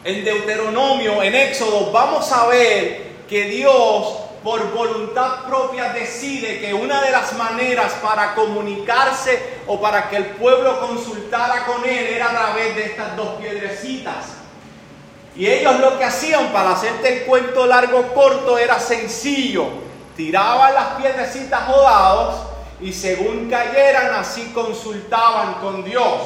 En 0.04 0.26
Deuteronomio, 0.26 1.24
en 1.24 1.34
Éxodo, 1.34 1.92
vamos 1.92 2.30
a 2.34 2.48
ver 2.48 3.14
que 3.30 3.46
Dios 3.46 4.23
por 4.44 4.74
voluntad 4.74 5.46
propia 5.48 5.94
decide 5.94 6.60
que 6.60 6.74
una 6.74 7.02
de 7.02 7.12
las 7.12 7.34
maneras 7.34 7.94
para 8.02 8.36
comunicarse 8.36 9.62
o 9.68 9.80
para 9.80 10.10
que 10.10 10.18
el 10.18 10.26
pueblo 10.26 10.80
consultara 10.80 11.66
con 11.66 11.86
él 11.86 12.08
era 12.08 12.28
a 12.28 12.32
través 12.32 12.76
de 12.76 12.86
estas 12.86 13.16
dos 13.16 13.40
piedrecitas. 13.40 14.26
Y 15.36 15.48
ellos 15.48 15.80
lo 15.80 15.98
que 15.98 16.04
hacían 16.04 16.48
para 16.50 16.72
hacerte 16.72 17.22
el 17.22 17.26
cuento 17.26 17.66
largo 17.66 18.14
corto 18.14 18.58
era 18.58 18.80
sencillo 18.80 19.84
tiraban 20.16 20.74
las 20.74 20.88
piedrecitas 20.96 21.64
jodados 21.66 22.36
y 22.80 22.94
según 22.94 23.50
cayeran 23.50 24.14
así 24.16 24.52
consultaban 24.54 25.56
con 25.56 25.84
Dios. 25.84 26.22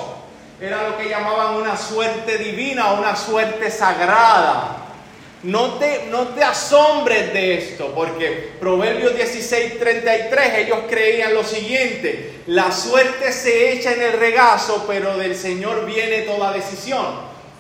Era 0.60 0.90
lo 0.90 0.98
que 0.98 1.08
llamaban 1.08 1.56
una 1.56 1.78
suerte 1.78 2.38
divina, 2.38 2.94
una 2.94 3.16
suerte 3.16 3.70
sagrada. 3.70 4.87
No 5.48 5.76
te, 5.76 6.08
no 6.12 6.28
te 6.28 6.44
asombres 6.44 7.32
de 7.32 7.58
esto, 7.58 7.94
porque 7.96 8.52
Proverbios 8.60 9.16
16, 9.16 9.80
33, 9.80 10.58
ellos 10.58 10.80
creían 10.90 11.34
lo 11.34 11.42
siguiente, 11.46 12.42
la 12.48 12.70
suerte 12.70 13.32
se 13.32 13.72
echa 13.72 13.94
en 13.94 14.02
el 14.02 14.20
regazo, 14.20 14.84
pero 14.86 15.18
del 15.18 15.38
Señor 15.38 15.86
viene 15.86 16.24
toda 16.24 16.52
decisión. 16.52 17.06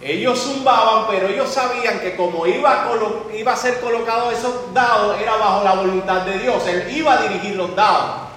Ellos 0.01 0.37
zumbaban, 0.37 1.05
pero 1.09 1.29
ellos 1.29 1.49
sabían 1.49 2.01
que 2.01 2.17
como 2.17 2.45
iba 2.45 2.91
a, 2.91 3.33
iba 3.33 3.53
a 3.53 3.55
ser 3.55 3.79
colocado 3.79 4.31
esos 4.31 4.73
dados, 4.73 5.15
era 5.21 5.37
bajo 5.37 5.63
la 5.63 5.75
voluntad 5.75 6.23
de 6.23 6.39
Dios. 6.39 6.67
Él 6.67 6.93
iba 6.93 7.13
a 7.13 7.21
dirigir 7.21 7.55
los 7.55 7.73
dados. 7.73 8.27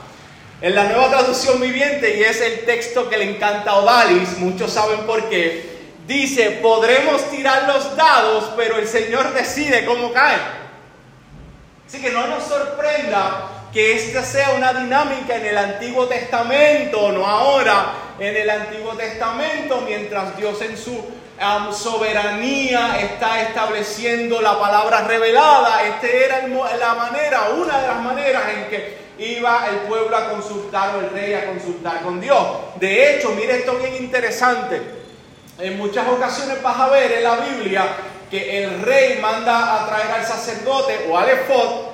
En 0.63 0.77
la 0.77 0.85
nueva 0.85 1.11
traducción 1.11 1.61
viviente, 1.61 2.19
y 2.19 2.23
es 2.23 2.41
el 2.41 2.61
texto 2.61 3.09
que 3.09 3.19
le 3.19 3.35
encanta 3.35 3.73
a 3.73 3.79
Odalis, 3.79 4.39
muchos 4.39 4.73
saben 4.73 5.01
por 5.07 5.29
qué, 5.29 5.70
dice, 6.07 6.59
podremos 6.63 7.31
tirar 7.31 7.67
los 7.69 7.97
dados, 7.97 8.51
pero 8.57 8.77
el 8.79 8.87
Señor 8.87 9.33
decide 9.33 9.85
cómo 9.85 10.13
caen. 10.13 10.41
Así 11.87 12.01
que 12.01 12.11
no 12.11 12.27
nos 12.27 12.45
sorprenda 12.45 13.49
que 13.73 13.95
esta 13.95 14.25
sea 14.25 14.53
una 14.57 14.73
dinámica 14.73 15.37
en 15.37 15.47
el 15.47 15.59
Antiguo 15.59 16.07
Testamento, 16.07 17.13
no 17.13 17.27
ahora, 17.27 17.93
en 18.19 18.37
el 18.37 18.51
Antiguo 18.51 18.93
Testamento, 18.95 19.83
mientras 19.87 20.37
Dios 20.37 20.61
en 20.63 20.77
su 20.77 21.05
soberanía 21.73 23.01
está 23.01 23.43
estableciendo 23.43 24.41
la 24.41 24.59
palabra 24.59 25.03
revelada. 25.03 25.85
Este 25.85 26.27
era 26.27 26.47
la 26.47 26.95
manera, 26.95 27.51
una 27.57 27.81
de 27.81 27.87
las 27.89 28.01
maneras 28.03 28.43
en 28.55 28.65
que 28.69 28.99
iba 29.19 29.67
el 29.69 29.77
pueblo 29.89 30.17
a 30.17 30.31
consultar 30.31 30.97
o 30.97 31.01
el 31.01 31.11
rey 31.11 31.35
a 31.35 31.47
consultar 31.47 32.03
con 32.03 32.21
Dios. 32.21 32.47
De 32.77 33.17
hecho, 33.17 33.31
mire 33.31 33.59
esto 33.59 33.75
bien 33.77 33.97
interesante. 33.97 35.00
En 35.61 35.77
muchas 35.77 36.09
ocasiones 36.09 36.63
vas 36.63 36.79
a 36.79 36.89
ver 36.89 37.13
en 37.13 37.23
la 37.23 37.37
Biblia 37.37 37.85
que 38.31 38.65
el 38.65 38.81
rey 38.81 39.19
manda 39.21 39.83
a 39.83 39.87
traer 39.87 40.11
al 40.11 40.27
sacerdote 40.27 41.07
o 41.11 41.19
al 41.19 41.29
efod 41.29 41.91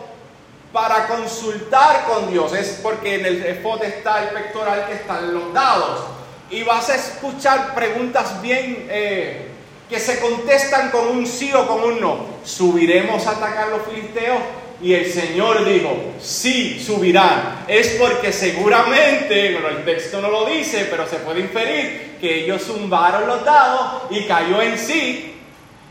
para 0.73 1.09
consultar 1.09 2.05
con 2.05 2.31
Dios. 2.31 2.53
Es 2.53 2.79
porque 2.81 3.17
en 3.17 3.27
el 3.27 3.45
efod 3.45 3.83
está 3.83 4.23
el 4.23 4.29
pectoral 4.29 4.87
que 4.87 4.95
están 4.95 5.35
los 5.35 5.53
dados 5.53 6.01
y 6.49 6.63
vas 6.63 6.89
a 6.91 6.95
escuchar 6.95 7.75
preguntas 7.75 8.41
bien 8.41 8.87
eh, 8.89 9.49
que 9.89 9.99
se 9.99 10.21
contestan 10.21 10.91
con 10.91 11.09
un 11.09 11.27
sí 11.27 11.53
o 11.53 11.67
con 11.67 11.83
un 11.83 12.01
no. 12.01 12.19
¿Subiremos 12.45 13.27
a 13.27 13.33
atacar 13.33 13.69
los 13.69 13.83
filisteos? 13.83 14.39
Y 14.81 14.93
el 14.93 15.11
Señor 15.11 15.65
dijo, 15.65 15.97
sí, 16.21 16.79
subirán. 16.79 17.65
Es 17.67 17.97
porque 17.99 18.33
seguramente, 18.33 19.53
bueno, 19.53 19.69
el 19.69 19.85
texto 19.85 20.21
no 20.21 20.31
lo 20.31 20.45
dice, 20.45 20.87
pero 20.91 21.07
se 21.09 21.17
puede 21.17 21.41
inferir 21.41 22.17
que 22.21 22.45
ellos 22.45 22.63
zumbaron 22.63 23.27
los 23.27 23.45
dados 23.45 24.03
y 24.11 24.25
cayó 24.25 24.61
en 24.61 24.79
sí. 24.79 25.35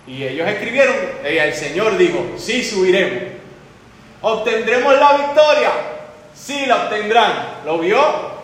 Y 0.07 0.23
ellos 0.23 0.47
escribieron, 0.47 0.95
y 1.23 1.37
el 1.37 1.53
Señor 1.55 1.97
dijo, 1.97 2.23
sí, 2.37 2.63
subiremos. 2.63 3.23
¿Obtendremos 4.21 4.99
la 4.99 5.17
victoria? 5.17 5.71
Sí, 6.35 6.65
la 6.67 6.83
obtendrán. 6.83 7.61
¿Lo 7.65 7.79
vio? 7.79 8.35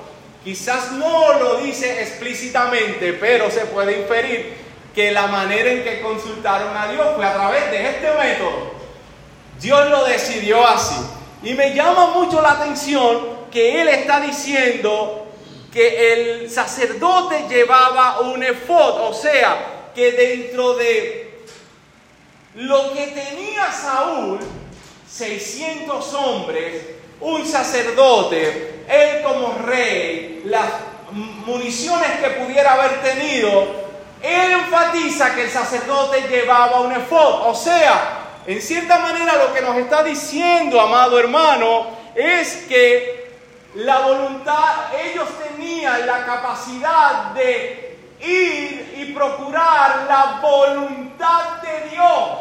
Quizás 0.43 0.93
no 0.93 1.33
lo 1.39 1.57
dice 1.57 2.01
explícitamente, 2.01 3.13
pero 3.13 3.51
se 3.51 3.61
puede 3.67 3.99
inferir 3.99 4.55
que 4.95 5.11
la 5.11 5.27
manera 5.27 5.71
en 5.71 5.83
que 5.83 6.01
consultaron 6.01 6.75
a 6.75 6.91
Dios 6.91 7.07
fue 7.15 7.25
a 7.25 7.33
través 7.33 7.69
de 7.69 7.89
este 7.89 8.07
método. 8.11 8.70
Dios 9.61 9.89
lo 9.89 10.03
decidió 10.03 10.67
así. 10.67 10.95
Y 11.43 11.53
me 11.53 11.73
llama 11.73 12.07
mucho 12.07 12.41
la 12.41 12.51
atención 12.51 13.41
que 13.51 13.81
Él 13.81 13.87
está 13.87 14.19
diciendo 14.19 15.27
que 15.71 16.13
el 16.13 16.49
sacerdote 16.49 17.45
llevaba 17.47 18.19
un 18.21 18.43
efod, 18.43 19.09
o 19.09 19.13
sea, 19.13 19.91
que 19.95 20.11
dentro 20.11 20.73
de 20.73 21.45
lo 22.55 22.91
que 22.93 23.07
tenía 23.07 23.71
Saúl, 23.71 24.39
600 25.09 26.13
hombres, 26.15 26.83
un 27.21 27.45
sacerdote, 27.45 28.83
él 28.89 29.23
como 29.23 29.53
rey, 29.65 30.41
las 30.45 30.65
municiones 31.11 32.11
que 32.19 32.29
pudiera 32.31 32.73
haber 32.73 33.01
tenido, 33.01 33.81
él 34.21 34.51
enfatiza 34.51 35.33
que 35.33 35.43
el 35.43 35.49
sacerdote 35.49 36.27
llevaba 36.29 36.81
un 36.81 36.91
efod. 36.91 37.47
O 37.47 37.55
sea, 37.55 38.20
en 38.47 38.61
cierta 38.61 38.99
manera 38.99 39.35
lo 39.35 39.53
que 39.53 39.61
nos 39.61 39.77
está 39.77 40.03
diciendo, 40.03 40.79
amado 40.81 41.19
hermano, 41.19 41.87
es 42.15 42.65
que 42.67 43.31
la 43.75 43.99
voluntad, 43.99 44.93
ellos 45.01 45.27
tenían 45.47 46.05
la 46.05 46.25
capacidad 46.25 47.31
de 47.33 47.97
ir 48.19 48.93
y 48.97 49.13
procurar 49.13 50.05
la 50.07 50.39
voluntad 50.41 51.61
de 51.61 51.89
Dios. 51.89 52.39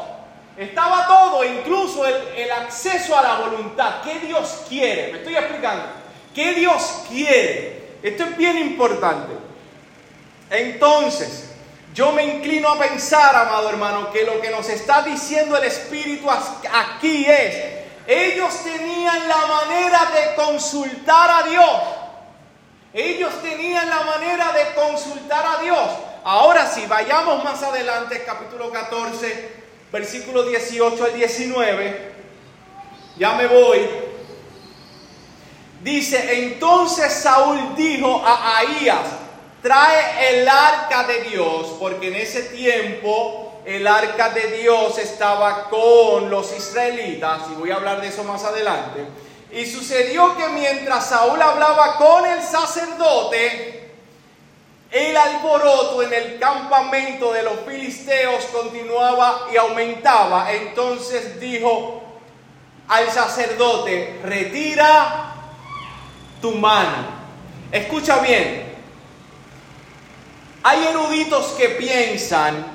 Estaba 0.57 1.07
todo, 1.07 1.45
incluso 1.45 2.05
el, 2.07 2.51
acceso 2.51 3.17
a 3.17 3.23
la 3.23 3.35
voluntad. 3.37 4.03
¿Qué 4.03 4.19
Dios 4.21 4.65
quiere? 4.69 5.13
Me 5.13 5.19
estoy 5.19 5.37
explicando. 5.37 5.85
¿Qué 6.35 6.55
Dios 6.55 7.05
quiere? 7.09 7.97
Esto 8.03 8.25
es 8.25 8.37
bien 8.37 8.59
importante. 8.59 9.33
Entonces, 10.51 11.50
yo 11.95 12.13
me 12.13 12.25
inclino 12.25 12.69
a 12.69 12.79
pensar, 12.79 13.35
amado 13.35 13.69
hermano, 13.69 14.13
que 14.13 14.25
lo 14.25 14.41
que 14.41 14.51
nos 14.51 14.69
está 14.69 15.03
diciendo 15.03 15.57
el 15.57 15.65
Espíritu 15.65 16.29
aquí 16.31 17.27
es, 17.27 17.81
ellos 18.07 18.55
tenían 18.63 19.29
la 19.29 19.47
manera 19.47 20.01
de 20.15 20.35
consultar 20.35 21.31
a 21.31 21.49
Dios. 21.49 21.71
Ellos 22.93 23.33
tenían 23.43 23.89
la 23.89 24.03
manera 24.03 24.53
de 24.53 24.75
consultar 24.75 25.45
a 25.47 25.63
Dios. 25.63 25.91
Ahora 26.25 26.67
si 26.67 26.87
vayamos 26.87 27.43
más 27.45 27.63
adelante, 27.63 28.23
capítulo 28.25 28.71
14, 28.71 29.61
versículo 29.93 30.43
18 30.45 31.05
al 31.05 31.15
19, 31.15 32.13
ya 33.17 33.33
me 33.33 33.47
voy. 33.47 33.89
Dice, 35.83 36.45
entonces 36.45 37.13
Saúl 37.13 37.75
dijo 37.75 38.23
a 38.25 38.59
Ahías, 38.59 39.20
trae 39.63 40.41
el 40.41 40.49
arca 40.49 41.05
de 41.05 41.23
Dios, 41.25 41.77
porque 41.79 42.09
en 42.09 42.17
ese 42.17 42.43
tiempo 42.45 43.61
el 43.65 43.87
arca 43.87 44.31
de 44.31 44.59
Dios 44.59 44.99
estaba 44.99 45.69
con 45.69 46.31
los 46.31 46.57
israelitas, 46.57 47.43
y 47.51 47.55
voy 47.55 47.71
a 47.71 47.77
hablar 47.77 48.01
de 48.01 48.09
eso 48.09 48.25
más 48.25 48.45
adelante. 48.45 49.05
Y 49.53 49.67
sucedió 49.67 50.37
que 50.37 50.49
mientras 50.49 51.09
Saúl 51.09 51.41
hablaba 51.43 51.97
con 51.97 52.25
el 52.25 52.43
sacerdote, 52.43 53.81
el 54.91 55.17
alboroto 55.17 56.03
en 56.03 56.13
el 56.13 56.39
campamento 56.39 57.33
de 57.33 57.43
los 57.45 57.61
filisteos 57.67 58.45
continuaba 58.47 59.47
y 59.53 59.57
aumentaba. 59.57 60.53
Entonces 60.53 61.39
dijo 61.41 62.03
al 62.89 63.09
sacerdote, 63.11 64.19
retira 64.25 65.35
tu 66.41 66.53
mano. 66.53 67.21
Escucha 67.71 68.19
bien, 68.19 68.70
hay 70.63 70.87
eruditos 70.87 71.47
que 71.59 71.71
piensan 71.71 72.67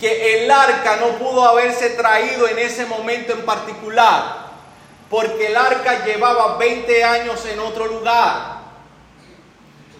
que 0.00 0.42
el 0.42 0.50
arca 0.50 0.96
no 0.96 1.18
pudo 1.18 1.44
haberse 1.44 1.90
traído 1.90 2.48
en 2.48 2.58
ese 2.58 2.86
momento 2.86 3.32
en 3.34 3.44
particular, 3.44 4.50
porque 5.08 5.46
el 5.46 5.56
arca 5.56 6.04
llevaba 6.04 6.56
20 6.56 7.04
años 7.04 7.44
en 7.46 7.60
otro 7.60 7.86
lugar. 7.86 8.62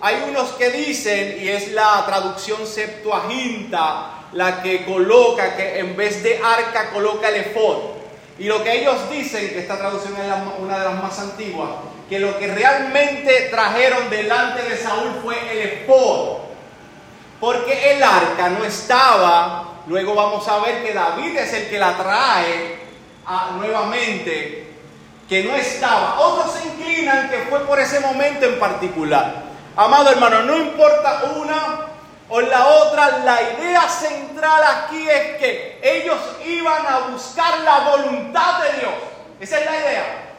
Hay 0.00 0.24
unos 0.28 0.50
que 0.52 0.70
dicen, 0.70 1.38
y 1.40 1.48
es 1.48 1.70
la 1.72 2.04
traducción 2.04 2.66
septuaginta, 2.66 4.22
la 4.32 4.62
que 4.62 4.84
coloca, 4.84 5.54
que 5.54 5.78
en 5.78 5.96
vez 5.96 6.22
de 6.22 6.40
arca 6.42 6.90
coloca 6.90 7.28
el 7.28 7.36
efod. 7.36 7.78
Y 8.38 8.44
lo 8.44 8.64
que 8.64 8.80
ellos 8.80 9.08
dicen, 9.10 9.50
que 9.50 9.60
esta 9.60 9.78
traducción 9.78 10.14
es 10.14 10.22
una 10.58 10.78
de 10.78 10.84
las 10.84 11.00
más 11.00 11.16
antiguas, 11.20 11.70
que 12.08 12.18
lo 12.18 12.36
que 12.38 12.48
realmente 12.48 13.48
trajeron 13.50 14.10
delante 14.10 14.62
de 14.62 14.76
Saúl 14.76 15.20
fue 15.22 15.36
el 15.52 15.58
efod. 15.68 16.51
Porque 17.42 17.94
el 17.94 18.00
arca 18.04 18.50
no 18.50 18.64
estaba, 18.64 19.64
luego 19.88 20.14
vamos 20.14 20.46
a 20.46 20.60
ver 20.60 20.84
que 20.84 20.94
David 20.94 21.36
es 21.38 21.52
el 21.52 21.68
que 21.68 21.76
la 21.76 21.96
trae 21.96 22.78
nuevamente, 23.56 24.72
que 25.28 25.42
no 25.42 25.56
estaba. 25.56 26.20
Otros 26.20 26.52
se 26.52 26.68
inclinan 26.68 27.28
que 27.28 27.38
fue 27.50 27.66
por 27.66 27.80
ese 27.80 27.98
momento 27.98 28.46
en 28.46 28.60
particular. 28.60 29.42
Amado 29.74 30.10
hermano, 30.10 30.44
no 30.44 30.56
importa 30.56 31.20
una 31.34 31.78
o 32.28 32.40
la 32.42 32.64
otra, 32.64 33.18
la 33.24 33.42
idea 33.42 33.88
central 33.88 34.62
aquí 34.76 35.10
es 35.10 35.36
que 35.38 35.80
ellos 35.82 36.18
iban 36.46 36.86
a 36.86 37.08
buscar 37.10 37.58
la 37.58 37.90
voluntad 37.90 38.62
de 38.62 38.78
Dios. 38.78 38.94
Esa 39.40 39.58
es 39.58 39.64
la 39.64 39.76
idea. 39.78 40.32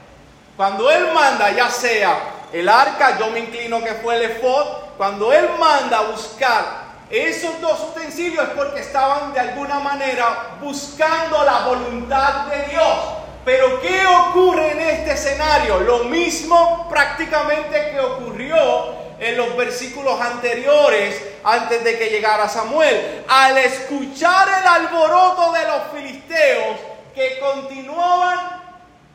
Cuando 0.56 0.90
Él 0.90 1.10
manda, 1.14 1.52
ya 1.52 1.70
sea 1.70 2.18
el 2.54 2.70
arca, 2.70 3.20
yo 3.20 3.28
me 3.28 3.40
inclino 3.40 3.84
que 3.84 3.94
fue 3.96 4.16
el 4.16 4.32
efod, 4.32 4.68
cuando 4.96 5.34
Él 5.34 5.50
manda 5.60 5.98
a 5.98 6.04
buscar 6.04 6.83
esos 7.10 7.62
dos 7.62 7.80
utensilios 7.92 8.48
es 8.48 8.54
porque 8.56 8.82
estaban 8.82 9.34
de 9.34 9.40
alguna 9.40 9.80
manera 9.80 10.58
buscando 10.62 11.44
la 11.44 11.68
voluntad 11.68 12.48
de 12.48 12.72
Dios. 12.72 12.98
Pero 13.46 13.82
¿qué 13.82 14.06
ocurre 14.06 14.72
en 14.72 14.82
este 14.82 15.12
escenario? 15.14 15.82
Lo 15.82 16.06
mismo 16.06 16.88
prácticamente 16.90 17.92
que 17.92 18.00
ocurrió 18.00 19.04
en 19.20 19.38
los 19.38 19.56
versículos 19.56 20.20
anteriores 20.20 21.22
antes 21.44 21.84
de 21.84 21.98
que 21.98 22.10
llegara 22.10 22.48
Samuel. 22.48 23.26
Al 23.28 23.58
escuchar 23.58 24.48
el 24.62 24.68
alboroto 24.68 25.52
de 25.52 25.68
los 25.68 25.82
filisteos 25.94 26.78
que 27.14 27.40
continuaban 27.40 28.40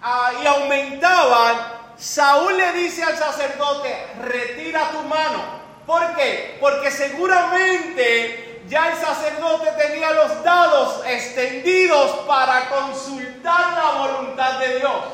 ah, 0.03 0.33
y 0.43 0.47
aumentaban, 0.47 1.57
Saúl 1.97 2.57
le 2.57 2.73
dice 2.73 3.03
al 3.03 3.17
sacerdote, 3.17 3.93
retira 4.23 4.91
tu 4.93 5.01
mano. 5.09 5.58
¿Por 5.89 6.15
qué? 6.17 6.59
Porque 6.61 6.91
seguramente 6.91 8.61
ya 8.69 8.91
el 8.91 8.99
sacerdote 8.99 9.71
tenía 9.83 10.11
los 10.11 10.45
dados 10.45 11.01
extendidos 11.07 12.11
para 12.27 12.69
consultar 12.69 13.73
la 13.73 14.07
voluntad 14.07 14.59
de 14.59 14.81
Dios. 14.81 15.05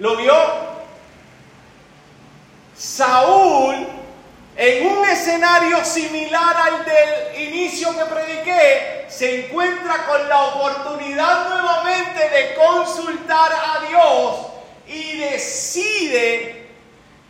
¿Lo 0.00 0.16
vio? 0.16 0.34
Saúl 2.76 3.86
en 4.56 4.86
un 4.88 5.08
escenario 5.08 5.84
similar 5.84 6.56
al 6.56 6.84
del 6.84 7.48
inicio 7.48 7.96
que 7.96 8.06
prediqué, 8.06 9.06
se 9.08 9.46
encuentra 9.46 10.06
con 10.08 10.28
la 10.28 10.42
oportunidad 10.46 11.48
nuevamente 11.48 12.28
de 12.28 12.54
consultar 12.56 13.52
a 13.52 13.86
Dios 13.86 14.46
y 14.88 15.18
decide 15.18 16.59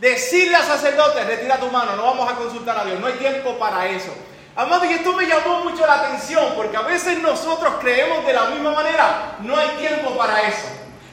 decirle 0.01 0.55
al 0.55 0.63
sacerdote, 0.63 1.23
retira 1.23 1.57
tu 1.57 1.67
mano, 1.67 1.95
no 1.95 2.03
vamos 2.03 2.29
a 2.29 2.35
consultar 2.35 2.79
a 2.79 2.85
Dios, 2.85 2.99
no 2.99 3.05
hay 3.05 3.13
tiempo 3.13 3.57
para 3.57 3.87
eso. 3.87 4.11
Amado, 4.55 4.83
y 4.83 4.93
esto 4.93 5.13
me 5.13 5.27
llamó 5.27 5.63
mucho 5.63 5.85
la 5.85 5.93
atención 5.93 6.53
porque 6.57 6.75
a 6.75 6.81
veces 6.81 7.19
nosotros 7.19 7.75
creemos 7.79 8.25
de 8.25 8.33
la 8.33 8.45
misma 8.47 8.71
manera, 8.71 9.37
no 9.39 9.55
hay 9.55 9.69
tiempo 9.79 10.17
para 10.17 10.41
eso, 10.41 10.67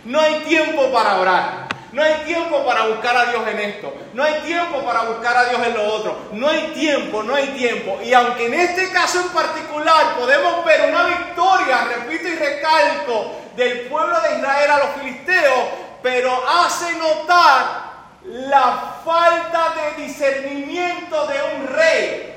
no 0.04 0.18
hay 0.18 0.40
tiempo 0.40 0.90
para 0.90 1.20
orar. 1.20 1.68
No 1.90 2.02
hay 2.02 2.16
tiempo 2.26 2.66
para 2.66 2.86
buscar 2.86 3.16
a 3.16 3.24
Dios 3.30 3.48
en 3.48 3.60
esto. 3.60 3.94
No 4.12 4.22
hay 4.22 4.34
tiempo 4.42 4.82
para 4.84 5.04
buscar 5.04 5.34
a 5.38 5.44
Dios 5.46 5.66
en 5.66 5.72
lo 5.72 5.84
otro. 5.84 6.18
No 6.32 6.46
hay 6.46 6.72
tiempo, 6.74 7.22
no 7.22 7.34
hay 7.34 7.46
tiempo. 7.48 7.98
Y 8.04 8.12
aunque 8.12 8.44
en 8.44 8.54
este 8.54 8.90
caso 8.92 9.22
en 9.22 9.28
particular 9.30 10.14
podemos 10.18 10.66
ver 10.66 10.90
una 10.90 11.04
victoria, 11.04 11.84
repito 11.84 12.28
y 12.28 12.36
recalco, 12.36 13.36
del 13.56 13.88
pueblo 13.88 14.20
de 14.20 14.36
Israel 14.36 14.70
a 14.70 14.78
los 14.80 14.88
filisteos, 15.00 15.64
pero 16.02 16.30
hace 16.46 16.94
notar 16.96 17.87
la 18.28 19.00
falta 19.04 19.74
de 19.74 20.04
discernimiento 20.04 21.26
de 21.26 21.36
un 21.56 21.66
rey 21.68 22.34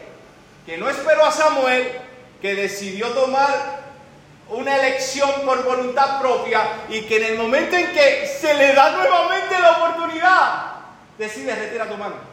que 0.66 0.78
no 0.78 0.89
esperó 0.89 1.26
a 1.26 1.32
Samuel, 1.32 1.92
que 2.42 2.56
decidió 2.56 3.10
tomar 3.10 3.82
una 4.50 4.76
elección 4.76 5.30
por 5.46 5.64
voluntad 5.64 6.20
propia 6.20 6.62
y 6.89 7.02
que 7.02 7.18
en 7.18 7.34
el 7.34 7.38
momento 7.38 7.76
en 7.76 7.92
que 7.92 8.28
se 8.28 8.54
le 8.54 8.74
da 8.74 8.92
nuevamente 8.92 9.60
la 9.60 9.78
oportunidad, 9.78 10.64
decide 11.18 11.56
retira 11.56 11.88
tu 11.88 11.98
mano. 11.98 12.30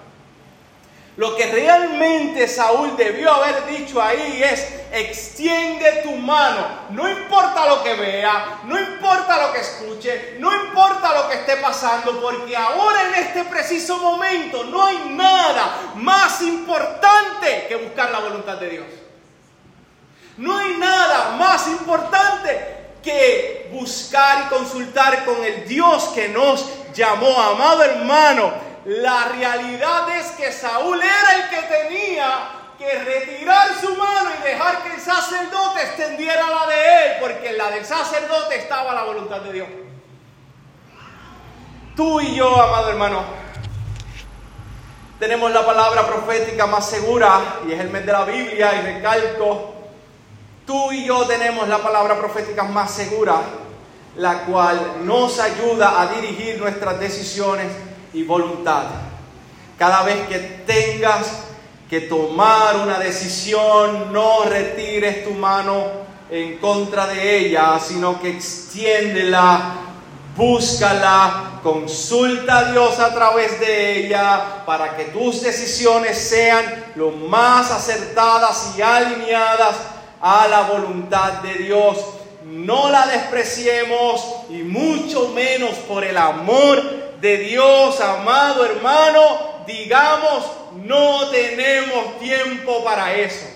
Lo 1.19 1.35
que 1.35 1.47
realmente 1.47 2.47
Saúl 2.47 2.97
debió 2.97 3.33
haber 3.33 3.66
dicho 3.66 4.01
ahí 4.01 4.41
es, 4.41 4.64
extiende 4.93 6.03
tu 6.05 6.12
mano. 6.12 6.64
No 6.91 7.09
importa 7.09 7.66
lo 7.66 7.83
que 7.83 7.95
vea, 7.95 8.61
no 8.66 8.79
importa 8.79 9.49
lo 9.49 9.53
que 9.53 9.59
escuche, 9.59 10.37
no 10.39 10.55
importa 10.55 11.12
lo 11.21 11.29
que 11.29 11.35
esté 11.35 11.57
pasando, 11.57 12.21
porque 12.21 12.57
ahora 12.57 13.09
en 13.09 13.14
este 13.16 13.43
preciso 13.47 13.99
momento 13.99 14.62
no 14.62 14.87
hay 14.87 15.09
nada 15.09 15.93
más 15.97 16.41
importante 16.41 17.66
que 17.69 17.75
buscar 17.75 18.12
la 18.12 18.21
voluntad 18.21 18.57
de 18.59 18.71
Dios. 18.71 18.87
No 20.37 20.57
hay 20.57 20.75
nada 20.75 21.31
más 21.37 21.66
importante 21.66 22.77
que 23.03 23.71
buscar 23.73 24.45
y 24.47 24.55
consultar 24.55 25.25
con 25.25 25.43
el 25.43 25.66
Dios 25.66 26.12
que 26.14 26.29
nos 26.29 26.64
llamó, 26.95 27.43
amado 27.43 27.83
hermano. 27.83 28.68
La 28.89 29.26
realidad 29.26 30.09
es 30.16 30.28
que 30.28 30.51
Saúl 30.51 30.99
era 30.99 31.34
el 31.34 31.51
que 31.51 31.62
tenía 31.62 32.49
que 32.78 32.91
retirar 33.05 33.68
su 33.78 33.95
mano 33.95 34.30
y 34.41 34.43
dejar 34.43 34.82
que 34.82 34.95
el 34.95 35.01
sacerdote 35.01 35.82
extendiera 35.82 36.49
la 36.49 36.66
de 36.66 36.74
él, 36.74 37.12
porque 37.20 37.51
en 37.51 37.59
la 37.59 37.70
del 37.70 37.84
sacerdote 37.84 38.57
estaba 38.57 38.95
la 38.95 39.03
voluntad 39.03 39.43
de 39.43 39.53
Dios. 39.53 39.68
Tú 41.95 42.18
y 42.22 42.34
yo, 42.34 42.62
amado 42.62 42.89
hermano, 42.89 43.24
tenemos 45.18 45.53
la 45.53 45.66
palabra 45.66 46.07
profética 46.07 46.64
más 46.66 46.89
segura 46.89 47.59
y 47.68 47.72
es 47.72 47.80
el 47.80 47.91
mes 47.91 48.07
de 48.07 48.12
la 48.12 48.24
Biblia 48.24 48.72
y 48.74 48.95
recalco 48.95 49.74
Tú 50.64 50.93
y 50.93 51.05
yo 51.05 51.26
tenemos 51.26 51.68
la 51.68 51.78
palabra 51.78 52.18
profética 52.18 52.62
más 52.62 52.91
segura, 52.91 53.36
la 54.16 54.45
cual 54.45 55.05
nos 55.05 55.41
ayuda 55.41 56.01
a 56.01 56.07
dirigir 56.07 56.59
nuestras 56.59 56.99
decisiones 57.01 57.68
y 58.13 58.23
voluntad. 58.23 58.85
Cada 59.79 60.03
vez 60.03 60.27
que 60.29 60.39
tengas 60.67 61.45
que 61.89 62.03
tomar 62.03 62.77
una 62.77 62.99
decisión, 62.99 64.13
no 64.13 64.45
retires 64.45 65.25
tu 65.25 65.31
mano 65.31 65.85
en 66.31 66.59
contra 66.59 67.07
de 67.07 67.39
ella, 67.39 67.79
sino 67.81 68.21
que 68.21 68.31
extiéndela, 68.31 69.75
búscala, 70.37 71.61
consulta 71.63 72.59
a 72.59 72.73
Dios 72.73 72.99
a 72.99 73.15
través 73.15 73.59
de 73.61 74.07
ella 74.07 74.65
para 74.67 74.97
que 74.97 75.07
tus 75.07 75.43
decisiones 75.43 76.19
sean 76.19 76.85
lo 76.97 77.11
más 77.11 77.71
acertadas 77.71 78.75
y 78.77 78.83
alineadas 78.83 79.77
a 80.21 80.47
la 80.49 80.63
voluntad 80.63 81.35
de 81.43 81.55
Dios. 81.55 81.97
No 82.45 82.91
la 82.91 83.07
despreciemos 83.07 84.25
y 84.51 84.63
mucho 84.63 85.29
menos 85.35 85.71
por 85.89 86.05
el 86.05 86.17
amor 86.17 87.08
de 87.21 87.39
Dios, 87.39 88.01
amado 88.01 88.64
hermano, 88.64 89.64
digamos, 89.66 90.45
no 90.85 91.29
tenemos 91.29 92.19
tiempo 92.19 92.85
para 92.85 93.14
eso. 93.14 93.47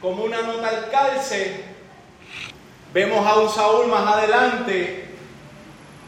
Como 0.00 0.24
una 0.24 0.42
nota 0.42 0.68
al 0.68 0.90
calce, 0.90 1.64
vemos 2.92 3.26
a 3.26 3.36
un 3.36 3.48
Saúl 3.48 3.86
más 3.86 4.06
adelante 4.06 5.08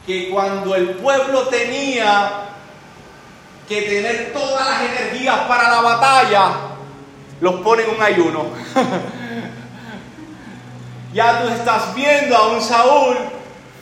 que 0.05 0.29
cuando 0.29 0.75
el 0.75 0.91
pueblo 0.91 1.47
tenía 1.47 2.45
que 3.67 3.81
tener 3.81 4.31
todas 4.31 4.65
las 4.65 4.81
energías 4.83 5.39
para 5.47 5.69
la 5.69 5.81
batalla, 5.81 6.51
los 7.41 7.55
pone 7.61 7.83
en 7.83 7.89
un 7.89 8.01
ayuno. 8.01 8.45
ya 11.17 11.41
tú 11.41 11.47
estás 11.49 11.95
viendo 11.95 12.37
a 12.37 12.49
un 12.49 12.61
Saúl 12.61 13.17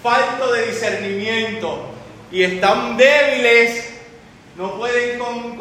falto 0.01 0.53
de 0.53 0.67
discernimiento 0.67 1.85
y 2.31 2.43
están 2.43 2.95
débiles, 2.95 3.93
no 4.55 4.77
pueden 4.77 5.19
con, 5.19 5.57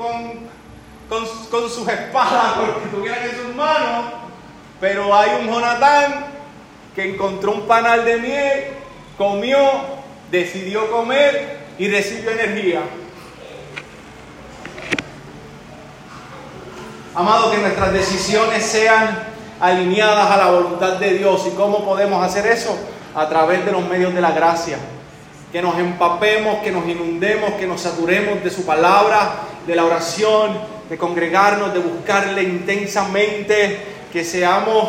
con, 1.09 1.68
sus 1.68 1.89
espadas 1.89 2.53
porque 2.61 2.89
tuvieran 2.95 3.25
en 3.25 3.37
sus 3.37 3.57
manos, 3.57 4.05
pero 4.81 5.12
hay 5.12 5.31
un 5.41 5.53
Jonatán 5.53 6.27
que 6.95 7.12
encontró 7.12 7.51
un 7.51 7.62
panal 7.62 8.05
de 8.05 8.18
miel, 8.18 8.64
comió, 9.18 9.59
decidió 10.31 10.89
comer 10.93 11.59
y 11.77 11.89
recibió 11.89 12.31
energía. 12.31 12.83
Amado, 17.16 17.51
que 17.51 17.59
nuestras 17.59 17.93
decisiones 17.93 18.64
sean 18.64 19.34
alineadas 19.65 20.31
a 20.31 20.37
la 20.37 20.51
voluntad 20.51 20.99
de 20.99 21.15
Dios. 21.15 21.47
¿Y 21.47 21.57
cómo 21.57 21.85
podemos 21.85 22.23
hacer 22.23 22.47
eso? 22.47 22.77
A 23.15 23.29
través 23.29 23.65
de 23.65 23.73
los 23.73 23.83
medios 23.89 24.15
de 24.15 24.21
la 24.21 24.33
gracia. 24.33 24.77
Que 25.51 25.62
nos 25.62 25.79
empapemos, 25.79 26.59
que 26.59 26.71
nos 26.71 26.87
inundemos, 26.87 27.53
que 27.53 27.67
nos 27.67 27.81
saturemos 27.81 28.45
de 28.45 28.51
su 28.51 28.67
palabra, 28.67 29.37
de 29.67 29.75
la 29.75 29.87
oración, 29.87 30.59
de 30.91 30.99
congregarnos, 30.99 31.73
de 31.73 31.79
buscarle 31.79 32.43
intensamente, 32.43 33.81
que 34.12 34.23
seamos, 34.23 34.89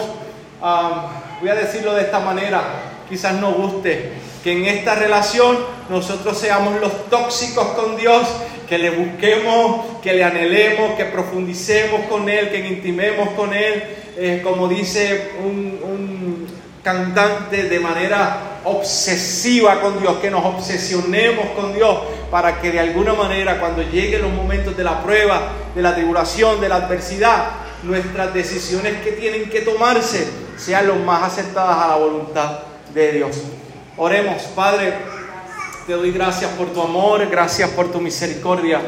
voy 1.39 1.49
a 1.49 1.55
decirlo 1.55 1.93
de 1.93 2.01
esta 2.01 2.19
manera, 2.19 2.61
quizás 3.07 3.33
no 3.35 3.53
guste, 3.53 4.11
que 4.43 4.51
en 4.51 4.65
esta 4.65 4.95
relación 4.95 5.57
nosotros 5.89 6.37
seamos 6.37 6.81
los 6.81 7.09
tóxicos 7.09 7.67
con 7.69 7.95
Dios 7.95 8.27
que 8.67 8.77
le 8.77 8.89
busquemos, 8.89 10.01
que 10.01 10.13
le 10.13 10.23
anhelemos, 10.23 10.95
que 10.95 11.05
profundicemos 11.05 12.01
con 12.09 12.29
Él, 12.29 12.49
que 12.49 12.67
intimemos 12.67 13.29
con 13.31 13.53
Él, 13.53 13.83
eh, 14.17 14.41
como 14.43 14.67
dice 14.67 15.31
un, 15.43 15.79
un 15.83 16.47
cantante, 16.83 17.63
de 17.63 17.79
manera 17.79 18.59
obsesiva 18.63 19.81
con 19.81 19.99
Dios, 19.99 20.17
que 20.17 20.29
nos 20.29 20.45
obsesionemos 20.45 21.47
con 21.55 21.73
Dios, 21.73 21.97
para 22.29 22.61
que 22.61 22.71
de 22.71 22.79
alguna 22.79 23.13
manera 23.13 23.59
cuando 23.59 23.81
lleguen 23.81 24.21
los 24.21 24.31
momentos 24.31 24.77
de 24.77 24.83
la 24.83 25.01
prueba, 25.01 25.51
de 25.73 25.81
la 25.81 25.95
tribulación, 25.95 26.61
de 26.61 26.69
la 26.69 26.75
adversidad, 26.75 27.51
nuestras 27.83 28.33
decisiones 28.33 29.01
que 29.03 29.11
tienen 29.11 29.49
que 29.49 29.61
tomarse 29.61 30.27
sean 30.57 30.87
los 30.87 30.97
más 30.97 31.23
acertadas 31.23 31.77
a 31.77 31.87
la 31.87 31.95
voluntad 31.95 32.59
de 32.93 33.11
Dios. 33.13 33.35
Oremos, 33.97 34.41
Padre. 34.55 34.93
Te 35.85 35.93
doy 35.93 36.11
gracias 36.11 36.49
por 36.53 36.73
tu 36.73 36.81
amor, 36.81 37.29
gracias 37.29 37.69
por 37.69 37.91
tu 37.91 38.01
misericordia. 38.01 38.81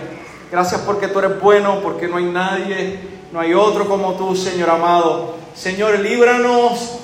Gracias 0.51 0.81
porque 0.81 1.07
tú 1.07 1.19
eres 1.19 1.39
bueno, 1.39 1.79
porque 1.83 2.07
no 2.07 2.17
hay 2.17 2.23
nadie, 2.23 2.97
no 3.31 3.39
hay 3.39 3.53
otro 3.53 3.87
como 3.87 4.15
tú, 4.15 4.35
Señor 4.35 4.71
amado. 4.71 5.35
Señor, 5.55 5.99
líbranos 5.99 6.97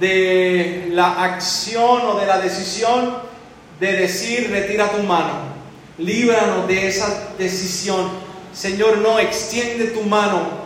de 0.00 0.88
la 0.92 1.24
acción 1.24 2.06
o 2.06 2.18
de 2.18 2.24
la 2.24 2.38
decisión 2.38 3.18
de 3.80 3.92
decir, 3.92 4.48
retira 4.50 4.90
tu 4.90 5.02
mano. 5.02 5.34
Líbranos 5.98 6.66
de 6.66 6.88
esa 6.88 7.34
decisión. 7.36 8.08
Señor, 8.54 8.96
no 8.96 9.18
extiende 9.18 9.88
tu 9.88 10.04
mano 10.04 10.63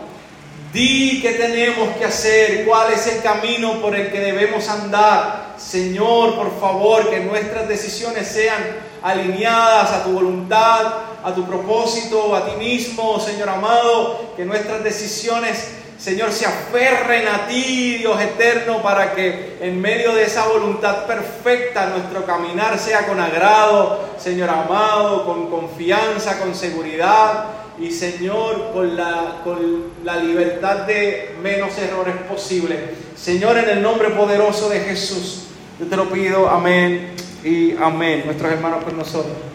Di 0.71 1.19
qué 1.21 1.31
tenemos 1.31 1.97
que 1.97 2.05
hacer, 2.05 2.65
cuál 2.65 2.93
es 2.93 3.07
el 3.07 3.23
camino 3.23 3.81
por 3.81 3.95
el 3.95 4.11
que 4.11 4.19
debemos 4.19 4.69
andar. 4.69 5.55
Señor, 5.57 6.35
por 6.35 6.59
favor, 6.59 7.09
que 7.09 7.21
nuestras 7.21 7.67
decisiones 7.67 8.27
sean 8.27 8.61
alineadas 9.01 9.91
a 9.91 10.03
tu 10.03 10.11
voluntad, 10.11 10.93
a 11.23 11.33
tu 11.33 11.47
propósito, 11.47 12.35
a 12.35 12.45
ti 12.45 12.55
mismo, 12.57 13.19
Señor 13.19 13.49
amado. 13.49 14.33
Que 14.37 14.45
nuestras 14.45 14.83
decisiones 14.83 15.69
Señor, 15.99 16.31
se 16.31 16.45
aferren 16.45 17.27
a 17.27 17.45
ti, 17.45 17.97
Dios 17.97 18.21
eterno, 18.21 18.81
para 18.81 19.13
que 19.13 19.57
en 19.59 19.81
medio 19.81 20.15
de 20.15 20.23
esa 20.23 20.47
voluntad 20.47 21.05
perfecta 21.05 21.87
nuestro 21.87 22.25
caminar 22.25 22.79
sea 22.79 23.05
con 23.05 23.19
agrado, 23.19 24.07
Señor 24.17 24.49
amado, 24.49 25.25
con 25.25 25.49
confianza, 25.49 26.39
con 26.39 26.55
seguridad 26.55 27.47
y, 27.79 27.91
Señor, 27.91 28.71
con 28.73 28.95
la, 28.95 29.41
con 29.43 29.83
la 30.03 30.17
libertad 30.17 30.85
de 30.85 31.35
menos 31.41 31.77
errores 31.77 32.15
posibles. 32.27 32.77
Señor, 33.15 33.57
en 33.57 33.69
el 33.69 33.81
nombre 33.81 34.09
poderoso 34.09 34.69
de 34.69 34.81
Jesús, 34.81 35.45
yo 35.79 35.87
te 35.87 35.95
lo 35.95 36.09
pido, 36.09 36.49
amén 36.49 37.11
y 37.43 37.75
amén. 37.77 38.23
Nuestros 38.25 38.51
hermanos 38.51 38.83
con 38.83 38.97
nosotros. 38.97 39.48